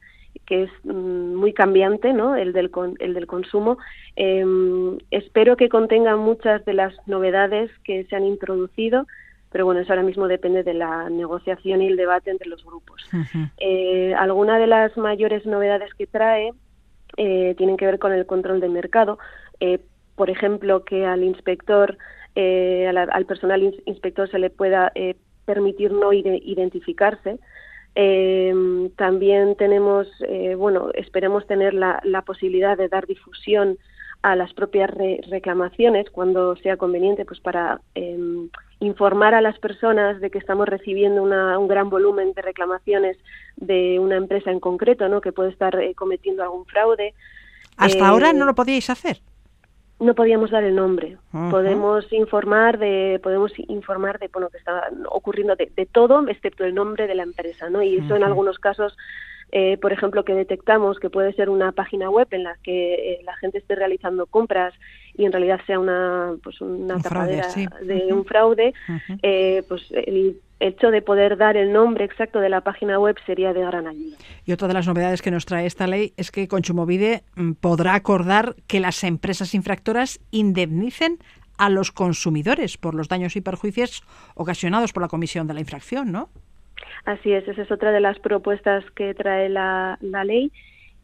que 0.47 0.65
es 0.65 0.71
mm, 0.85 1.35
muy 1.35 1.55
cambiante, 1.55 2.13
¿no? 2.13 2.37
El 2.37 2.53
del, 2.53 2.71
el 2.99 3.15
del 3.15 3.27
consumo. 3.27 3.79
Eh, 4.17 4.45
espero 5.11 5.57
que 5.57 5.71
contenga 5.71 6.17
muchas 6.17 6.63
de 6.67 6.75
las 6.75 6.95
novedades 7.07 7.71
que 7.85 8.05
se 8.05 8.17
han 8.17 8.25
introducido 8.25 9.07
pero 9.55 9.67
bueno, 9.67 9.81
eso 9.83 9.93
ahora 9.93 10.03
mismo 10.03 10.27
depende 10.27 10.65
de 10.65 10.75
la 10.75 11.09
negociación 11.09 11.81
y 11.81 11.87
el 11.87 11.97
debate 11.97 12.29
entre 12.29 12.49
los 12.49 12.65
grupos. 12.65 13.07
Uh 13.13 13.19
-huh. 13.19 13.51
eh, 13.59 14.13
alguna 14.19 14.59
de 14.59 14.67
las 14.67 14.97
mayores 14.97 15.47
novedades 15.47 15.95
que 15.95 16.09
trae 16.09 16.53
eh, 17.17 17.55
tienen 17.57 17.77
que 17.77 17.87
ver 17.87 18.01
con 18.01 18.13
el 18.13 18.27
control 18.27 18.59
del 18.59 18.73
mercado. 18.73 19.17
Eh, 19.61 19.79
por 20.17 20.29
ejemplo, 20.29 20.85
que 20.85 21.07
al 21.07 21.23
inspector, 21.23 21.97
eh, 22.35 22.89
al, 22.89 22.99
al, 22.99 23.27
personal 23.27 23.63
inspector 23.87 24.29
se 24.29 24.41
le 24.41 24.51
pueda 24.51 24.93
permitir 25.45 25.93
no 25.93 26.13
identificarse. 26.13 27.39
también 28.97 29.55
tenemos, 29.55 30.09
eh, 30.27 30.57
bueno, 30.57 30.91
esperemos 30.95 31.47
tener 31.47 31.75
la, 31.75 32.01
la 32.03 32.23
posibilidad 32.23 32.77
de 32.77 32.89
dar 32.89 33.07
difusión 33.07 33.79
a 34.25 34.37
las 34.37 34.55
propias 34.55 34.89
re 34.89 35.21
reclamaciones 35.29 36.09
cuando 36.09 36.57
sea 36.57 36.79
conveniente, 36.79 37.27
pues 37.27 37.41
para 37.41 37.83
eh, 37.95 38.49
informar 38.81 39.35
a 39.35 39.43
las 39.43 39.59
personas 39.59 40.19
de 40.19 40.31
que 40.31 40.39
estamos 40.39 40.67
recibiendo 40.67 41.23
una, 41.23 41.59
un 41.59 41.69
gran 41.69 41.91
volumen 41.91 42.33
de 42.33 42.41
reclamaciones 42.41 43.19
de 43.57 43.99
una 44.01 44.17
empresa 44.17 44.51
en 44.51 44.61
concreto, 44.61 45.11
¿no? 45.11 45.21
Que 45.21 45.33
puede 45.33 45.51
estar 45.51 45.79
eh, 45.79 45.95
cometiendo 45.95 46.43
algún 46.43 46.65
fraude. 46.65 47.13
Hasta 47.77 47.99
eh, 47.99 48.03
ahora 48.03 48.33
no 48.33 48.47
lo 48.47 48.55
podíais 48.55 48.89
hacer. 48.89 49.19
No 50.01 50.15
podíamos 50.15 50.51
dar 50.51 50.65
el 50.65 50.75
nombre. 50.75 51.19
Uh 51.35 51.37
-huh. 51.37 51.51
Podemos 51.51 52.11
informar 52.11 52.79
de, 52.79 53.21
podemos 53.23 53.53
informar 53.69 54.19
de 54.19 54.29
bueno 54.29 54.49
que 54.49 54.57
está 54.57 54.89
ocurriendo 55.11 55.55
de, 55.55 55.71
de, 55.77 55.85
todo, 55.85 56.27
excepto 56.29 56.65
el 56.65 56.75
nombre 56.75 57.07
de 57.07 57.15
la 57.15 57.25
empresa, 57.25 57.69
¿no? 57.69 57.83
Y 57.83 57.97
eso 57.97 58.07
uh 58.07 58.09
-huh. 58.09 58.17
en 58.17 58.25
algunos 58.25 58.59
casos 58.59 58.97
eh, 59.53 59.77
por 59.79 59.93
ejemplo, 59.93 60.25
que 60.25 60.35
detectamos 60.35 60.99
que 60.99 61.11
puede 61.11 61.33
ser 61.35 61.49
una 61.49 61.73
página 61.73 62.11
web 62.11 62.29
en 62.33 62.45
la 62.45 62.57
que 62.63 62.95
eh, 62.95 63.21
la 63.25 63.37
gente 63.37 63.59
esté 63.59 63.75
realizando 63.75 64.27
compras 64.27 64.75
y 65.15 65.25
en 65.25 65.33
realidad 65.33 65.61
sea 65.67 65.79
una, 65.79 66.33
pues 66.43 66.61
una 66.61 66.97
un 66.97 67.03
tapadera 67.03 67.45
fraude, 67.45 67.69
sí. 67.69 67.87
de 67.87 67.95
uh 67.95 67.99
-huh. 67.99 68.13
un 68.15 68.25
fraude, 68.25 68.75
uh 68.89 68.93
-huh. 68.93 69.19
eh, 69.23 69.63
pues 69.69 69.83
el 69.93 70.41
hecho 70.61 70.91
de 70.91 71.03
poder 71.03 71.37
dar 71.37 71.57
el 71.57 71.73
nombre 71.73 72.05
exacto 72.05 72.41
de 72.41 72.49
la 72.49 72.63
página 72.63 72.99
web 72.99 73.17
sería 73.27 73.53
de 73.53 73.61
gran 73.61 73.87
ayuda. 73.87 74.17
Y 74.45 74.53
otra 74.53 74.69
de 74.69 74.75
las 74.75 74.87
novedades 74.87 75.23
que 75.23 75.31
nos 75.31 75.45
trae 75.47 75.67
esta 75.67 75.87
ley 75.87 76.13
es 76.17 76.31
que 76.31 76.49
Conchumovide 76.49 77.23
mm, 77.37 77.53
podrá 77.53 77.95
acordar 77.95 78.57
que 78.67 78.81
las 78.81 79.05
empresas 79.05 79.55
infractoras 79.55 80.21
indemnicen 80.31 81.19
a 81.59 81.71
los 81.71 81.93
consumidores 81.93 82.77
por 82.77 82.95
los 82.95 83.09
daños 83.09 83.37
y 83.37 83.41
perjuicios 83.41 84.03
ocasionados 84.35 84.93
por 84.93 85.03
la 85.03 85.09
comisión 85.09 85.47
de 85.47 85.55
la 85.55 85.61
infracción, 85.61 86.11
¿no? 86.11 86.29
Así 87.05 87.33
es, 87.33 87.47
esa 87.49 87.63
es 87.63 87.71
otra 87.71 87.93
de 87.93 88.01
las 88.01 88.19
propuestas 88.19 88.85
que 88.93 89.15
trae 89.15 89.49
la, 89.49 89.99
la 90.01 90.25
ley 90.25 90.53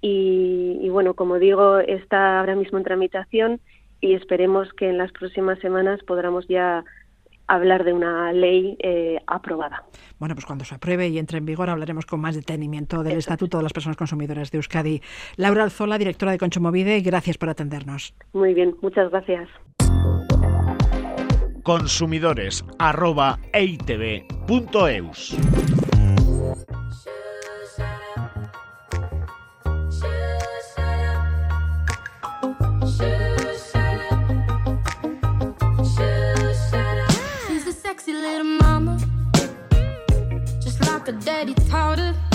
y, 0.01 0.79
y, 0.81 0.89
bueno, 0.89 1.15
como 1.15 1.39
digo, 1.39 1.79
está 1.79 2.41
ahora 2.41 2.55
mismo 2.57 2.79
en 2.79 2.85
tramitación 2.85 3.61
y 4.01 4.15
esperemos 4.15 4.73
que 4.73 4.89
en 4.89 4.99
las 4.99 5.13
próximas 5.13 5.59
semanas 5.59 6.01
podamos 6.07 6.49
ya 6.49 6.85
hablar 7.51 7.85
de 7.85 7.93
una 7.93 8.33
ley 8.33 8.77
eh, 8.79 9.19
aprobada. 9.27 9.85
Bueno, 10.19 10.35
pues 10.35 10.47
cuando 10.47 10.65
se 10.65 10.75
apruebe 10.77 11.09
y 11.09 11.19
entre 11.19 11.39
en 11.39 11.47
vigor 11.47 11.69
hablaremos 11.69 12.07
con 12.07 12.21
más 12.21 12.37
detenimiento 12.37 13.03
del 13.03 13.13
Eso 13.13 13.19
Estatuto 13.19 13.57
es. 13.57 13.61
de 13.61 13.63
las 13.65 13.73
Personas 13.73 13.97
Consumidoras 13.97 14.51
de 14.53 14.59
Euskadi. 14.59 15.03
Laura 15.37 15.65
Alzola, 15.65 15.99
directora 15.99 16.33
de 16.33 16.39
Conchomovide, 16.39 17.01
gracias 17.01 17.39
por 17.39 17.49
atendernos. 17.49 18.15
Muy 18.33 18.55
bien, 18.55 18.77
muchas 18.81 19.11
gracias. 19.11 19.49
Consumidores 21.71 22.65
arroba 22.81 23.39
daddy. 41.25 42.30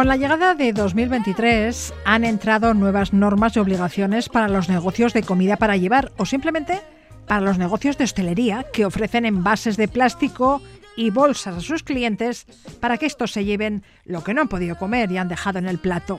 Con 0.00 0.08
la 0.08 0.16
llegada 0.16 0.54
de 0.54 0.72
2023 0.72 1.92
han 2.06 2.24
entrado 2.24 2.72
nuevas 2.72 3.12
normas 3.12 3.54
y 3.54 3.58
obligaciones 3.58 4.30
para 4.30 4.48
los 4.48 4.70
negocios 4.70 5.12
de 5.12 5.22
comida 5.22 5.58
para 5.58 5.76
llevar 5.76 6.10
o 6.16 6.24
simplemente 6.24 6.80
para 7.26 7.42
los 7.42 7.58
negocios 7.58 7.98
de 7.98 8.04
hostelería 8.04 8.64
que 8.72 8.86
ofrecen 8.86 9.26
envases 9.26 9.76
de 9.76 9.88
plástico 9.88 10.62
y 10.96 11.10
bolsas 11.10 11.54
a 11.54 11.60
sus 11.60 11.82
clientes 11.82 12.46
para 12.80 12.96
que 12.96 13.04
estos 13.04 13.32
se 13.32 13.44
lleven 13.44 13.84
lo 14.06 14.24
que 14.24 14.32
no 14.32 14.40
han 14.40 14.48
podido 14.48 14.78
comer 14.78 15.12
y 15.12 15.18
han 15.18 15.28
dejado 15.28 15.58
en 15.58 15.68
el 15.68 15.76
plato. 15.76 16.18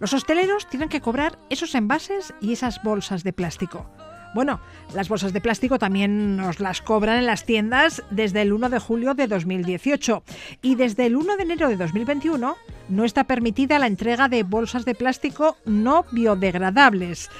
Los 0.00 0.12
hosteleros 0.12 0.68
tienen 0.68 0.90
que 0.90 1.00
cobrar 1.00 1.38
esos 1.48 1.74
envases 1.74 2.34
y 2.42 2.52
esas 2.52 2.82
bolsas 2.82 3.24
de 3.24 3.32
plástico. 3.32 3.90
Bueno, 4.34 4.60
las 4.92 5.08
bolsas 5.08 5.32
de 5.32 5.40
plástico 5.40 5.78
también 5.78 6.36
nos 6.36 6.60
las 6.60 6.82
cobran 6.82 7.16
en 7.16 7.26
las 7.26 7.46
tiendas 7.46 8.02
desde 8.10 8.42
el 8.42 8.52
1 8.52 8.68
de 8.68 8.80
julio 8.80 9.14
de 9.14 9.28
2018 9.28 10.24
y 10.60 10.74
desde 10.74 11.06
el 11.06 11.16
1 11.16 11.38
de 11.38 11.42
enero 11.42 11.70
de 11.70 11.76
2021 11.76 12.54
no 12.88 13.04
está 13.04 13.24
permitida 13.24 13.78
la 13.78 13.86
entrega 13.86 14.28
de 14.28 14.42
bolsas 14.42 14.84
de 14.84 14.94
plástico 14.94 15.56
no 15.64 16.04
biodegradables. 16.10 17.30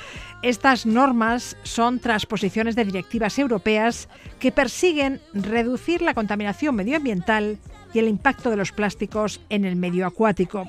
Estas 0.42 0.86
normas 0.86 1.56
son 1.62 2.00
transposiciones 2.00 2.76
de 2.76 2.84
directivas 2.84 3.38
europeas 3.38 4.08
que 4.38 4.52
persiguen 4.52 5.20
reducir 5.32 6.02
la 6.02 6.14
contaminación 6.14 6.74
medioambiental 6.74 7.58
y 7.92 7.98
el 7.98 8.08
impacto 8.08 8.50
de 8.50 8.56
los 8.56 8.72
plásticos 8.72 9.40
en 9.48 9.64
el 9.64 9.76
medio 9.76 10.06
acuático. 10.06 10.68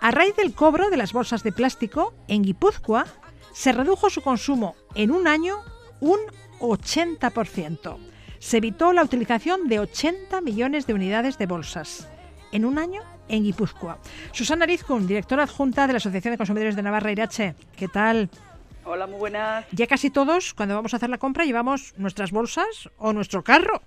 A 0.00 0.10
raíz 0.10 0.34
del 0.36 0.54
cobro 0.54 0.88
de 0.88 0.96
las 0.96 1.12
bolsas 1.12 1.42
de 1.42 1.52
plástico, 1.52 2.14
en 2.28 2.42
Guipúzcoa 2.42 3.04
se 3.52 3.72
redujo 3.72 4.08
su 4.08 4.22
consumo 4.22 4.74
en 4.94 5.10
un 5.10 5.28
año 5.28 5.56
un 6.00 6.18
80%. 6.60 7.98
Se 8.38 8.56
evitó 8.56 8.94
la 8.94 9.02
utilización 9.02 9.68
de 9.68 9.80
80 9.80 10.40
millones 10.40 10.86
de 10.86 10.94
unidades 10.94 11.36
de 11.36 11.46
bolsas 11.46 12.08
en 12.52 12.64
un 12.64 12.78
año 12.78 13.02
en 13.30 13.44
Guipúzcoa. 13.44 13.98
Susana 14.32 14.66
Rizkun, 14.66 15.06
directora 15.06 15.44
adjunta 15.44 15.86
de 15.86 15.94
la 15.94 15.96
Asociación 15.98 16.32
de 16.32 16.38
Consumidores 16.38 16.76
de 16.76 16.82
Navarra 16.82 17.12
Irache. 17.12 17.54
¿Qué 17.76 17.88
tal? 17.88 18.28
Hola, 18.84 19.06
muy 19.06 19.18
buenas. 19.18 19.66
Ya 19.72 19.86
casi 19.86 20.10
todos, 20.10 20.52
cuando 20.52 20.74
vamos 20.74 20.92
a 20.92 20.96
hacer 20.96 21.10
la 21.10 21.18
compra, 21.18 21.44
llevamos 21.44 21.94
nuestras 21.96 22.32
bolsas 22.32 22.90
o 22.98 23.12
nuestro 23.12 23.42
carro. 23.42 23.82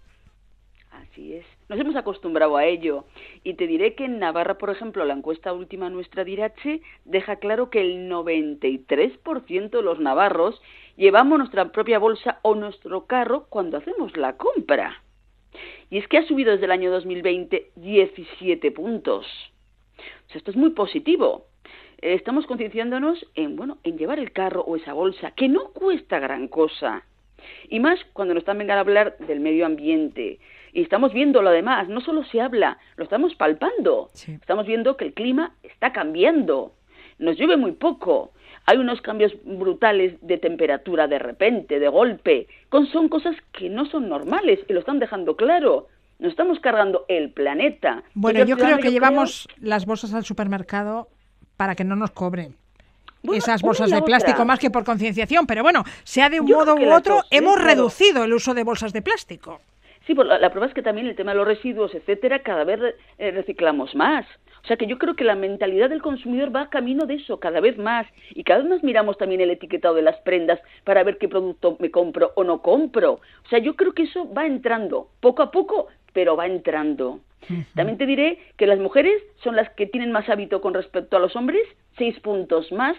Así 0.91 1.33
es. 1.33 1.45
Nos 1.69 1.79
hemos 1.79 1.95
acostumbrado 1.95 2.55
a 2.57 2.65
ello. 2.65 3.05
Y 3.43 3.55
te 3.55 3.67
diré 3.67 3.95
que 3.95 4.05
en 4.05 4.19
Navarra, 4.19 4.57
por 4.57 4.69
ejemplo, 4.69 5.03
la 5.05 5.13
encuesta 5.13 5.53
última 5.53 5.89
nuestra 5.89 6.23
de 6.23 6.31
Irache 6.31 6.81
deja 7.05 7.37
claro 7.37 7.69
que 7.69 7.81
el 7.81 8.09
93% 8.09 9.69
de 9.69 9.81
los 9.81 9.99
navarros 9.99 10.61
llevamos 10.95 11.39
nuestra 11.39 11.71
propia 11.71 11.99
bolsa 11.99 12.39
o 12.41 12.55
nuestro 12.55 13.05
carro 13.05 13.47
cuando 13.49 13.77
hacemos 13.77 14.15
la 14.15 14.37
compra. 14.37 15.01
Y 15.89 15.97
es 15.97 16.07
que 16.07 16.17
ha 16.17 16.27
subido 16.27 16.51
desde 16.51 16.65
el 16.65 16.71
año 16.71 16.91
2020 16.91 17.71
17 17.75 18.71
puntos. 18.71 19.25
O 19.97 20.29
sea, 20.29 20.37
esto 20.37 20.51
es 20.51 20.57
muy 20.57 20.71
positivo. 20.71 21.47
Eh, 22.01 22.13
Estamos 22.13 22.45
concienciándonos 22.45 23.25
en, 23.35 23.55
bueno, 23.55 23.77
en 23.83 23.97
llevar 23.97 24.19
el 24.19 24.31
carro 24.31 24.61
o 24.61 24.75
esa 24.75 24.93
bolsa, 24.93 25.31
que 25.31 25.47
no 25.47 25.69
cuesta 25.69 26.19
gran 26.19 26.47
cosa. 26.47 27.03
Y 27.69 27.79
más 27.79 27.99
cuando 28.13 28.33
nos 28.33 28.45
también 28.45 28.71
a 28.71 28.79
hablar 28.79 29.17
del 29.19 29.39
medio 29.39 29.65
ambiente. 29.65 30.39
Y 30.71 30.81
estamos 30.81 31.13
viendo 31.13 31.41
lo 31.41 31.51
demás, 31.51 31.87
no 31.87 32.01
solo 32.01 32.23
se 32.25 32.41
habla, 32.41 32.79
lo 32.95 33.03
estamos 33.03 33.35
palpando. 33.35 34.09
Estamos 34.13 34.65
viendo 34.65 34.97
que 34.97 35.05
el 35.05 35.13
clima 35.13 35.55
está 35.61 35.91
cambiando. 35.93 36.73
Nos 37.19 37.37
llueve 37.37 37.57
muy 37.57 37.73
poco. 37.73 38.31
Hay 38.65 38.77
unos 38.77 39.01
cambios 39.01 39.33
brutales 39.43 40.15
de 40.21 40.37
temperatura 40.37 41.07
de 41.07 41.19
repente, 41.19 41.79
de 41.79 41.87
golpe. 41.87 42.47
Con, 42.69 42.87
son 42.87 43.09
cosas 43.09 43.35
que 43.51 43.69
no 43.69 43.85
son 43.85 44.07
normales 44.07 44.59
y 44.69 44.73
lo 44.73 44.79
están 44.79 44.99
dejando 44.99 45.35
claro. 45.35 45.87
Nos 46.19 46.31
estamos 46.31 46.59
cargando 46.59 47.05
el 47.09 47.31
planeta. 47.31 48.03
Bueno, 48.13 48.45
yo 48.45 48.55
creo 48.57 48.77
que 48.77 48.91
llevamos 48.91 49.47
las 49.59 49.85
bolsas 49.85 50.13
al 50.13 50.23
supermercado 50.23 51.09
para 51.57 51.75
que 51.75 51.83
no 51.83 51.95
nos 51.95 52.11
cobren. 52.11 52.55
Bueno, 53.23 53.37
Esas 53.37 53.61
bolsas 53.61 53.89
de 53.89 54.01
plástico 54.01 54.35
otra. 54.35 54.45
más 54.45 54.59
que 54.59 54.69
por 54.69 54.83
concienciación, 54.83 55.47
pero 55.47 55.63
bueno, 55.63 55.83
sea 56.03 56.29
de 56.29 56.41
un 56.41 56.47
Yo 56.47 56.57
modo 56.57 56.75
u 56.75 56.93
otro, 56.93 57.21
hemos 57.31 57.61
reducido 57.61 58.25
el 58.25 58.33
uso 58.33 58.53
de 58.53 58.63
bolsas 58.63 58.91
de 58.91 59.01
plástico. 59.01 59.61
Sí, 60.05 60.13
pues 60.13 60.27
la, 60.27 60.37
la 60.39 60.49
prueba 60.49 60.67
es 60.67 60.73
que 60.73 60.81
también 60.81 61.07
el 61.07 61.15
tema 61.15 61.31
de 61.31 61.37
los 61.37 61.47
residuos, 61.47 61.95
etcétera, 61.95 62.39
cada 62.43 62.65
vez 62.65 62.79
eh, 63.17 63.31
reciclamos 63.31 63.95
más. 63.95 64.25
O 64.63 64.67
sea 64.67 64.77
que 64.77 64.87
yo 64.87 64.97
creo 64.97 65.15
que 65.15 65.25
la 65.25 65.35
mentalidad 65.35 65.89
del 65.89 66.01
consumidor 66.01 66.55
va 66.55 66.69
camino 66.69 67.05
de 67.05 67.15
eso, 67.15 67.39
cada 67.39 67.59
vez 67.59 67.77
más. 67.77 68.07
Y 68.31 68.43
cada 68.43 68.61
vez 68.61 68.69
más 68.69 68.83
miramos 68.83 69.17
también 69.17 69.41
el 69.41 69.51
etiquetado 69.51 69.95
de 69.95 70.01
las 70.01 70.17
prendas 70.21 70.59
para 70.85 71.03
ver 71.03 71.17
qué 71.17 71.27
producto 71.27 71.75
me 71.79 71.91
compro 71.91 72.31
o 72.35 72.45
no 72.45 72.61
compro. 72.61 73.13
O 73.45 73.49
sea, 73.49 73.59
yo 73.59 73.75
creo 73.75 73.93
que 73.93 74.03
eso 74.03 74.31
va 74.33 74.45
entrando, 74.45 75.09
poco 75.19 75.41
a 75.43 75.51
poco, 75.51 75.87
pero 76.13 76.37
va 76.37 76.47
entrando. 76.47 77.19
También 77.75 77.97
te 77.97 78.05
diré 78.05 78.39
que 78.55 78.67
las 78.67 78.79
mujeres 78.79 79.21
son 79.43 79.57
las 79.57 79.69
que 79.71 79.85
tienen 79.85 80.13
más 80.13 80.29
hábito 80.29 80.61
con 80.61 80.73
respecto 80.73 81.17
a 81.17 81.19
los 81.19 81.35
hombres, 81.35 81.67
seis 81.97 82.17
puntos 82.21 82.71
más. 82.71 82.95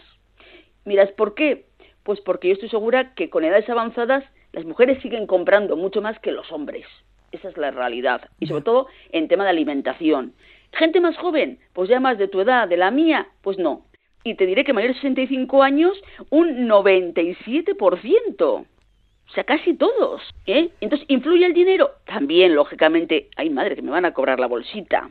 Miras, 0.84 1.10
¿por 1.12 1.34
qué? 1.34 1.64
Pues 2.02 2.20
porque 2.20 2.48
yo 2.48 2.54
estoy 2.54 2.68
segura 2.68 3.14
que 3.14 3.30
con 3.30 3.42
edades 3.42 3.70
avanzadas 3.70 4.22
las 4.52 4.66
mujeres 4.66 5.00
siguen 5.02 5.26
comprando 5.26 5.76
mucho 5.76 6.02
más 6.02 6.18
que 6.18 6.30
los 6.30 6.52
hombres. 6.52 6.84
Esa 7.32 7.48
es 7.48 7.56
la 7.56 7.70
realidad. 7.70 8.28
Y 8.38 8.46
sobre 8.46 8.62
todo 8.62 8.86
en 9.10 9.28
tema 9.28 9.44
de 9.44 9.50
alimentación. 9.50 10.34
Gente 10.74 11.00
más 11.00 11.16
joven, 11.16 11.58
pues 11.72 11.88
ya 11.88 12.00
más 12.00 12.18
de 12.18 12.28
tu 12.28 12.40
edad, 12.40 12.68
de 12.68 12.76
la 12.76 12.90
mía, 12.90 13.28
pues 13.42 13.58
no. 13.58 13.86
Y 14.24 14.34
te 14.34 14.46
diré 14.46 14.64
que 14.64 14.72
mayores 14.72 14.96
de 14.96 15.02
65 15.02 15.62
años, 15.62 15.92
un 16.30 16.66
97%. 16.68 18.66
O 19.26 19.32
sea, 19.34 19.44
casi 19.44 19.74
todos. 19.74 20.22
¿eh? 20.46 20.70
Entonces, 20.80 21.06
¿influye 21.08 21.44
el 21.46 21.54
dinero? 21.54 21.90
También, 22.06 22.54
lógicamente. 22.54 23.28
Ay, 23.36 23.50
madre, 23.50 23.76
que 23.76 23.82
me 23.82 23.90
van 23.90 24.04
a 24.04 24.14
cobrar 24.14 24.40
la 24.40 24.46
bolsita. 24.46 25.10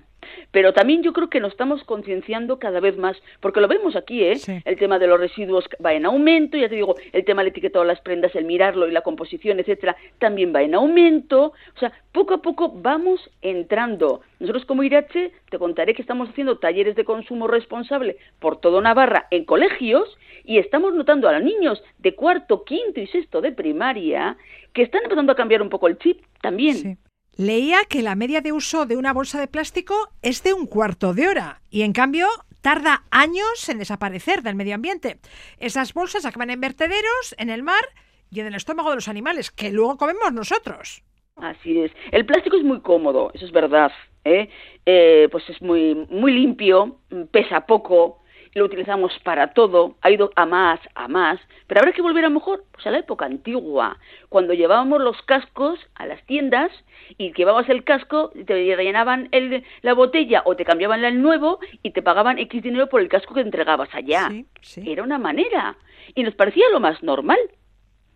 Pero 0.52 0.74
también 0.74 1.04
yo 1.04 1.14
creo 1.14 1.30
que 1.30 1.40
nos 1.40 1.52
estamos 1.52 1.84
concienciando 1.84 2.60
cada 2.60 2.80
vez 2.80 2.98
más, 2.98 3.22
porque 3.40 3.62
lo 3.62 3.68
vemos 3.68 3.96
aquí, 3.96 4.24
¿eh? 4.24 4.36
Sí. 4.38 4.62
El 4.66 4.78
tema 4.78 5.00
de 5.00 5.08
los 5.08 5.20
residuos 5.20 5.66
va 5.84 5.94
en 5.94 6.06
aumento, 6.06 6.58
ya 6.58 6.70
te 6.70 6.76
digo, 6.76 6.96
el 7.12 7.26
tema 7.26 7.42
del 7.42 7.52
etiquetado 7.52 7.84
de 7.84 7.90
las 7.90 8.02
prendas, 8.02 8.36
el 8.36 8.46
mirarlo 8.46 8.88
y 8.88 8.92
la 8.92 9.02
composición, 9.02 9.60
etcétera, 9.60 9.96
también 10.20 10.54
va 10.54 10.62
en 10.62 10.76
aumento. 10.76 11.54
O 11.76 11.80
sea, 11.80 11.92
poco 12.12 12.36
a 12.36 12.42
poco 12.42 12.72
vamos 12.74 13.30
entrando. 13.42 14.22
Nosotros 14.40 14.66
como 14.66 14.84
Irache 14.84 15.32
te 15.50 15.58
contaré 15.58 15.94
que 15.94 16.02
estamos 16.02 16.30
haciendo 16.30 16.58
talleres 16.58 16.96
de 16.96 17.06
consumo 17.06 17.48
responsable 17.48 18.18
por 18.40 18.60
todo 18.60 18.82
Navarra 18.82 19.28
en 19.32 19.46
colegios 19.46 20.18
y 20.44 20.58
estamos 20.58 20.94
notando 20.94 21.28
a 21.30 21.34
los 21.34 21.44
niños 21.44 21.84
de 22.00 22.16
cuarto, 22.16 22.64
quinto 22.64 23.00
y 23.00 23.08
sexto 23.08 23.42
de 23.42 23.52
primaria 23.52 24.38
que 24.74 24.82
están 24.82 25.04
empezando 25.04 25.32
a 25.32 25.36
cambiar 25.36 25.62
un 25.62 25.70
poco 25.70 25.88
el 25.88 25.98
chip 25.98 26.22
también. 26.42 26.76
Sí. 26.76 26.98
Leía 27.36 27.80
que 27.90 28.04
la 28.04 28.14
media 28.16 28.42
de 28.42 28.52
uso 28.52 28.86
de 28.86 28.96
una 28.96 29.12
bolsa 29.12 29.40
de 29.40 29.48
plástico 29.48 29.96
es 30.22 30.44
de 30.44 30.54
un 30.54 30.68
cuarto 30.68 31.16
de 31.16 31.28
hora 31.28 31.62
y 31.72 31.82
en 31.82 31.92
cambio 31.92 32.28
tarda 32.62 33.06
años 33.10 33.68
en 33.70 33.80
desaparecer 33.80 34.44
del 34.44 34.56
medio 34.56 34.76
ambiente. 34.76 35.18
Esas 35.58 35.96
bolsas 35.96 36.26
acaban 36.26 36.52
en 36.52 36.62
vertederos, 36.62 37.36
en 37.40 37.50
el 37.50 37.64
mar 37.64 37.84
y 38.30 38.40
en 38.40 38.48
el 38.48 38.56
estómago 38.56 38.92
de 38.92 38.96
los 38.98 39.08
animales, 39.08 39.50
que 39.50 39.72
luego 39.72 39.98
comemos 39.98 40.32
nosotros. 40.32 41.04
Así 41.38 41.80
es. 41.80 41.92
El 42.12 42.26
plástico 42.26 42.56
es 42.56 42.64
muy 42.64 42.82
cómodo, 42.82 43.32
eso 43.34 43.46
es 43.46 43.52
verdad. 43.52 43.92
¿eh? 44.26 44.50
Eh, 44.86 45.28
pues 45.32 45.50
es 45.50 45.60
muy, 45.60 45.96
muy 46.12 46.34
limpio, 46.34 47.00
pesa 47.32 47.66
poco, 47.66 48.23
lo 48.54 48.66
utilizamos 48.66 49.18
para 49.24 49.54
todo, 49.54 49.96
ha 50.02 50.12
ido 50.12 50.32
a 50.36 50.46
más, 50.46 50.80
a 50.96 51.08
más, 51.08 51.40
pero 51.68 51.82
habrá 51.82 51.92
que 51.92 52.02
volver 52.02 52.26
a 52.26 52.30
lo 52.30 52.36
mejor 52.36 52.64
pues 52.72 52.86
a 52.88 52.92
la 52.92 53.00
época 53.00 53.26
antigua, 53.26 53.98
cuando 54.30 54.54
llevábamos 54.54 55.02
los 55.02 55.22
cascos 55.24 55.80
a 55.96 56.06
las 56.06 56.24
tiendas 56.26 56.72
y 57.18 57.34
llevabas 57.34 57.70
el 57.70 57.84
casco, 57.84 58.32
te 58.46 58.76
rellenaban 58.76 59.30
el, 59.32 59.64
la 59.82 59.94
botella 59.94 60.44
o 60.46 60.56
te 60.56 60.66
cambiaban 60.66 61.04
el 61.04 61.22
nuevo 61.22 61.60
y 61.82 61.92
te 61.92 62.02
pagaban 62.02 62.40
X 62.40 62.64
dinero 62.64 62.88
por 62.88 63.02
el 63.02 63.10
casco 63.10 63.34
que 63.34 63.42
entregabas 63.42 63.90
allá. 63.94 64.30
Sí, 64.30 64.46
sí. 64.62 64.92
Era 64.92 65.04
una 65.04 65.18
manera 65.18 65.78
y 66.16 66.24
nos 66.24 66.36
parecía 66.36 66.66
lo 66.72 66.80
más 66.80 67.02
normal. 67.04 67.40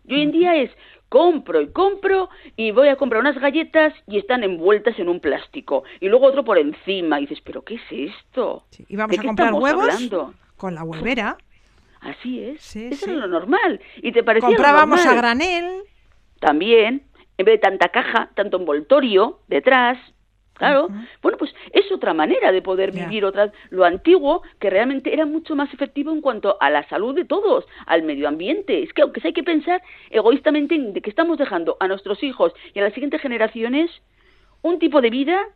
Y 0.08 0.14
hoy 0.14 0.22
en 0.22 0.32
día 0.32 0.56
es 0.56 0.70
compro 1.08 1.60
y 1.60 1.68
compro 1.68 2.28
y 2.56 2.70
voy 2.70 2.88
a 2.88 2.96
comprar 2.96 3.20
unas 3.20 3.38
galletas 3.38 3.94
y 4.06 4.18
están 4.18 4.42
envueltas 4.44 4.98
en 4.98 5.08
un 5.08 5.20
plástico 5.20 5.84
y 6.00 6.08
luego 6.08 6.26
otro 6.26 6.44
por 6.44 6.58
encima 6.58 7.18
y 7.18 7.22
dices, 7.26 7.40
pero 7.44 7.62
¿qué 7.62 7.76
es 7.76 7.82
esto? 7.90 8.64
Sí, 8.70 8.84
Y 8.88 8.96
vamos 8.96 9.10
¿De 9.16 9.20
a 9.20 9.22
qué 9.22 9.26
comprar 9.26 9.52
huevos 9.54 9.88
hablando? 9.88 10.34
con 10.56 10.74
la 10.74 10.82
huevera. 10.84 11.36
Así 12.00 12.42
es, 12.42 12.60
Sí, 12.60 12.88
eso 12.92 13.06
sí. 13.06 13.10
era 13.10 13.20
lo 13.20 13.28
normal 13.28 13.80
y 14.02 14.12
te 14.12 14.22
parecía 14.22 14.48
Comprábamos 14.48 15.04
a 15.06 15.14
granel. 15.14 15.82
También, 16.40 17.02
en 17.38 17.44
vez 17.46 17.54
de 17.54 17.58
tanta 17.58 17.88
caja, 17.88 18.30
tanto 18.34 18.58
envoltorio 18.58 19.40
detrás, 19.48 19.98
claro, 20.58 20.88
bueno, 21.22 21.38
pues 21.38 21.54
es 21.72 21.90
otra 21.90 22.12
manera 22.12 22.52
de 22.52 22.62
poder 22.62 22.92
vivir 22.92 23.24
otra 23.24 23.52
lo 23.70 23.84
antiguo 23.84 24.42
que 24.58 24.70
realmente 24.70 25.12
era 25.12 25.24
mucho 25.24 25.56
más 25.56 25.72
efectivo 25.72 26.12
en 26.12 26.20
cuanto 26.20 26.56
a 26.60 26.70
la 26.70 26.86
salud 26.88 27.14
de 27.14 27.24
todos, 27.24 27.66
al 27.86 28.02
medio 28.02 28.28
ambiente. 28.28 28.82
Es 28.82 28.92
que 28.92 29.02
aunque 29.02 29.20
hay 29.24 29.32
que 29.32 29.42
pensar 29.42 29.82
egoístamente 30.10 30.74
en 30.74 30.92
de 30.92 31.00
que 31.00 31.10
estamos 31.10 31.38
dejando 31.38 31.76
a 31.80 31.88
nuestros 31.88 32.22
hijos 32.22 32.52
y 32.74 32.80
a 32.80 32.82
las 32.82 32.92
siguientes 32.92 33.20
generaciones 33.20 33.90
un 34.62 34.78
tipo 34.78 35.00
de 35.00 35.10
vida 35.10 35.46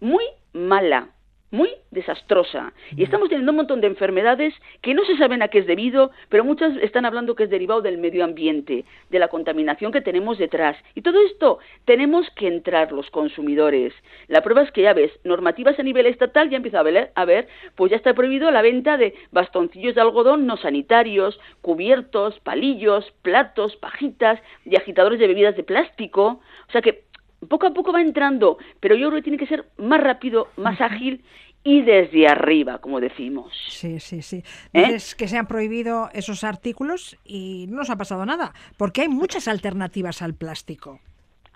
muy 0.00 0.24
mala, 0.52 1.10
muy 1.50 1.70
desastrosa. 1.90 2.72
Y 2.96 3.02
estamos 3.02 3.28
teniendo 3.28 3.52
un 3.52 3.56
montón 3.56 3.80
de 3.80 3.86
enfermedades 3.86 4.54
que 4.82 4.94
no 4.94 5.04
se 5.04 5.16
saben 5.16 5.42
a 5.42 5.48
qué 5.48 5.58
es 5.58 5.66
debido, 5.66 6.10
pero 6.28 6.44
muchas 6.44 6.76
están 6.78 7.04
hablando 7.04 7.34
que 7.34 7.44
es 7.44 7.50
derivado 7.50 7.82
del 7.82 7.98
medio 7.98 8.24
ambiente, 8.24 8.84
de 9.10 9.18
la 9.18 9.28
contaminación 9.28 9.92
que 9.92 10.00
tenemos 10.00 10.38
detrás. 10.38 10.76
Y 10.94 11.02
todo 11.02 11.20
esto 11.26 11.58
tenemos 11.84 12.28
que 12.30 12.48
entrar 12.48 12.92
los 12.92 13.10
consumidores. 13.10 13.92
La 14.28 14.42
prueba 14.42 14.62
es 14.62 14.72
que 14.72 14.82
ya 14.82 14.92
ves, 14.92 15.12
normativas 15.24 15.78
a 15.78 15.82
nivel 15.82 16.06
estatal 16.06 16.50
ya 16.50 16.56
empieza 16.56 16.80
a 16.80 16.82
ver, 16.82 17.12
a 17.14 17.24
ver, 17.24 17.48
pues 17.74 17.90
ya 17.90 17.96
está 17.96 18.14
prohibido 18.14 18.50
la 18.50 18.62
venta 18.62 18.96
de 18.96 19.14
bastoncillos 19.30 19.94
de 19.94 20.00
algodón 20.00 20.46
no 20.46 20.56
sanitarios, 20.56 21.38
cubiertos, 21.62 22.38
palillos, 22.40 23.12
platos, 23.22 23.76
pajitas 23.76 24.40
y 24.64 24.76
agitadores 24.76 25.18
de 25.18 25.28
bebidas 25.28 25.56
de 25.56 25.62
plástico. 25.62 26.40
O 26.68 26.72
sea 26.72 26.82
que 26.82 27.04
poco 27.46 27.66
a 27.66 27.74
poco 27.74 27.92
va 27.92 28.00
entrando, 28.00 28.58
pero 28.80 28.94
yo 28.94 29.08
creo 29.08 29.20
que 29.20 29.24
tiene 29.24 29.38
que 29.38 29.46
ser 29.46 29.66
más 29.78 30.00
rápido, 30.00 30.48
más 30.56 30.80
ágil 30.80 31.24
y 31.66 31.82
desde 31.82 32.28
arriba, 32.28 32.78
como 32.78 33.00
decimos. 33.00 33.52
Sí, 33.68 33.98
sí, 33.98 34.22
sí. 34.22 34.44
¿Eh? 34.72 34.84
Dices 34.84 35.16
que 35.16 35.26
se 35.26 35.36
han 35.36 35.46
prohibido 35.46 36.10
esos 36.12 36.44
artículos 36.44 37.18
y 37.24 37.66
no 37.68 37.78
nos 37.78 37.90
ha 37.90 37.96
pasado 37.96 38.24
nada, 38.24 38.54
porque 38.76 39.02
hay 39.02 39.08
muchas 39.08 39.48
alternativas 39.48 40.22
al 40.22 40.34
plástico. 40.34 41.00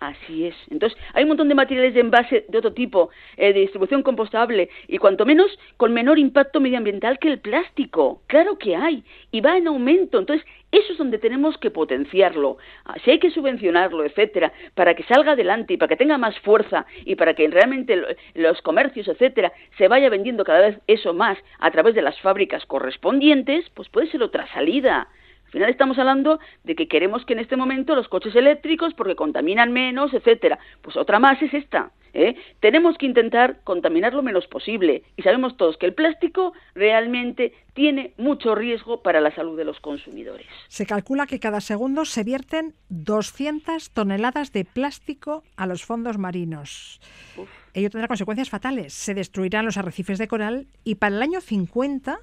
Así 0.00 0.46
es. 0.46 0.54
Entonces, 0.70 0.98
hay 1.12 1.24
un 1.24 1.28
montón 1.28 1.48
de 1.50 1.54
materiales 1.54 1.92
de 1.92 2.00
envase 2.00 2.46
de 2.48 2.56
otro 2.58 2.72
tipo, 2.72 3.10
eh, 3.36 3.52
de 3.52 3.60
distribución 3.60 4.02
compostable 4.02 4.70
y 4.88 4.96
cuanto 4.96 5.26
menos 5.26 5.58
con 5.76 5.92
menor 5.92 6.18
impacto 6.18 6.58
medioambiental 6.58 7.18
que 7.18 7.28
el 7.28 7.38
plástico. 7.38 8.22
Claro 8.26 8.56
que 8.58 8.74
hay 8.74 9.04
y 9.30 9.42
va 9.42 9.58
en 9.58 9.66
aumento. 9.68 10.18
Entonces, 10.18 10.46
eso 10.72 10.92
es 10.92 10.98
donde 10.98 11.18
tenemos 11.18 11.58
que 11.58 11.70
potenciarlo. 11.70 12.56
Ah, 12.86 12.94
Si 13.04 13.10
hay 13.10 13.18
que 13.18 13.30
subvencionarlo, 13.30 14.02
etcétera, 14.06 14.54
para 14.74 14.94
que 14.94 15.02
salga 15.02 15.32
adelante 15.32 15.74
y 15.74 15.76
para 15.76 15.90
que 15.90 15.96
tenga 15.96 16.16
más 16.16 16.38
fuerza 16.40 16.86
y 17.04 17.16
para 17.16 17.34
que 17.34 17.46
realmente 17.48 17.96
lo- 17.96 18.08
los 18.36 18.62
comercios, 18.62 19.06
etcétera, 19.06 19.52
se 19.76 19.88
vaya 19.88 20.08
vendiendo 20.08 20.44
cada 20.44 20.60
vez 20.60 20.78
eso 20.86 21.12
más 21.12 21.36
a 21.58 21.70
través 21.72 21.94
de 21.94 22.00
las 22.00 22.18
fábricas 22.22 22.64
correspondientes, 22.64 23.68
pues 23.74 23.90
puede 23.90 24.06
ser 24.10 24.22
otra 24.22 24.46
salida. 24.54 25.08
Al 25.50 25.52
final 25.52 25.70
estamos 25.70 25.98
hablando 25.98 26.38
de 26.62 26.76
que 26.76 26.86
queremos 26.86 27.24
que 27.24 27.32
en 27.32 27.40
este 27.40 27.56
momento 27.56 27.96
los 27.96 28.06
coches 28.06 28.36
eléctricos, 28.36 28.94
porque 28.94 29.16
contaminan 29.16 29.72
menos, 29.72 30.14
etcétera. 30.14 30.60
Pues 30.80 30.96
otra 30.96 31.18
más 31.18 31.42
es 31.42 31.52
esta. 31.52 31.90
¿eh? 32.14 32.36
Tenemos 32.60 32.96
que 32.98 33.06
intentar 33.06 33.60
contaminar 33.64 34.14
lo 34.14 34.22
menos 34.22 34.46
posible. 34.46 35.02
Y 35.16 35.22
sabemos 35.22 35.56
todos 35.56 35.76
que 35.76 35.86
el 35.86 35.94
plástico 35.94 36.52
realmente 36.76 37.52
tiene 37.74 38.14
mucho 38.16 38.54
riesgo 38.54 39.02
para 39.02 39.20
la 39.20 39.34
salud 39.34 39.56
de 39.56 39.64
los 39.64 39.80
consumidores. 39.80 40.46
Se 40.68 40.86
calcula 40.86 41.26
que 41.26 41.40
cada 41.40 41.60
segundo 41.60 42.04
se 42.04 42.22
vierten 42.22 42.74
200 42.88 43.90
toneladas 43.90 44.52
de 44.52 44.64
plástico 44.64 45.42
a 45.56 45.66
los 45.66 45.84
fondos 45.84 46.16
marinos. 46.16 47.00
Ello 47.74 47.90
tendrá 47.90 48.06
consecuencias 48.06 48.50
fatales. 48.50 48.94
Se 48.94 49.14
destruirán 49.14 49.64
los 49.64 49.76
arrecifes 49.76 50.18
de 50.18 50.28
coral 50.28 50.68
y 50.84 50.94
para 50.94 51.16
el 51.16 51.22
año 51.22 51.40
50 51.40 52.20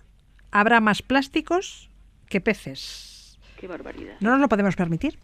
habrá 0.51 0.79
más 0.79 1.01
plásticos 1.01 1.89
que 2.29 2.41
peces. 2.41 3.16
Qué 3.59 3.67
barbaridad. 3.67 4.15
No 4.19 4.31
nos 4.31 4.39
lo 4.41 4.47
podemos 4.49 4.75
permitir. 4.75 5.17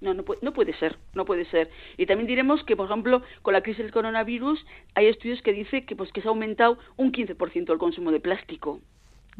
No, 0.00 0.12
no, 0.12 0.24
puede, 0.24 0.40
no 0.42 0.52
puede 0.52 0.74
ser, 0.74 0.96
no 1.14 1.24
puede 1.24 1.46
ser. 1.46 1.70
Y 1.96 2.04
también 2.06 2.26
diremos 2.26 2.62
que, 2.64 2.76
por 2.76 2.86
ejemplo, 2.86 3.22
con 3.42 3.54
la 3.54 3.62
crisis 3.62 3.82
del 3.82 3.92
coronavirus 3.92 4.64
hay 4.94 5.06
estudios 5.06 5.40
que 5.42 5.52
dicen 5.52 5.86
que, 5.86 5.96
pues, 5.96 6.12
que 6.12 6.20
se 6.20 6.28
ha 6.28 6.30
aumentado 6.30 6.78
un 6.96 7.12
15% 7.12 7.72
el 7.72 7.78
consumo 7.78 8.10
de 8.12 8.20
plástico. 8.20 8.80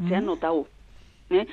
Se 0.09 0.15
ha 0.17 0.21
Mm. 0.21 0.27
notado. 0.27 0.67
¿eh? 1.31 1.47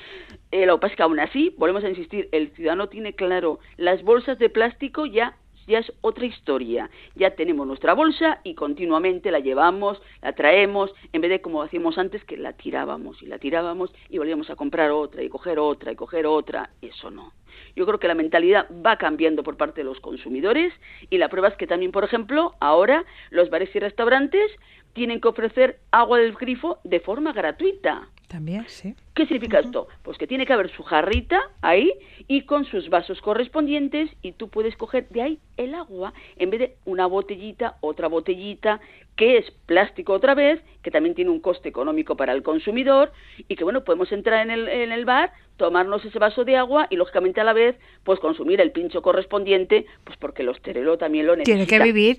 Eh, 0.51 0.65
lo 0.65 0.75
que 0.77 0.81
pasa 0.81 0.91
es 0.93 0.97
que 0.97 1.03
aún 1.03 1.19
así, 1.19 1.53
volvemos 1.57 1.83
a 1.83 1.89
insistir, 1.89 2.29
el 2.31 2.51
ciudadano 2.51 2.87
tiene 2.89 3.13
claro, 3.13 3.59
las 3.77 4.03
bolsas 4.03 4.37
de 4.39 4.49
plástico 4.49 5.05
ya 5.05 5.35
ya 5.67 5.79
es 5.79 5.91
otra 6.01 6.25
historia. 6.25 6.89
Ya 7.15 7.31
tenemos 7.35 7.65
nuestra 7.67 7.93
bolsa 7.93 8.39
y 8.43 8.55
continuamente 8.55 9.31
la 9.31 9.39
llevamos, 9.39 10.01
la 10.21 10.33
traemos, 10.33 10.91
en 11.11 11.21
vez 11.21 11.31
de 11.31 11.41
como 11.41 11.61
hacíamos 11.61 11.97
antes, 11.97 12.23
que 12.25 12.37
la 12.37 12.53
tirábamos 12.53 13.21
y 13.21 13.25
la 13.25 13.39
tirábamos 13.39 13.93
y 14.09 14.17
volvíamos 14.17 14.49
a 14.49 14.55
comprar 14.55 14.91
otra 14.91 15.23
y 15.23 15.29
coger 15.29 15.59
otra 15.59 15.91
y 15.91 15.95
coger 15.95 16.25
otra. 16.25 16.69
Eso 16.81 17.11
no. 17.11 17.33
Yo 17.75 17.85
creo 17.85 17.99
que 17.99 18.07
la 18.07 18.15
mentalidad 18.15 18.67
va 18.85 18.97
cambiando 18.97 19.43
por 19.43 19.57
parte 19.57 19.81
de 19.81 19.85
los 19.85 19.99
consumidores 19.99 20.73
y 21.09 21.17
la 21.17 21.29
prueba 21.29 21.49
es 21.49 21.55
que 21.55 21.67
también, 21.67 21.91
por 21.91 22.03
ejemplo, 22.03 22.55
ahora 22.59 23.05
los 23.29 23.49
bares 23.49 23.75
y 23.75 23.79
restaurantes 23.79 24.51
tienen 24.93 25.19
que 25.19 25.27
ofrecer 25.27 25.79
agua 25.91 26.19
del 26.19 26.33
grifo 26.33 26.79
de 26.83 26.99
forma 26.99 27.33
gratuita. 27.33 28.07
También, 28.27 28.65
sí. 28.67 28.95
¿Qué 29.13 29.27
significa 29.27 29.59
esto? 29.59 29.87
Pues 30.01 30.17
que 30.17 30.25
tiene 30.25 30.47
que 30.47 30.53
haber 30.53 30.71
su 30.71 30.81
jarrita 30.81 31.39
ahí 31.61 31.93
y 32.27 32.41
con 32.45 32.65
sus 32.65 32.89
vasos 32.89 33.21
correspondientes 33.21 34.09
y 34.23 34.31
tú 34.31 34.49
puedes 34.49 34.75
coger 34.75 35.07
de 35.09 35.21
ahí 35.21 35.39
el 35.55 35.75
agua 35.75 36.13
en 36.37 36.49
vez 36.49 36.59
de 36.59 36.75
una 36.85 37.05
botellita, 37.05 37.77
otra 37.81 38.07
botellita, 38.07 38.79
que 39.15 39.37
es 39.37 39.51
plástico 39.67 40.13
otra 40.13 40.33
vez, 40.33 40.61
que 40.81 40.89
también 40.89 41.13
tiene 41.13 41.29
un 41.29 41.41
coste 41.41 41.69
económico 41.69 42.17
para 42.17 42.33
el 42.33 42.41
consumidor 42.41 43.11
y 43.47 43.55
que 43.55 43.63
bueno, 43.63 43.83
podemos 43.83 44.11
entrar 44.11 44.41
en 44.41 44.49
el, 44.49 44.67
en 44.67 44.91
el 44.91 45.05
bar, 45.05 45.31
tomarnos 45.57 46.03
ese 46.03 46.17
vaso 46.17 46.43
de 46.43 46.57
agua 46.57 46.87
y 46.89 46.95
lógicamente 46.95 47.39
a 47.39 47.43
la 47.43 47.53
vez 47.53 47.75
pues 48.03 48.19
consumir 48.19 48.61
el 48.61 48.71
pincho 48.71 49.03
correspondiente, 49.03 49.85
pues 50.05 50.17
porque 50.17 50.41
el 50.41 50.49
hostelero 50.49 50.97
también 50.97 51.27
lo 51.27 51.35
necesita. 51.35 51.67
Tiene 51.67 51.67
que 51.67 51.91
vivir. 51.91 52.17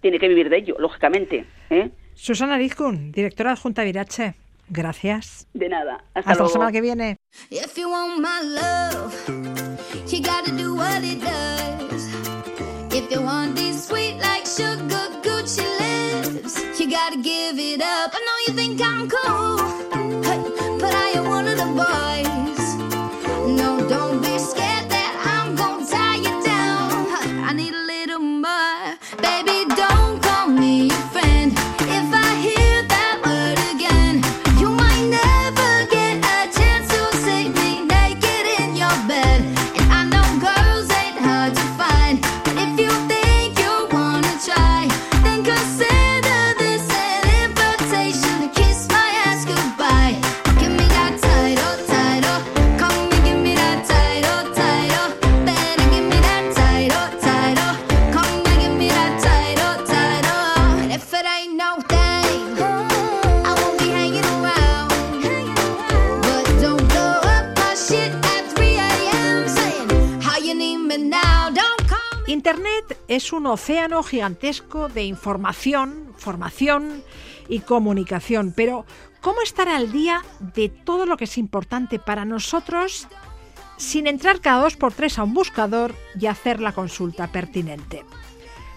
Tiene 0.00 0.18
que 0.18 0.28
vivir 0.28 0.48
de 0.48 0.58
ello, 0.58 0.76
lógicamente. 0.78 1.46
¿eh? 1.70 1.90
Susana 2.14 2.56
Rizkun, 2.58 3.12
directora 3.12 3.52
adjunta 3.52 3.82
de 3.82 3.86
Virache. 3.86 4.34
Gracias. 4.68 5.46
De 5.54 5.68
nada. 5.68 6.04
Hasta, 6.14 6.20
Hasta 6.20 6.30
la 6.30 6.36
luego. 6.38 6.52
semana 6.52 6.72
que 6.72 6.80
viene. 6.80 7.16
You 16.78 16.92
gotta 16.92 17.16
give 17.22 17.58
it 17.58 17.80
up. 17.80 18.10
I 18.14 18.20
know 18.24 18.38
you 18.46 18.54
think 18.54 18.80
I'm 18.80 19.08
cool, 19.08 19.45
es 73.16 73.32
un 73.32 73.46
océano 73.46 74.02
gigantesco 74.02 74.90
de 74.90 75.04
información, 75.04 76.12
formación 76.18 77.02
y 77.48 77.60
comunicación, 77.60 78.52
pero 78.54 78.84
¿cómo 79.22 79.40
estar 79.40 79.70
al 79.70 79.90
día 79.90 80.22
de 80.54 80.68
todo 80.68 81.06
lo 81.06 81.16
que 81.16 81.24
es 81.24 81.38
importante 81.38 81.98
para 81.98 82.26
nosotros 82.26 83.08
sin 83.78 84.06
entrar 84.06 84.42
cada 84.42 84.62
dos 84.62 84.76
por 84.76 84.92
tres 84.92 85.18
a 85.18 85.22
un 85.22 85.32
buscador 85.32 85.94
y 86.20 86.26
hacer 86.26 86.60
la 86.60 86.72
consulta 86.72 87.28
pertinente? 87.28 88.04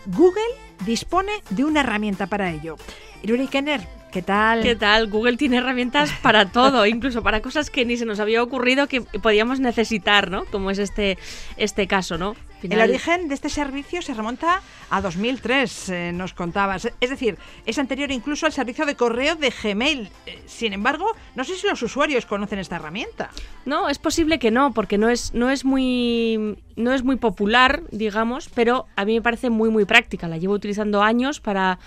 Google 0.06 0.42
dispone 0.86 1.34
de 1.50 1.66
una 1.66 1.82
herramienta 1.82 2.28
para 2.28 2.50
ello. 2.50 2.78
Iruri 3.22 3.48
Kenner, 3.48 3.86
¿qué 4.14 4.22
tal? 4.22 4.64
¿Qué 4.64 4.78
tal? 4.78 5.10
Google 5.10 5.36
tiene 5.36 5.58
herramientas 5.58 6.14
para 6.22 6.46
todo, 6.52 6.86
incluso 6.86 7.22
para 7.24 7.42
cosas 7.42 7.70
que 7.70 7.84
ni 7.84 7.98
se 7.98 8.06
nos 8.06 8.22
había 8.22 8.42
ocurrido 8.42 8.88
que 8.88 9.02
podíamos 9.02 9.60
necesitar, 9.60 10.32
¿no? 10.32 10.46
Como 10.46 10.72
es 10.72 10.80
este, 10.80 11.18
este 11.58 11.88
caso, 11.88 12.18
¿no? 12.18 12.38
El 12.64 12.80
origen 12.82 13.28
de 13.30 13.36
este 13.36 13.50
servicio 13.50 14.02
se 14.02 14.14
remonta 14.14 14.62
a 14.90 15.02
2003, 15.02 15.90
eh, 15.90 16.12
nos 16.14 16.34
contabas. 16.34 16.92
Es 17.00 17.10
decir, 17.10 17.38
es 17.66 17.78
anterior 17.80 18.12
incluso 18.12 18.46
al 18.46 18.52
servicio 18.52 18.86
de 18.86 18.96
correo 18.96 19.36
de 19.36 19.52
Gmail. 19.52 20.10
Eh, 20.26 20.44
sin 20.46 20.74
embargo, 20.74 21.06
no 21.36 21.44
sé 21.44 21.56
si 21.56 21.68
los 21.68 21.82
usuarios 21.82 22.26
conocen 22.26 22.60
esta 22.60 22.76
herramienta. 22.76 23.30
No, 23.66 23.90
es 23.90 24.00
posible 24.00 24.40
que 24.40 24.52
no, 24.52 24.74
porque 24.74 24.98
no 24.98 25.10
es, 25.10 25.34
no 25.34 25.50
es 25.50 25.64
muy 25.64 26.58
no 26.76 26.94
es 26.94 27.04
muy 27.04 27.18
popular, 27.18 27.84
digamos, 27.92 28.50
pero 28.50 28.88
a 28.96 29.04
mí 29.06 29.16
me 29.16 29.22
parece 29.22 29.50
muy 29.50 29.70
muy 29.70 29.86
práctica. 29.86 30.28
La 30.28 30.38
llevo 30.38 30.54
utilizando 30.54 31.02
años 31.02 31.40
para, 31.40 31.80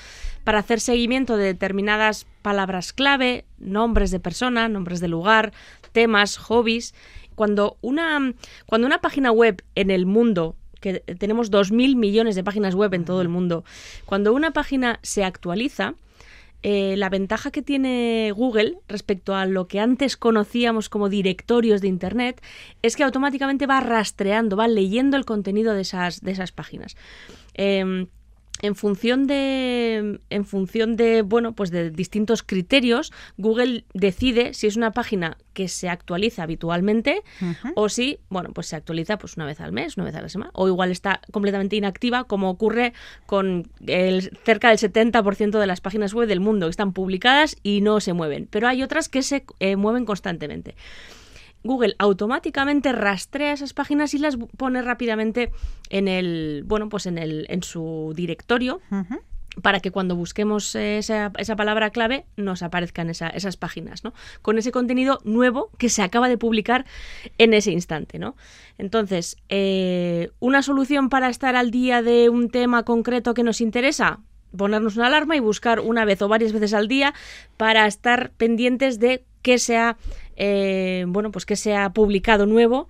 para 0.45 0.59
hacer 0.59 0.81
seguimiento 0.81 1.37
de 1.37 1.47
determinadas 1.47 2.27
palabras 2.43 2.93
clave, 2.93 3.45
nombres 3.59 4.11
de 4.11 4.21
persona, 4.21 4.69
nombres 4.69 5.01
de 5.01 5.09
lugar, 5.09 5.53
temas, 5.93 6.37
hobbies. 6.37 6.95
Cuando 7.35 7.79
una, 7.81 8.35
cuando 8.67 8.87
una 8.87 9.01
página 9.01 9.33
web 9.33 9.65
en 9.75 9.91
el 9.91 10.05
mundo 10.05 10.57
que 10.83 11.01
tenemos 11.01 11.51
2.000 11.51 11.97
millones 11.97 12.35
de 12.35 12.45
páginas 12.45 12.75
web 12.75 12.93
en 12.93 13.07
todo 13.07 13.23
el 13.23 13.31
mundo, 13.31 13.65
cuando 14.05 14.35
una 14.35 14.51
página 14.51 14.99
se 15.03 15.25
actualiza, 15.25 15.95
eh, 16.65 16.95
la 16.97 17.09
ventaja 17.09 17.51
que 17.51 17.63
tiene 17.63 18.33
Google 18.37 18.79
respecto 18.87 19.35
a 19.35 19.47
lo 19.47 19.67
que 19.67 19.81
antes 19.81 20.17
conocíamos 20.17 20.89
como 20.89 21.09
directorios 21.09 21.81
de 21.81 21.89
Internet 21.89 22.41
es 22.83 22.95
que 22.95 23.03
automáticamente 23.03 23.67
va 23.67 23.81
rastreando, 23.81 24.57
va 24.57 24.69
leyendo 24.69 25.17
el 25.17 25.25
contenido 25.25 25.75
de 25.75 25.81
esas, 25.81 26.21
de 26.21 26.31
esas 26.31 26.53
páginas. 26.53 26.97
Em, 27.55 28.07
en 28.63 28.75
función 28.75 29.27
de 29.27 30.21
en 30.31 30.45
función 30.45 30.97
de 30.97 31.23
bueno 31.23 31.53
pues 31.53 31.71
de 31.71 31.91
distintos 31.91 32.43
criterios 32.43 33.13
Google 33.37 33.85
decide 33.93 34.55
si 34.55 34.67
es 34.67 34.77
una 34.77 34.93
página 34.93 35.37
que 35.53 35.69
se 35.69 35.89
actualiza 35.89 36.45
habitualmente 36.45 37.23
o 37.75 37.89
si 37.89 38.19
bueno 38.31 38.51
pues 38.55 38.69
se 38.69 38.77
actualiza 38.77 39.19
pues 39.19 39.37
una 39.37 39.45
vez 39.45 39.61
al 39.61 39.73
mes 39.73 39.97
una 39.97 40.07
vez 40.07 40.15
a 40.15 40.23
la 40.23 40.29
semana 40.29 40.51
o 40.55 40.69
igual 40.69 40.91
está 40.91 41.21
completamente 41.31 41.77
inactiva 41.77 42.25
como 42.25 42.49
ocurre 42.49 42.95
con 43.27 43.69
el 43.87 44.37
cerca 44.45 44.69
del 44.69 44.79
70% 44.79 45.59
de 45.59 45.67
las 45.67 45.81
páginas 45.81 46.15
web 46.15 46.29
del 46.29 46.41
mundo 46.41 46.67
que 46.67 46.71
están 46.71 46.93
publicadas 46.93 47.57
y 47.63 47.81
no 47.81 48.01
se 48.01 48.13
mueven. 48.13 48.49
Pero 48.51 48.69
hay 48.69 48.83
otras 48.83 49.09
que 49.09 49.23
se 49.23 49.45
eh, 49.61 49.77
mueven 49.77 50.05
constantemente 50.05 50.75
Google 51.65 51.95
automáticamente 51.99 52.93
rastrea 52.93 53.53
esas 53.53 53.73
páginas 53.73 54.15
y 54.15 54.19
las 54.19 54.37
pone 54.57 54.83
rápidamente 54.83 55.53
en 55.91 56.09
el 56.09 56.65
bueno 56.67 56.89
pues 56.89 57.07
en 57.07 57.19
el 57.19 57.47
en 57.49 57.63
su 57.63 58.13
directorio 58.17 58.81
para 59.61 59.81
que 59.81 59.91
cuando 59.91 60.17
busquemos 60.17 60.75
esa, 60.75 61.31
esa 61.37 61.57
palabra 61.57 61.91
clave 61.91 62.25
nos 62.39 62.63
aparezcan 62.63 63.11
esa- 63.11 63.29
esas 63.29 63.59
páginas, 63.59 64.03
¿no? 64.03 64.15
Con 64.41 64.57
ese 64.57 64.73
contenido 64.73 65.21
nuevo 65.25 65.69
que 65.77 65.91
se 65.91 66.01
acaba 66.03 66.29
de 66.31 66.39
publicar 66.39 66.87
en 67.37 67.53
ese 67.53 67.71
instante, 67.71 68.19
¿no? 68.19 68.35
Entonces, 68.79 69.37
eh, 69.51 70.31
una 70.41 70.63
solución 70.63 71.11
para 71.11 71.29
estar 71.29 71.55
al 71.55 71.71
día 71.71 72.01
de 72.01 72.31
un 72.31 72.49
tema 72.49 72.85
concreto 72.85 73.35
que 73.35 73.43
nos 73.43 73.61
interesa, 73.61 74.21
ponernos 74.57 74.97
una 74.97 75.09
alarma 75.09 75.37
y 75.37 75.41
buscar 75.41 75.81
una 75.81 76.07
vez 76.07 76.23
o 76.23 76.29
varias 76.29 76.53
veces 76.55 76.73
al 76.73 76.89
día 76.89 77.13
para 77.59 77.87
estar 77.87 78.31
pendientes 78.39 78.99
de 79.01 79.25
que 79.43 79.59
sea, 79.59 79.97
eh, 80.45 81.05
bueno, 81.07 81.31
pues 81.31 81.47
que 81.47 81.55
sea 81.55 81.91
publicado 81.91 82.47
nuevo. 82.47 82.89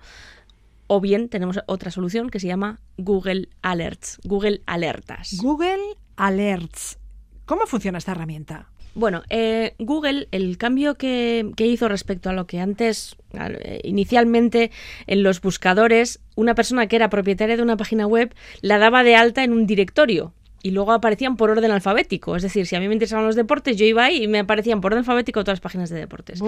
O 0.87 0.99
bien 0.99 1.29
tenemos 1.29 1.59
otra 1.67 1.91
solución 1.91 2.31
que 2.31 2.39
se 2.39 2.47
llama 2.47 2.81
Google 2.97 3.49
Alerts, 3.61 4.19
Google 4.23 4.61
Alertas. 4.65 5.37
Google 5.39 5.79
Alerts. 6.15 6.97
¿Cómo 7.45 7.67
funciona 7.67 7.99
esta 7.99 8.13
herramienta? 8.13 8.69
Bueno, 8.95 9.21
eh, 9.29 9.75
Google, 9.77 10.27
el 10.31 10.57
cambio 10.57 10.95
que, 10.95 11.51
que 11.55 11.67
hizo 11.67 11.87
respecto 11.87 12.29
a 12.29 12.33
lo 12.33 12.47
que 12.47 12.59
antes, 12.59 13.15
eh, 13.33 13.81
inicialmente 13.83 14.71
en 15.05 15.21
los 15.21 15.39
buscadores, 15.39 16.21
una 16.35 16.55
persona 16.55 16.87
que 16.87 16.95
era 16.95 17.09
propietaria 17.09 17.55
de 17.55 17.63
una 17.63 17.77
página 17.77 18.07
web 18.07 18.33
la 18.61 18.79
daba 18.79 19.03
de 19.03 19.15
alta 19.15 19.43
en 19.43 19.53
un 19.53 19.67
directorio 19.67 20.33
y 20.63 20.71
luego 20.71 20.93
aparecían 20.93 21.35
por 21.37 21.51
orden 21.51 21.69
alfabético. 21.69 22.35
Es 22.35 22.41
decir, 22.41 22.65
si 22.65 22.75
a 22.75 22.79
mí 22.79 22.87
me 22.87 22.95
interesaban 22.95 23.27
los 23.27 23.35
deportes, 23.35 23.77
yo 23.77 23.85
iba 23.85 24.05
ahí 24.05 24.23
y 24.23 24.27
me 24.27 24.39
aparecían 24.39 24.81
por 24.81 24.93
orden 24.93 24.99
alfabético 24.99 25.41
todas 25.43 25.57
las 25.57 25.61
páginas 25.61 25.91
de 25.91 25.99
deportes. 25.99 26.41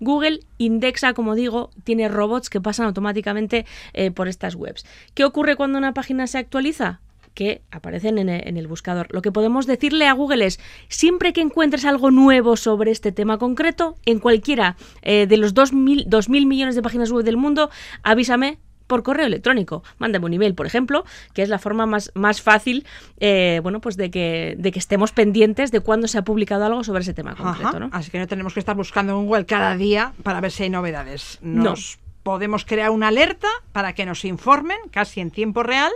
Google 0.00 0.40
indexa, 0.56 1.12
como 1.12 1.34
digo, 1.34 1.70
tiene 1.84 2.08
robots 2.08 2.48
que 2.48 2.60
pasan 2.62 2.86
automáticamente 2.86 3.66
eh, 3.92 4.10
por 4.10 4.28
estas 4.28 4.54
webs. 4.54 4.86
¿Qué 5.14 5.24
ocurre 5.24 5.56
cuando 5.56 5.76
una 5.76 5.92
página 5.92 6.26
se 6.26 6.38
actualiza? 6.38 7.00
que 7.34 7.60
aparecen 7.70 8.16
en 8.16 8.30
e- 8.30 8.44
en 8.48 8.56
el 8.56 8.66
buscador. 8.66 9.08
Lo 9.10 9.20
que 9.20 9.30
podemos 9.30 9.66
decirle 9.66 10.06
a 10.06 10.14
Google 10.14 10.46
es, 10.46 10.58
siempre 10.88 11.34
que 11.34 11.42
encuentres 11.42 11.84
algo 11.84 12.10
nuevo 12.10 12.56
sobre 12.56 12.90
este 12.90 13.12
tema 13.12 13.36
concreto, 13.36 13.96
en 14.06 14.20
cualquiera 14.20 14.76
eh, 15.02 15.26
de 15.28 15.36
los 15.36 15.54
2.000 15.54 16.06
2.000 16.06 16.46
millones 16.46 16.76
de 16.76 16.80
páginas 16.80 17.10
web 17.12 17.26
del 17.26 17.36
mundo, 17.36 17.68
avísame 18.02 18.58
por 18.86 19.02
correo 19.02 19.26
electrónico. 19.26 19.82
Mándame 19.98 20.26
un 20.26 20.34
email, 20.34 20.54
por 20.54 20.66
ejemplo, 20.66 21.04
que 21.34 21.42
es 21.42 21.48
la 21.48 21.58
forma 21.58 21.86
más, 21.86 22.10
más 22.14 22.42
fácil 22.42 22.86
eh, 23.18 23.60
bueno, 23.62 23.80
pues 23.80 23.96
de, 23.96 24.10
que, 24.10 24.54
de 24.58 24.72
que 24.72 24.78
estemos 24.78 25.12
pendientes 25.12 25.70
de 25.70 25.80
cuándo 25.80 26.08
se 26.08 26.18
ha 26.18 26.22
publicado 26.22 26.64
algo 26.64 26.84
sobre 26.84 27.02
ese 27.02 27.14
tema 27.14 27.34
concreto. 27.34 27.68
Ajá, 27.68 27.78
¿no? 27.78 27.90
Así 27.92 28.10
que 28.10 28.18
no 28.18 28.26
tenemos 28.26 28.54
que 28.54 28.60
estar 28.60 28.76
buscando 28.76 29.18
en 29.18 29.26
Google 29.26 29.46
cada 29.46 29.76
día 29.76 30.12
para 30.22 30.40
ver 30.40 30.50
si 30.50 30.64
hay 30.64 30.70
novedades. 30.70 31.38
Nos 31.42 31.98
podemos 32.22 32.64
crear 32.64 32.90
una 32.90 33.08
alerta 33.08 33.46
para 33.70 33.94
que 33.94 34.04
nos 34.04 34.24
informen 34.24 34.78
casi 34.90 35.20
en 35.20 35.30
tiempo 35.30 35.62
real 35.62 35.92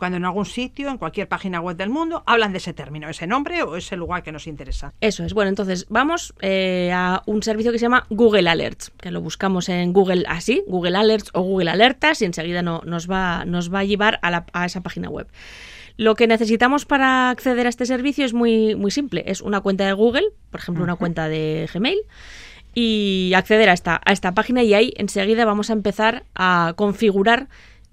cuando 0.00 0.16
en 0.16 0.24
algún 0.24 0.46
sitio, 0.46 0.88
en 0.88 0.98
cualquier 0.98 1.28
página 1.28 1.60
web 1.60 1.76
del 1.76 1.90
mundo, 1.90 2.24
hablan 2.26 2.50
de 2.50 2.58
ese 2.58 2.72
término, 2.72 3.08
ese 3.08 3.28
nombre 3.28 3.62
o 3.62 3.76
ese 3.76 3.94
lugar 3.96 4.24
que 4.24 4.32
nos 4.32 4.48
interesa. 4.48 4.92
Eso 5.00 5.22
es. 5.24 5.32
Bueno, 5.34 5.50
entonces 5.50 5.86
vamos 5.88 6.34
eh, 6.40 6.90
a 6.92 7.22
un 7.26 7.42
servicio 7.44 7.70
que 7.70 7.78
se 7.78 7.82
llama 7.84 8.04
Google 8.10 8.50
Alerts, 8.50 8.90
que 8.98 9.12
lo 9.12 9.20
buscamos 9.20 9.68
en 9.68 9.92
Google 9.92 10.24
así, 10.26 10.64
Google 10.66 10.96
Alerts 10.96 11.30
o 11.34 11.42
Google 11.42 11.70
Alertas, 11.70 12.20
y 12.22 12.24
enseguida 12.24 12.62
no- 12.62 12.82
nos, 12.84 13.08
va, 13.08 13.44
nos 13.44 13.72
va 13.72 13.78
a 13.80 13.84
llevar 13.84 14.18
a, 14.22 14.30
la- 14.32 14.46
a 14.52 14.64
esa 14.66 14.80
página 14.80 15.08
web. 15.08 15.28
Lo 15.96 16.14
que 16.14 16.26
necesitamos 16.26 16.86
para 16.86 17.28
acceder 17.30 17.66
a 17.66 17.68
este 17.68 17.84
servicio 17.84 18.24
es 18.24 18.32
muy, 18.32 18.74
muy 18.74 18.90
simple. 18.90 19.22
Es 19.26 19.42
una 19.42 19.60
cuenta 19.60 19.84
de 19.86 19.92
Google, 19.92 20.24
por 20.50 20.60
ejemplo, 20.60 20.82
una 20.82 20.96
cuenta 20.96 21.28
de 21.28 21.68
Gmail, 21.72 21.98
y 22.74 23.32
acceder 23.34 23.68
a 23.68 23.72
esta, 23.72 24.00
a 24.04 24.12
esta 24.12 24.32
página 24.32 24.62
y 24.62 24.74
ahí 24.74 24.94
enseguida 24.96 25.44
vamos 25.44 25.70
a 25.70 25.72
empezar 25.72 26.24
a 26.34 26.72
configurar 26.76 27.48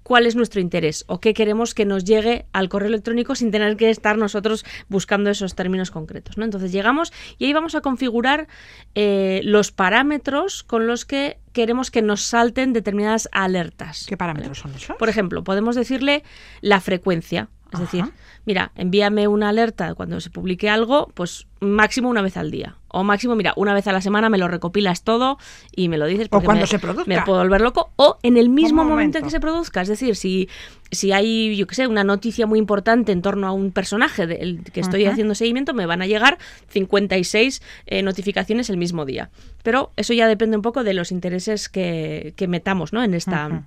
cuál 0.08 0.24
es 0.24 0.36
nuestro 0.36 0.62
interés 0.62 1.04
o 1.06 1.20
qué 1.20 1.34
queremos 1.34 1.74
que 1.74 1.84
nos 1.84 2.02
llegue 2.02 2.46
al 2.54 2.70
correo 2.70 2.88
electrónico 2.88 3.34
sin 3.34 3.50
tener 3.50 3.76
que 3.76 3.90
estar 3.90 4.16
nosotros 4.16 4.64
buscando 4.88 5.28
esos 5.28 5.54
términos 5.54 5.90
concretos. 5.90 6.38
¿no? 6.38 6.46
Entonces 6.46 6.72
llegamos 6.72 7.12
y 7.36 7.44
ahí 7.44 7.52
vamos 7.52 7.74
a 7.74 7.82
configurar 7.82 8.48
eh, 8.94 9.42
los 9.44 9.70
parámetros 9.70 10.62
con 10.62 10.86
los 10.86 11.04
que 11.04 11.36
queremos 11.52 11.90
que 11.90 12.00
nos 12.00 12.22
salten 12.22 12.72
determinadas 12.72 13.28
alertas. 13.32 14.06
¿Qué 14.08 14.16
parámetros 14.16 14.60
son 14.60 14.74
esos? 14.74 14.96
Por 14.96 15.10
ejemplo, 15.10 15.44
podemos 15.44 15.76
decirle 15.76 16.24
la 16.62 16.80
frecuencia. 16.80 17.50
Es 17.72 17.80
decir, 17.80 18.04
mira, 18.46 18.72
envíame 18.76 19.28
una 19.28 19.50
alerta 19.50 19.94
cuando 19.94 20.20
se 20.20 20.30
publique 20.30 20.70
algo, 20.70 21.10
pues 21.14 21.46
máximo 21.60 22.08
una 22.08 22.22
vez 22.22 22.36
al 22.36 22.50
día. 22.50 22.76
O 22.88 23.04
máximo, 23.04 23.36
mira, 23.36 23.52
una 23.56 23.74
vez 23.74 23.86
a 23.86 23.92
la 23.92 24.00
semana 24.00 24.30
me 24.30 24.38
lo 24.38 24.48
recopilas 24.48 25.02
todo 25.02 25.36
y 25.76 25.88
me 25.90 25.98
lo 25.98 26.06
dices. 26.06 26.28
porque 26.30 26.46
cuando 26.46 26.62
me- 26.62 26.66
se 26.66 26.78
produzca. 26.78 27.04
Me 27.06 27.20
puedo 27.22 27.40
volver 27.40 27.60
loco. 27.60 27.90
O 27.96 28.16
en 28.22 28.38
el 28.38 28.48
mismo 28.48 28.84
momento 28.84 28.88
en 28.88 28.90
momento. 28.90 29.22
que 29.24 29.30
se 29.30 29.40
produzca. 29.40 29.82
Es 29.82 29.88
decir, 29.88 30.16
si, 30.16 30.48
si 30.90 31.12
hay, 31.12 31.54
yo 31.56 31.66
qué 31.66 31.74
sé, 31.74 31.86
una 31.86 32.04
noticia 32.04 32.46
muy 32.46 32.58
importante 32.58 33.12
en 33.12 33.20
torno 33.20 33.46
a 33.46 33.52
un 33.52 33.72
personaje 33.72 34.26
del 34.26 34.62
que 34.72 34.80
estoy 34.80 35.04
Ajá. 35.04 35.12
haciendo 35.12 35.34
seguimiento, 35.34 35.74
me 35.74 35.84
van 35.84 36.00
a 36.00 36.06
llegar 36.06 36.38
56 36.68 37.60
eh, 37.86 38.02
notificaciones 38.02 38.70
el 38.70 38.78
mismo 38.78 39.04
día. 39.04 39.28
Pero 39.62 39.92
eso 39.96 40.14
ya 40.14 40.26
depende 40.26 40.56
un 40.56 40.62
poco 40.62 40.84
de 40.84 40.94
los 40.94 41.12
intereses 41.12 41.68
que, 41.68 42.32
que 42.36 42.48
metamos 42.48 42.92
¿no? 42.94 43.02
en 43.02 43.12
esta. 43.14 43.64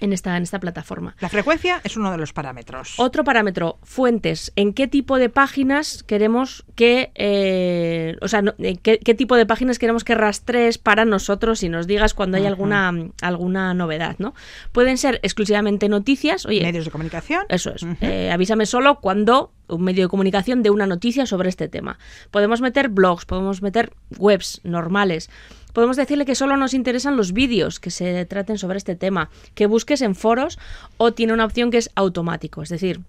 En 0.00 0.12
esta, 0.12 0.36
en 0.36 0.42
esta 0.42 0.58
plataforma. 0.58 1.14
La 1.20 1.28
frecuencia 1.28 1.80
es 1.84 1.96
uno 1.96 2.10
de 2.10 2.16
los 2.16 2.32
parámetros. 2.32 2.94
Otro 2.96 3.24
parámetro, 3.24 3.78
fuentes. 3.82 4.50
¿En 4.56 4.72
qué 4.72 4.88
tipo 4.88 5.18
de 5.18 5.28
páginas 5.28 6.02
queremos 6.02 6.64
que, 6.74 7.12
eh, 7.14 8.16
o 8.22 8.26
sea, 8.26 8.40
no- 8.42 8.54
eh, 8.58 8.78
qué, 8.82 8.98
qué 8.98 9.14
tipo 9.14 9.36
de 9.36 9.44
páginas 9.46 9.78
queremos 9.78 10.02
que 10.02 10.14
rastrees 10.14 10.78
para 10.78 11.04
nosotros 11.04 11.62
y 11.62 11.68
nos 11.68 11.86
digas 11.86 12.14
cuando 12.14 12.38
hay 12.38 12.46
alguna, 12.46 12.92
alguna 13.20 13.74
novedad, 13.74 14.16
¿no? 14.18 14.34
Pueden 14.72 14.96
ser 14.98 15.20
exclusivamente 15.22 15.88
noticias, 15.88 16.46
oye, 16.46 16.62
Medios 16.62 16.86
de 16.86 16.90
comunicación. 16.90 17.44
eso 17.50 17.72
es. 17.74 17.86
Eh, 18.00 18.30
avísame 18.32 18.64
solo 18.66 18.98
cuando 18.98 19.52
un 19.68 19.82
medio 19.82 20.04
de 20.04 20.08
comunicación 20.08 20.62
dé 20.62 20.70
una 20.70 20.86
noticia 20.86 21.26
sobre 21.26 21.48
este 21.48 21.68
tema. 21.68 21.98
Podemos 22.30 22.60
meter 22.60 22.88
blogs, 22.88 23.24
podemos 23.26 23.62
meter 23.62 23.92
webs 24.18 24.60
normales. 24.64 25.30
Podemos 25.72 25.96
decirle 25.96 26.24
que 26.24 26.34
solo 26.34 26.56
nos 26.56 26.74
interesan 26.74 27.16
los 27.16 27.32
vídeos 27.32 27.80
que 27.80 27.90
se 27.90 28.24
traten 28.26 28.58
sobre 28.58 28.78
este 28.78 28.96
tema, 28.96 29.30
que 29.54 29.66
busques 29.66 30.02
en 30.02 30.14
foros 30.14 30.58
o 30.96 31.12
tiene 31.12 31.32
una 31.32 31.44
opción 31.44 31.70
que 31.70 31.78
es 31.78 31.90
automático, 31.94 32.62
es 32.62 32.68
decir, 32.68 33.00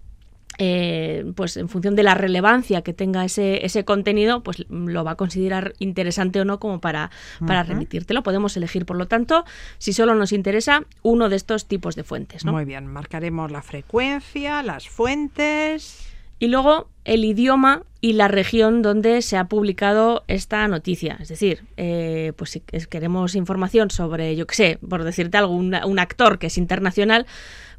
eh, 0.59 1.25
pues 1.35 1.57
en 1.57 1.67
función 1.67 1.95
de 1.95 2.03
la 2.03 2.13
relevancia 2.13 2.83
que 2.83 2.93
tenga 2.93 3.25
ese, 3.25 3.65
ese 3.65 3.85
contenido, 3.85 4.43
pues 4.43 4.65
lo 4.69 5.03
va 5.03 5.11
a 5.11 5.15
considerar 5.15 5.73
interesante 5.79 6.39
o 6.39 6.45
no 6.45 6.59
como 6.59 6.79
para, 6.79 7.09
para 7.45 7.61
Ujú. 7.61 7.69
remitírtelo. 7.69 8.21
Podemos 8.21 8.55
elegir, 8.55 8.85
por 8.85 8.97
lo 8.97 9.07
tanto, 9.07 9.45
si 9.79 9.93
solo 9.93 10.13
nos 10.13 10.31
interesa 10.31 10.83
uno 11.01 11.29
de 11.29 11.37
estos 11.37 11.65
tipos 11.65 11.95
de 11.95 12.03
fuentes. 12.03 12.45
¿no? 12.45 12.51
Muy 12.51 12.65
bien, 12.65 12.85
marcaremos 12.85 13.51
la 13.51 13.63
frecuencia, 13.63 14.61
las 14.61 14.87
fuentes. 14.87 16.12
Y 16.39 16.47
luego 16.47 16.89
el 17.05 17.25
idioma 17.25 17.83
y 18.01 18.13
la 18.13 18.27
región 18.27 18.81
donde 18.81 19.21
se 19.21 19.37
ha 19.37 19.45
publicado 19.45 20.23
esta 20.27 20.67
noticia. 20.67 21.17
Es 21.21 21.29
decir, 21.29 21.63
eh, 21.77 22.33
pues 22.35 22.51
si 22.51 22.59
queremos 22.59 23.35
información 23.35 23.91
sobre, 23.91 24.35
yo 24.35 24.45
qué 24.45 24.55
sé, 24.55 24.79
por 24.87 25.03
decirte 25.03 25.37
algo, 25.37 25.53
un, 25.53 25.73
un 25.73 25.99
actor 25.99 26.37
que 26.39 26.47
es 26.47 26.57
internacional, 26.57 27.25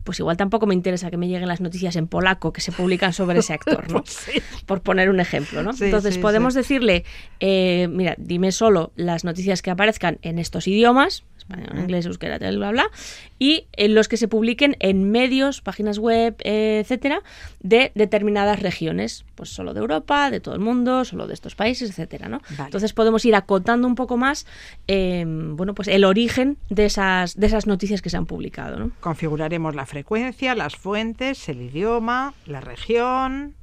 pues 0.04 0.20
igual 0.20 0.36
tampoco 0.36 0.66
me 0.66 0.74
interesa 0.74 1.10
que 1.10 1.16
me 1.16 1.28
lleguen 1.28 1.48
las 1.48 1.60
noticias 1.60 1.96
en 1.96 2.06
polaco 2.06 2.52
que 2.52 2.60
se 2.60 2.72
publican 2.72 3.12
sobre 3.12 3.40
ese 3.40 3.54
actor, 3.54 3.88
¿no? 3.92 4.02
Pues 4.02 4.10
sí. 4.14 4.42
Por 4.66 4.82
poner 4.82 5.10
un 5.10 5.18
ejemplo, 5.18 5.62
¿no? 5.62 5.72
Sí, 5.72 5.86
Entonces 5.86 6.14
sí, 6.14 6.20
podemos 6.20 6.54
decirle, 6.54 7.04
eh, 7.40 7.88
mira, 7.90 8.14
dime 8.18 8.52
solo 8.52 8.92
las 8.96 9.24
noticias 9.24 9.62
que 9.62 9.70
aparezcan 9.70 10.18
en 10.22 10.38
estos 10.38 10.68
idiomas, 10.68 11.24
español, 11.48 11.78
inglés, 11.78 12.06
euskera, 12.06 12.38
tal, 12.38 12.56
bla, 12.56 12.70
bla, 12.70 12.90
y 13.38 13.66
en 13.72 13.94
los 13.94 14.08
que 14.08 14.16
se 14.16 14.28
publiquen 14.28 14.76
en 14.80 15.10
medios, 15.10 15.60
páginas 15.60 15.98
web, 15.98 16.36
eh, 16.40 16.80
etcétera, 16.82 17.22
de 17.60 17.92
determinadas 17.94 18.60
regiones, 18.60 19.24
pues 19.34 19.50
solo 19.50 19.74
de 19.74 19.80
Europa, 19.80 20.30
de 20.30 20.40
todo 20.40 20.54
el 20.54 20.60
mundo, 20.60 21.04
solo 21.04 21.26
de 21.26 21.34
estos 21.34 21.54
países, 21.54 21.90
etcétera, 21.90 22.28
¿no? 22.28 22.40
Vale. 22.50 22.64
Entonces 22.64 22.92
podemos 22.92 23.24
ir 23.24 23.34
acotando 23.34 23.86
un 23.86 23.94
poco 23.94 24.16
más, 24.16 24.46
eh, 24.88 25.24
bueno, 25.26 25.74
pues 25.74 25.88
el 25.88 26.04
origen 26.04 26.56
de 26.70 26.86
esas, 26.86 27.38
de 27.38 27.46
esas 27.46 27.66
noticias 27.66 28.00
que 28.00 28.10
se 28.10 28.16
han 28.16 28.26
publicado, 28.26 28.78
¿no? 28.78 28.92
Configuraremos 29.00 29.74
la 29.74 29.86
frecuencia, 29.86 30.54
las 30.54 30.76
fuentes, 30.76 31.48
el 31.48 31.60
idioma, 31.60 32.34
la 32.46 32.60
región, 32.60 33.54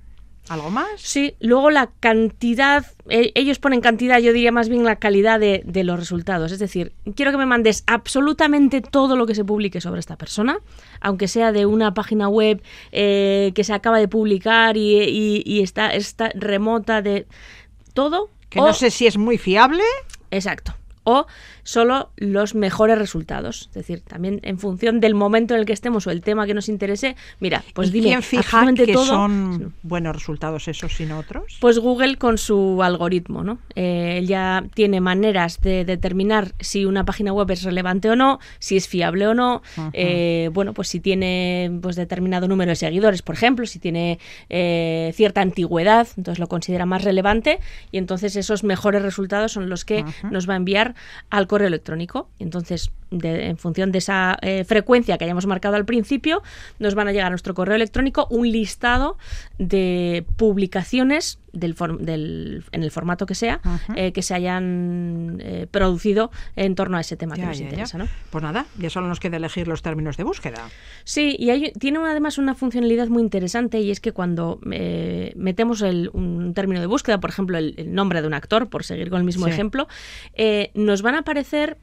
¿Algo 0.49 0.69
más? 0.69 0.89
Sí, 0.97 1.35
luego 1.39 1.69
la 1.69 1.91
cantidad, 2.01 2.85
eh, 3.07 3.31
ellos 3.35 3.59
ponen 3.59 3.79
cantidad, 3.79 4.19
yo 4.19 4.33
diría 4.33 4.51
más 4.51 4.67
bien 4.69 4.83
la 4.83 4.97
calidad 4.97 5.39
de, 5.39 5.61
de 5.65 5.83
los 5.83 5.97
resultados. 5.97 6.51
Es 6.51 6.59
decir, 6.59 6.91
quiero 7.15 7.31
que 7.31 7.37
me 7.37 7.45
mandes 7.45 7.83
absolutamente 7.87 8.81
todo 8.81 9.15
lo 9.15 9.25
que 9.27 9.35
se 9.35 9.45
publique 9.45 9.79
sobre 9.79 9.99
esta 10.01 10.17
persona, 10.17 10.57
aunque 10.99 11.27
sea 11.29 11.51
de 11.51 11.65
una 11.65 11.93
página 11.93 12.27
web 12.27 12.61
eh, 12.91 13.51
que 13.55 13.63
se 13.63 13.73
acaba 13.73 13.99
de 13.99 14.07
publicar 14.09 14.75
y, 14.77 14.97
y- 15.03 15.43
y 15.45 15.61
está, 15.61 15.93
está 15.93 16.31
remota 16.35 17.01
de 17.01 17.27
todo. 17.93 18.29
Que 18.49 18.59
o- 18.59 18.65
no 18.67 18.73
sé 18.73 18.89
si 18.91 19.07
es 19.07 19.17
muy 19.17 19.37
fiable. 19.37 19.83
Exacto. 20.31 20.73
O 21.03 21.25
solo 21.63 22.11
los 22.17 22.55
mejores 22.55 22.97
resultados. 22.97 23.67
Es 23.69 23.73
decir, 23.73 24.01
también 24.01 24.39
en 24.43 24.59
función 24.59 24.99
del 24.99 25.15
momento 25.15 25.53
en 25.53 25.61
el 25.61 25.65
que 25.65 25.73
estemos 25.73 26.05
o 26.07 26.11
el 26.11 26.21
tema 26.21 26.45
que 26.45 26.53
nos 26.53 26.69
interese, 26.69 27.15
mira, 27.39 27.63
pues 27.73 27.89
¿Y 27.89 27.93
dime 27.93 28.07
quién 28.07 28.23
fija 28.23 28.73
que 28.73 28.93
todo. 28.93 29.05
son 29.05 29.73
buenos 29.83 30.15
resultados 30.15 30.67
esos 30.67 30.99
no 31.01 31.19
otros? 31.19 31.57
Pues 31.59 31.79
Google 31.79 32.17
con 32.17 32.37
su 32.37 32.81
algoritmo, 32.83 33.43
¿no? 33.43 33.59
Eh, 33.75 34.23
ya 34.25 34.63
tiene 34.73 35.01
maneras 35.01 35.61
de 35.61 35.85
determinar 35.85 36.53
si 36.59 36.85
una 36.85 37.05
página 37.05 37.33
web 37.33 37.49
es 37.51 37.63
relevante 37.63 38.09
o 38.09 38.15
no, 38.15 38.39
si 38.59 38.77
es 38.77 38.87
fiable 38.87 39.27
o 39.27 39.33
no, 39.33 39.61
eh, 39.93 40.49
bueno, 40.53 40.73
pues 40.73 40.87
si 40.87 40.99
tiene 40.99 41.71
pues 41.81 41.95
determinado 41.95 42.47
número 42.47 42.69
de 42.69 42.75
seguidores, 42.75 43.21
por 43.21 43.35
ejemplo, 43.35 43.65
si 43.65 43.79
tiene 43.79 44.19
eh, 44.49 45.11
cierta 45.15 45.41
antigüedad, 45.41 46.07
entonces 46.17 46.39
lo 46.39 46.47
considera 46.47 46.85
más 46.85 47.03
relevante 47.03 47.59
y 47.91 47.97
entonces 47.97 48.35
esos 48.35 48.63
mejores 48.63 49.01
resultados 49.01 49.53
son 49.53 49.69
los 49.69 49.85
que 49.85 50.05
nos 50.29 50.49
va 50.49 50.53
a 50.53 50.57
enviar 50.57 50.90
al 51.29 51.47
correo 51.47 51.67
electrónico. 51.67 52.29
Entonces, 52.39 52.91
de- 53.11 53.47
en 53.47 53.57
función 53.57 53.91
de 53.91 53.97
esa 53.99 54.37
eh, 54.41 54.63
frecuencia 54.63 55.17
que 55.17 55.25
hayamos 55.25 55.45
marcado 55.45 55.75
al 55.75 55.85
principio, 55.85 56.41
nos 56.79 56.95
van 56.95 57.07
a 57.07 57.11
llegar 57.11 57.27
a 57.27 57.29
nuestro 57.29 57.53
correo 57.53 57.75
electrónico 57.75 58.27
un 58.29 58.49
listado 58.51 59.17
de 59.59 60.25
publicaciones 60.37 61.37
del, 61.53 61.75
del- 61.99 62.63
en 62.71 62.83
el 62.83 62.91
formato 62.91 63.25
que 63.25 63.35
sea 63.35 63.59
eh, 63.95 64.13
que 64.13 64.21
se 64.21 64.33
hayan 64.33 65.37
eh, 65.41 65.67
producido 65.69 66.31
en 66.55 66.75
torno 66.75 66.95
a 66.95 67.01
ese 67.01 67.17
tema 67.17 67.35
que 67.35 67.41
nos 67.45 67.57
ya, 67.57 67.63
ya. 67.65 67.69
interesa. 67.69 67.97
¿no? 67.97 68.07
Pues 68.29 68.41
nada, 68.41 68.65
ya 68.77 68.89
solo 68.89 69.07
nos 69.07 69.19
queda 69.19 69.35
elegir 69.37 69.67
los 69.67 69.81
términos 69.81 70.15
de 70.15 70.23
búsqueda. 70.23 70.69
Sí, 71.03 71.35
y 71.37 71.49
hay- 71.49 71.73
tiene 71.73 71.99
además 71.99 72.37
una 72.37 72.55
funcionalidad 72.55 73.07
muy 73.09 73.21
interesante 73.21 73.81
y 73.81 73.91
es 73.91 73.99
que 73.99 74.13
cuando 74.13 74.59
eh, 74.71 75.33
metemos 75.35 75.81
el- 75.81 76.09
un 76.13 76.53
término 76.53 76.79
de 76.79 76.87
búsqueda, 76.87 77.19
por 77.19 77.29
ejemplo, 77.29 77.57
el, 77.57 77.73
el 77.77 77.93
nombre 77.93 78.21
de 78.21 78.27
un 78.27 78.33
actor, 78.33 78.69
por 78.69 78.85
seguir 78.85 79.09
con 79.09 79.19
el 79.19 79.25
mismo 79.25 79.45
Sí. 79.47 79.51
ejemplo, 79.51 79.87
nos 80.75 81.01
van 81.01 81.15
a 81.15 81.19
aparecer... 81.19 81.77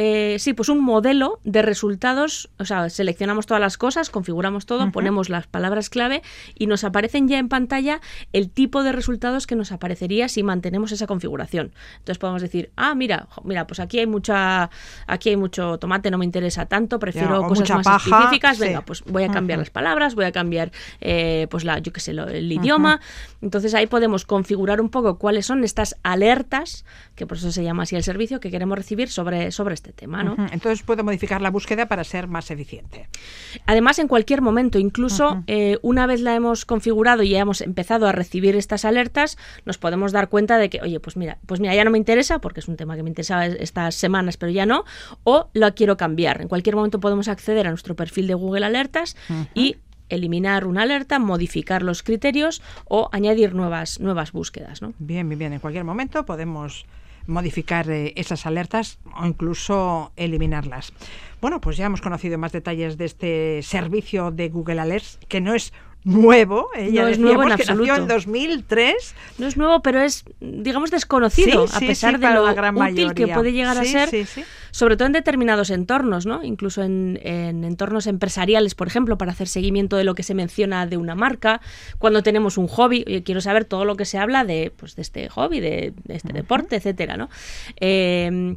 eh, 0.00 0.36
sí, 0.38 0.52
pues 0.52 0.68
un 0.68 0.78
modelo 0.80 1.40
de 1.42 1.60
resultados, 1.60 2.50
o 2.60 2.64
sea, 2.64 2.88
seleccionamos 2.88 3.46
todas 3.46 3.60
las 3.60 3.76
cosas, 3.76 4.10
configuramos 4.10 4.64
todo, 4.64 4.84
ponemos 4.92 5.28
las 5.28 5.48
palabras 5.48 5.90
clave 5.90 6.22
y 6.54 6.68
nos 6.68 6.84
aparecen 6.84 7.26
ya 7.26 7.38
en 7.38 7.48
pantalla 7.48 8.00
el 8.32 8.48
tipo 8.48 8.84
de 8.84 8.92
resultados 8.92 9.48
que 9.48 9.56
nos 9.56 9.72
aparecería 9.72 10.28
si 10.28 10.44
mantenemos 10.44 10.92
esa 10.92 11.08
configuración. 11.08 11.72
Entonces 11.98 12.18
podemos 12.18 12.42
decir, 12.42 12.70
ah, 12.76 12.94
mira, 12.94 13.26
mira, 13.42 13.66
pues 13.66 13.80
aquí 13.80 13.98
hay 13.98 14.06
mucha, 14.06 14.70
aquí 15.08 15.30
hay 15.30 15.36
mucho 15.36 15.78
tomate, 15.78 16.12
no 16.12 16.18
me 16.18 16.24
interesa 16.24 16.66
tanto, 16.66 17.00
prefiero 17.00 17.42
cosas 17.48 17.68
más 17.78 17.84
paja, 17.84 18.18
específicas. 18.18 18.56
sí. 18.56 18.62
Venga, 18.62 18.82
pues 18.82 19.02
voy 19.04 19.24
a 19.24 19.28
cambiar 19.32 19.58
las 19.58 19.70
palabras, 19.70 20.14
voy 20.14 20.26
a 20.26 20.32
cambiar, 20.32 20.70
eh, 21.00 21.48
pues 21.50 21.64
la, 21.64 21.80
yo 21.80 21.92
qué 21.92 21.98
sé, 21.98 22.12
lo- 22.12 22.28
el 22.28 22.52
idioma. 22.52 23.00
Entonces 23.42 23.74
ahí 23.74 23.88
podemos 23.88 24.24
configurar 24.24 24.80
un 24.80 24.90
poco 24.90 25.18
cuáles 25.18 25.44
son 25.46 25.64
estas 25.64 25.96
alertas, 26.04 26.84
que 27.16 27.26
por 27.26 27.36
eso 27.36 27.50
se 27.50 27.64
llama 27.64 27.82
así 27.82 27.96
el 27.96 28.04
servicio, 28.04 28.38
que 28.38 28.52
queremos 28.52 28.78
recibir 28.78 29.08
sobre, 29.08 29.50
sobre 29.50 29.74
este 29.74 29.87
tema, 29.92 30.22
¿no? 30.22 30.32
Ujú. 30.34 30.46
Entonces 30.52 30.82
puedo 30.82 31.04
modificar 31.04 31.40
la 31.42 31.50
búsqueda 31.50 31.86
para 31.86 32.04
ser 32.04 32.26
más 32.28 32.50
eficiente. 32.50 33.08
Además, 33.66 33.98
en 33.98 34.08
cualquier 34.08 34.42
momento, 34.42 34.78
incluso 34.78 35.42
eh, 35.46 35.78
una 35.82 36.06
vez 36.06 36.20
la 36.20 36.34
hemos 36.34 36.64
configurado 36.64 37.22
y 37.22 37.30
ya 37.30 37.40
hemos 37.40 37.60
empezado 37.60 38.06
a 38.06 38.12
recibir 38.12 38.56
estas 38.56 38.84
alertas, 38.84 39.38
nos 39.64 39.78
podemos 39.78 40.12
dar 40.12 40.28
cuenta 40.28 40.58
de 40.58 40.70
que, 40.70 40.80
oye, 40.82 41.00
pues 41.00 41.16
mira, 41.16 41.38
pues 41.46 41.60
mira, 41.60 41.74
ya 41.74 41.84
no 41.84 41.90
me 41.90 41.98
interesa 41.98 42.40
porque 42.40 42.60
es 42.60 42.68
un 42.68 42.76
tema 42.76 42.96
que 42.96 43.02
me 43.02 43.08
interesaba 43.10 43.46
es- 43.46 43.56
estas 43.60 43.94
semanas, 43.94 44.36
pero 44.36 44.50
ya 44.52 44.66
no, 44.66 44.84
o 45.24 45.48
lo 45.54 45.74
quiero 45.74 45.96
cambiar. 45.96 46.40
En 46.40 46.48
cualquier 46.48 46.76
momento 46.76 47.00
podemos 47.00 47.28
acceder 47.28 47.66
a 47.66 47.70
nuestro 47.70 47.94
perfil 47.96 48.26
de 48.26 48.34
Google 48.34 48.66
Alertas 48.66 49.16
y 49.54 49.76
eliminar 50.10 50.66
una 50.66 50.82
alerta, 50.82 51.18
modificar 51.18 51.82
los 51.82 52.02
criterios 52.02 52.62
o 52.86 53.10
añadir 53.12 53.54
nuevas, 53.54 54.00
nuevas 54.00 54.32
búsquedas, 54.32 54.80
¿no? 54.80 54.94
Bien, 54.98 55.28
bien, 55.28 55.38
bien. 55.38 55.52
En 55.52 55.60
cualquier 55.60 55.84
momento 55.84 56.24
podemos 56.24 56.86
modificar 57.28 57.88
eh, 57.90 58.12
esas 58.16 58.46
alertas 58.46 58.98
o 59.16 59.24
incluso 59.24 60.12
eliminarlas. 60.16 60.92
Bueno, 61.40 61.60
pues 61.60 61.76
ya 61.76 61.86
hemos 61.86 62.00
conocido 62.00 62.38
más 62.38 62.50
detalles 62.50 62.98
de 62.98 63.04
este 63.04 63.60
servicio 63.62 64.32
de 64.32 64.48
Google 64.48 64.80
Alerts, 64.80 65.20
que 65.28 65.40
no 65.40 65.54
es 65.54 65.72
nuevo. 66.04 66.68
eh, 66.74 66.90
ya 66.92 67.02
No 67.02 67.08
es 67.08 67.18
nuevo 67.18 67.42
en 67.42 67.48
que 67.50 67.64
nació 67.64 67.74
en 67.74 67.90
absoluto. 67.90 68.14
2003. 68.14 69.14
No 69.38 69.46
es 69.46 69.56
nuevo, 69.56 69.82
pero 69.82 70.00
es, 70.00 70.24
digamos, 70.40 70.90
desconocido, 70.90 71.66
Sí, 71.68 71.74
a 71.76 71.80
pesar 71.80 72.14
sí, 72.16 72.20
de 72.20 72.30
lo 72.32 72.44
gran 72.54 72.76
útil 72.76 72.94
que 73.14 73.26
mayoría. 73.26 73.34
puede 73.34 73.52
llegar 73.52 73.76
a 73.78 73.84
ser, 73.84 74.08
sobre 74.70 74.96
todo 74.96 75.06
en 75.06 75.12
determinados 75.12 75.70
entornos, 75.70 76.24
¿no? 76.26 76.42
Incluso 76.44 76.82
en, 76.82 77.18
en 77.22 77.64
entornos 77.64 78.06
empresariales, 78.06 78.74
por 78.74 78.86
ejemplo, 78.86 79.18
para 79.18 79.32
hacer 79.32 79.48
seguimiento 79.48 79.96
de 79.96 80.04
lo 80.04 80.14
que 80.14 80.22
se 80.22 80.34
menciona 80.34 80.86
de 80.86 80.96
una 80.96 81.14
marca, 81.14 81.60
cuando 81.98 82.22
tenemos 82.22 82.58
un 82.58 82.68
hobby, 82.68 83.04
quiero 83.24 83.40
saber 83.40 83.64
todo 83.64 83.84
lo 83.84 83.96
que 83.96 84.04
se 84.04 84.18
habla 84.18 84.44
de, 84.44 84.72
pues, 84.76 84.96
de 84.96 85.02
este 85.02 85.28
hobby, 85.28 85.60
de, 85.60 85.92
de 86.04 86.14
este 86.14 86.32
deporte, 86.32 86.76
etcétera, 86.76 87.16
¿no? 87.16 87.28
Eh, 87.80 88.56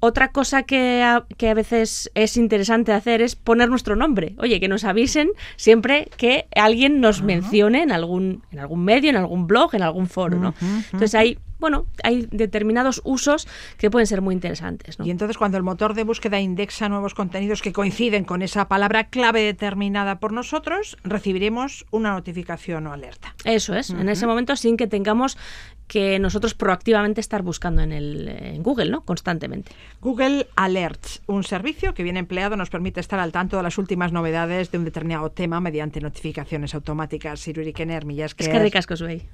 otra 0.00 0.32
cosa 0.32 0.62
que 0.62 1.02
a, 1.02 1.24
que 1.36 1.50
a 1.50 1.54
veces 1.54 2.10
es 2.14 2.36
interesante 2.36 2.92
hacer 2.92 3.22
es 3.22 3.36
poner 3.36 3.68
nuestro 3.68 3.96
nombre. 3.96 4.34
Oye, 4.38 4.58
que 4.58 4.68
nos 4.68 4.84
avisen 4.84 5.30
siempre 5.56 6.08
que 6.16 6.46
alguien 6.56 7.00
nos 7.00 7.22
mencione 7.22 7.82
en 7.82 7.92
algún, 7.92 8.42
en 8.50 8.58
algún 8.58 8.84
medio, 8.84 9.10
en 9.10 9.16
algún 9.16 9.46
blog, 9.46 9.74
en 9.74 9.82
algún 9.82 10.08
foro, 10.08 10.38
¿no? 10.38 10.54
Entonces 10.60 11.14
hay, 11.14 11.38
bueno, 11.58 11.84
hay 12.02 12.26
determinados 12.30 13.02
usos 13.04 13.46
que 13.76 13.90
pueden 13.90 14.06
ser 14.06 14.22
muy 14.22 14.34
interesantes, 14.34 14.98
¿no? 14.98 15.06
Y 15.06 15.10
entonces 15.10 15.36
cuando 15.36 15.58
el 15.58 15.62
motor 15.62 15.94
de 15.94 16.04
búsqueda 16.04 16.40
indexa 16.40 16.88
nuevos 16.88 17.14
contenidos 17.14 17.60
que 17.60 17.72
coinciden 17.72 18.24
con 18.24 18.40
esa 18.40 18.68
palabra 18.68 19.08
clave 19.08 19.42
determinada 19.42 20.18
por 20.18 20.32
nosotros, 20.32 20.96
recibiremos 21.04 21.84
una 21.90 22.12
notificación 22.12 22.86
o 22.86 22.92
alerta. 22.92 23.34
Eso 23.44 23.74
es, 23.74 23.90
en 23.90 24.08
ese 24.08 24.26
momento 24.26 24.56
sin 24.56 24.78
que 24.78 24.86
tengamos 24.86 25.36
que 25.90 26.20
nosotros 26.20 26.54
proactivamente 26.54 27.20
estar 27.20 27.42
buscando 27.42 27.82
en, 27.82 27.90
el, 27.90 28.28
en 28.28 28.62
Google, 28.62 28.90
¿no? 28.90 29.04
Constantemente. 29.04 29.72
Google 30.00 30.46
Alerts, 30.54 31.20
un 31.26 31.42
servicio 31.42 31.94
que 31.94 32.04
bien 32.04 32.16
empleado 32.16 32.56
nos 32.56 32.70
permite 32.70 33.00
estar 33.00 33.18
al 33.18 33.32
tanto 33.32 33.56
de 33.56 33.64
las 33.64 33.76
últimas 33.76 34.12
novedades 34.12 34.70
de 34.70 34.78
un 34.78 34.84
determinado 34.84 35.32
tema 35.32 35.60
mediante 35.60 36.00
notificaciones 36.00 36.76
automáticas. 36.76 37.46
Irurik 37.48 38.04
millas 38.04 38.36
Es 38.38 38.48
que 38.48 38.58
ricasco 38.60 38.94
soy. 38.94 39.26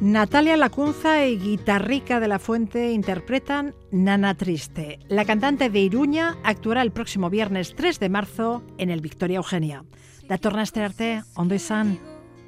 Natalia 0.00 0.56
Lacunza 0.56 1.26
y 1.26 1.36
Guitarrica 1.38 2.20
de 2.20 2.28
la 2.28 2.38
Fuente 2.38 2.92
interpretan 2.92 3.74
Nana 3.90 4.36
Triste. 4.36 5.00
La 5.08 5.24
cantante 5.24 5.70
de 5.70 5.80
Iruña 5.80 6.36
actuará 6.44 6.82
el 6.82 6.92
próximo 6.92 7.30
viernes 7.30 7.74
3 7.74 7.98
de 7.98 8.08
marzo 8.08 8.62
en 8.78 8.90
el 8.90 9.00
Victoria 9.00 9.38
Eugenia. 9.38 9.84
Datornaste 10.28 10.82
arte, 10.82 11.22
ondo 11.34 11.56
izan. 11.56 11.98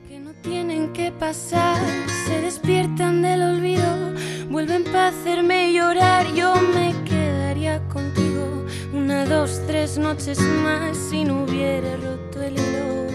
que 0.09 0.21
no 0.21 0.33
tienen 0.33 0.93
que 0.93 1.11
pasar, 1.11 1.77
se 2.25 2.41
despiertan 2.41 3.21
del 3.21 3.43
olvido, 3.43 4.15
vuelven 4.49 4.85
para 4.85 5.09
hacerme 5.09 5.73
llorar, 5.73 6.33
yo 6.33 6.55
me 6.55 6.95
quedaría 7.05 7.81
contigo 7.89 8.65
una, 8.93 9.25
dos, 9.25 9.61
tres 9.67 9.99
noches 9.99 10.39
más 10.39 10.97
si 10.97 11.25
no 11.25 11.43
hubiera 11.43 11.97
roto 11.97 12.43
el 12.43 12.53
hilo. 12.55 13.09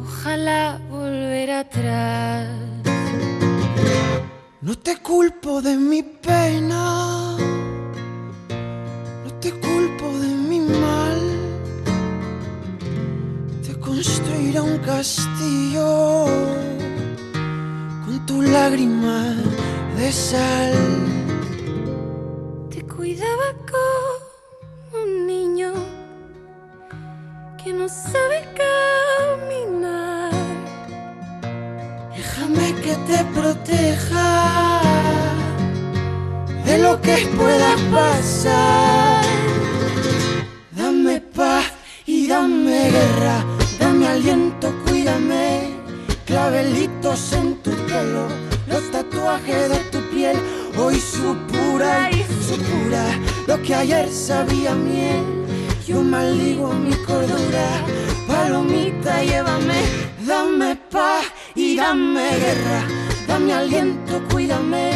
Ojalá 0.00 0.80
volver 0.88 1.50
atrás. 1.50 2.73
No 4.60 4.78
te 4.78 4.96
culpo 4.96 5.60
de 5.60 5.76
mi 5.76 6.02
pena, 6.02 7.36
no 9.24 9.30
te 9.40 9.50
culpo 9.52 10.06
de 10.22 10.28
mi 10.28 10.60
mal. 10.60 11.20
Te 13.66 13.78
construiré 13.78 14.60
un 14.60 14.78
castillo 14.78 16.24
con 18.04 18.24
tu 18.26 18.40
lágrima 18.40 19.34
de 19.98 20.10
sal. 20.12 20.74
Te 22.70 22.80
cuidaba 22.86 23.48
como 23.70 25.02
un 25.02 25.26
niño 25.26 25.72
que 27.62 27.72
no 27.72 27.86
sabe 27.88 28.38
caminar. 28.62 30.03
Déjame 32.54 32.74
que 32.82 32.94
te 33.12 33.24
proteja 33.38 34.80
de 36.64 36.78
lo 36.78 37.00
que 37.00 37.16
pueda 37.36 37.76
pasar. 37.92 39.24
Dame 40.72 41.20
paz 41.20 41.72
y 42.06 42.28
dame 42.28 42.90
guerra, 42.90 43.44
dame 43.78 44.06
aliento, 44.06 44.72
cuídame. 44.86 45.74
Clavelitos 46.26 47.32
en 47.32 47.56
tu 47.62 47.70
pelo, 47.70 48.28
los 48.66 48.90
tatuajes 48.90 49.68
de 49.68 49.78
tu 49.90 50.00
piel, 50.10 50.36
hoy 50.78 50.98
supura 50.98 52.10
y 52.10 52.24
supura 52.42 53.04
lo 53.46 53.60
que 53.62 53.74
ayer 53.74 54.08
sabía 54.10 54.74
miel. 54.74 55.24
Yo 55.86 56.02
maldigo 56.02 56.72
mi 56.72 56.94
cordura, 57.04 57.84
palomita, 58.26 59.22
llévame, 59.22 59.82
dame 60.26 60.76
paz 60.90 61.24
dame 61.76 62.38
guerra, 62.38 62.86
dame 63.26 63.52
aliento, 63.52 64.22
cuídame, 64.30 64.92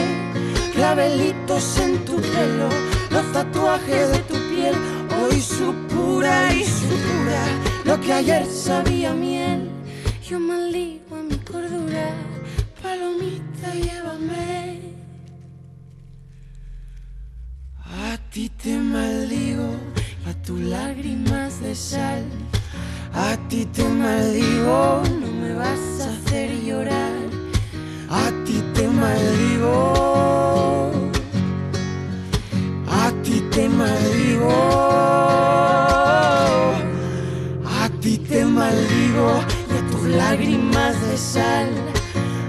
clavelitos 0.73 1.79
en 1.79 2.05
tu 2.05 2.17
pelo, 2.17 2.69
los 3.11 3.33
tatuajes 3.33 4.13
de 4.13 4.19
tu 4.21 4.35
piel, 4.51 4.75
hoy 5.21 5.41
su 5.41 5.73
pura 5.89 6.53
y 6.55 6.65
su 6.65 6.89
pura, 6.89 7.45
lo 7.85 8.01
que 8.01 8.13
ayer 8.13 8.47
sabía 8.47 9.13
miel. 9.13 9.71
Yo 10.29 10.39
maldigo 10.39 11.17
a 11.17 11.23
mi 11.23 11.37
cordura, 11.39 12.11
palomita, 12.83 13.75
llévame. 13.75 14.81
A 17.85 18.19
ti 18.31 18.49
te 18.51 18.77
maldigo, 18.77 19.75
a 20.27 20.35
tus 20.43 20.61
lágrimas 20.61 21.61
de 21.61 21.75
sal. 21.75 22.25
A 23.15 23.37
ti 23.49 23.65
te 23.67 23.89
maldigo, 23.89 25.03
no 25.21 25.27
me 25.41 25.55
vas 25.55 26.01
a 26.01 26.11
hacer 26.11 26.51
llorar. 26.63 27.13
A 28.11 28.31
ti 28.45 28.63
te 28.75 28.89
maldigo. 28.89 30.93
A 32.87 33.13
ti 33.23 33.41
te 33.51 33.69
maldigo. 33.69 34.51
A 37.81 37.89
ti 38.01 38.19
te 38.19 38.45
maldigo 38.45 39.41
y 39.71 39.79
a 39.79 39.91
tus 39.91 40.03
lágrimas 40.09 41.01
de 41.09 41.17
sal. 41.17 41.69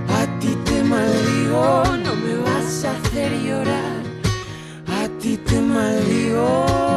A 0.10 0.26
ti 0.40 0.56
te 0.66 0.84
maldigo, 0.84 1.84
no 2.04 2.16
me 2.16 2.36
vas 2.44 2.86
a 2.86 2.92
hacer 2.92 3.32
llorar. 3.42 4.04
A 4.88 5.08
ti 5.20 5.38
te 5.38 5.62
maldigo. 5.62 6.89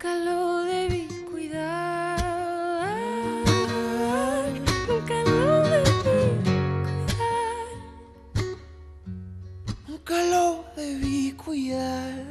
Nunca 0.00 0.14
lo 0.14 0.62
debí 0.62 1.08
cuidar. 1.28 2.20
Nunca 4.86 5.22
lo 5.24 5.68
debí 5.68 5.90
cuidar. 6.04 7.66
Nunca 9.88 10.22
lo 10.30 10.64
debí 10.76 11.32
cuidar. 11.32 12.27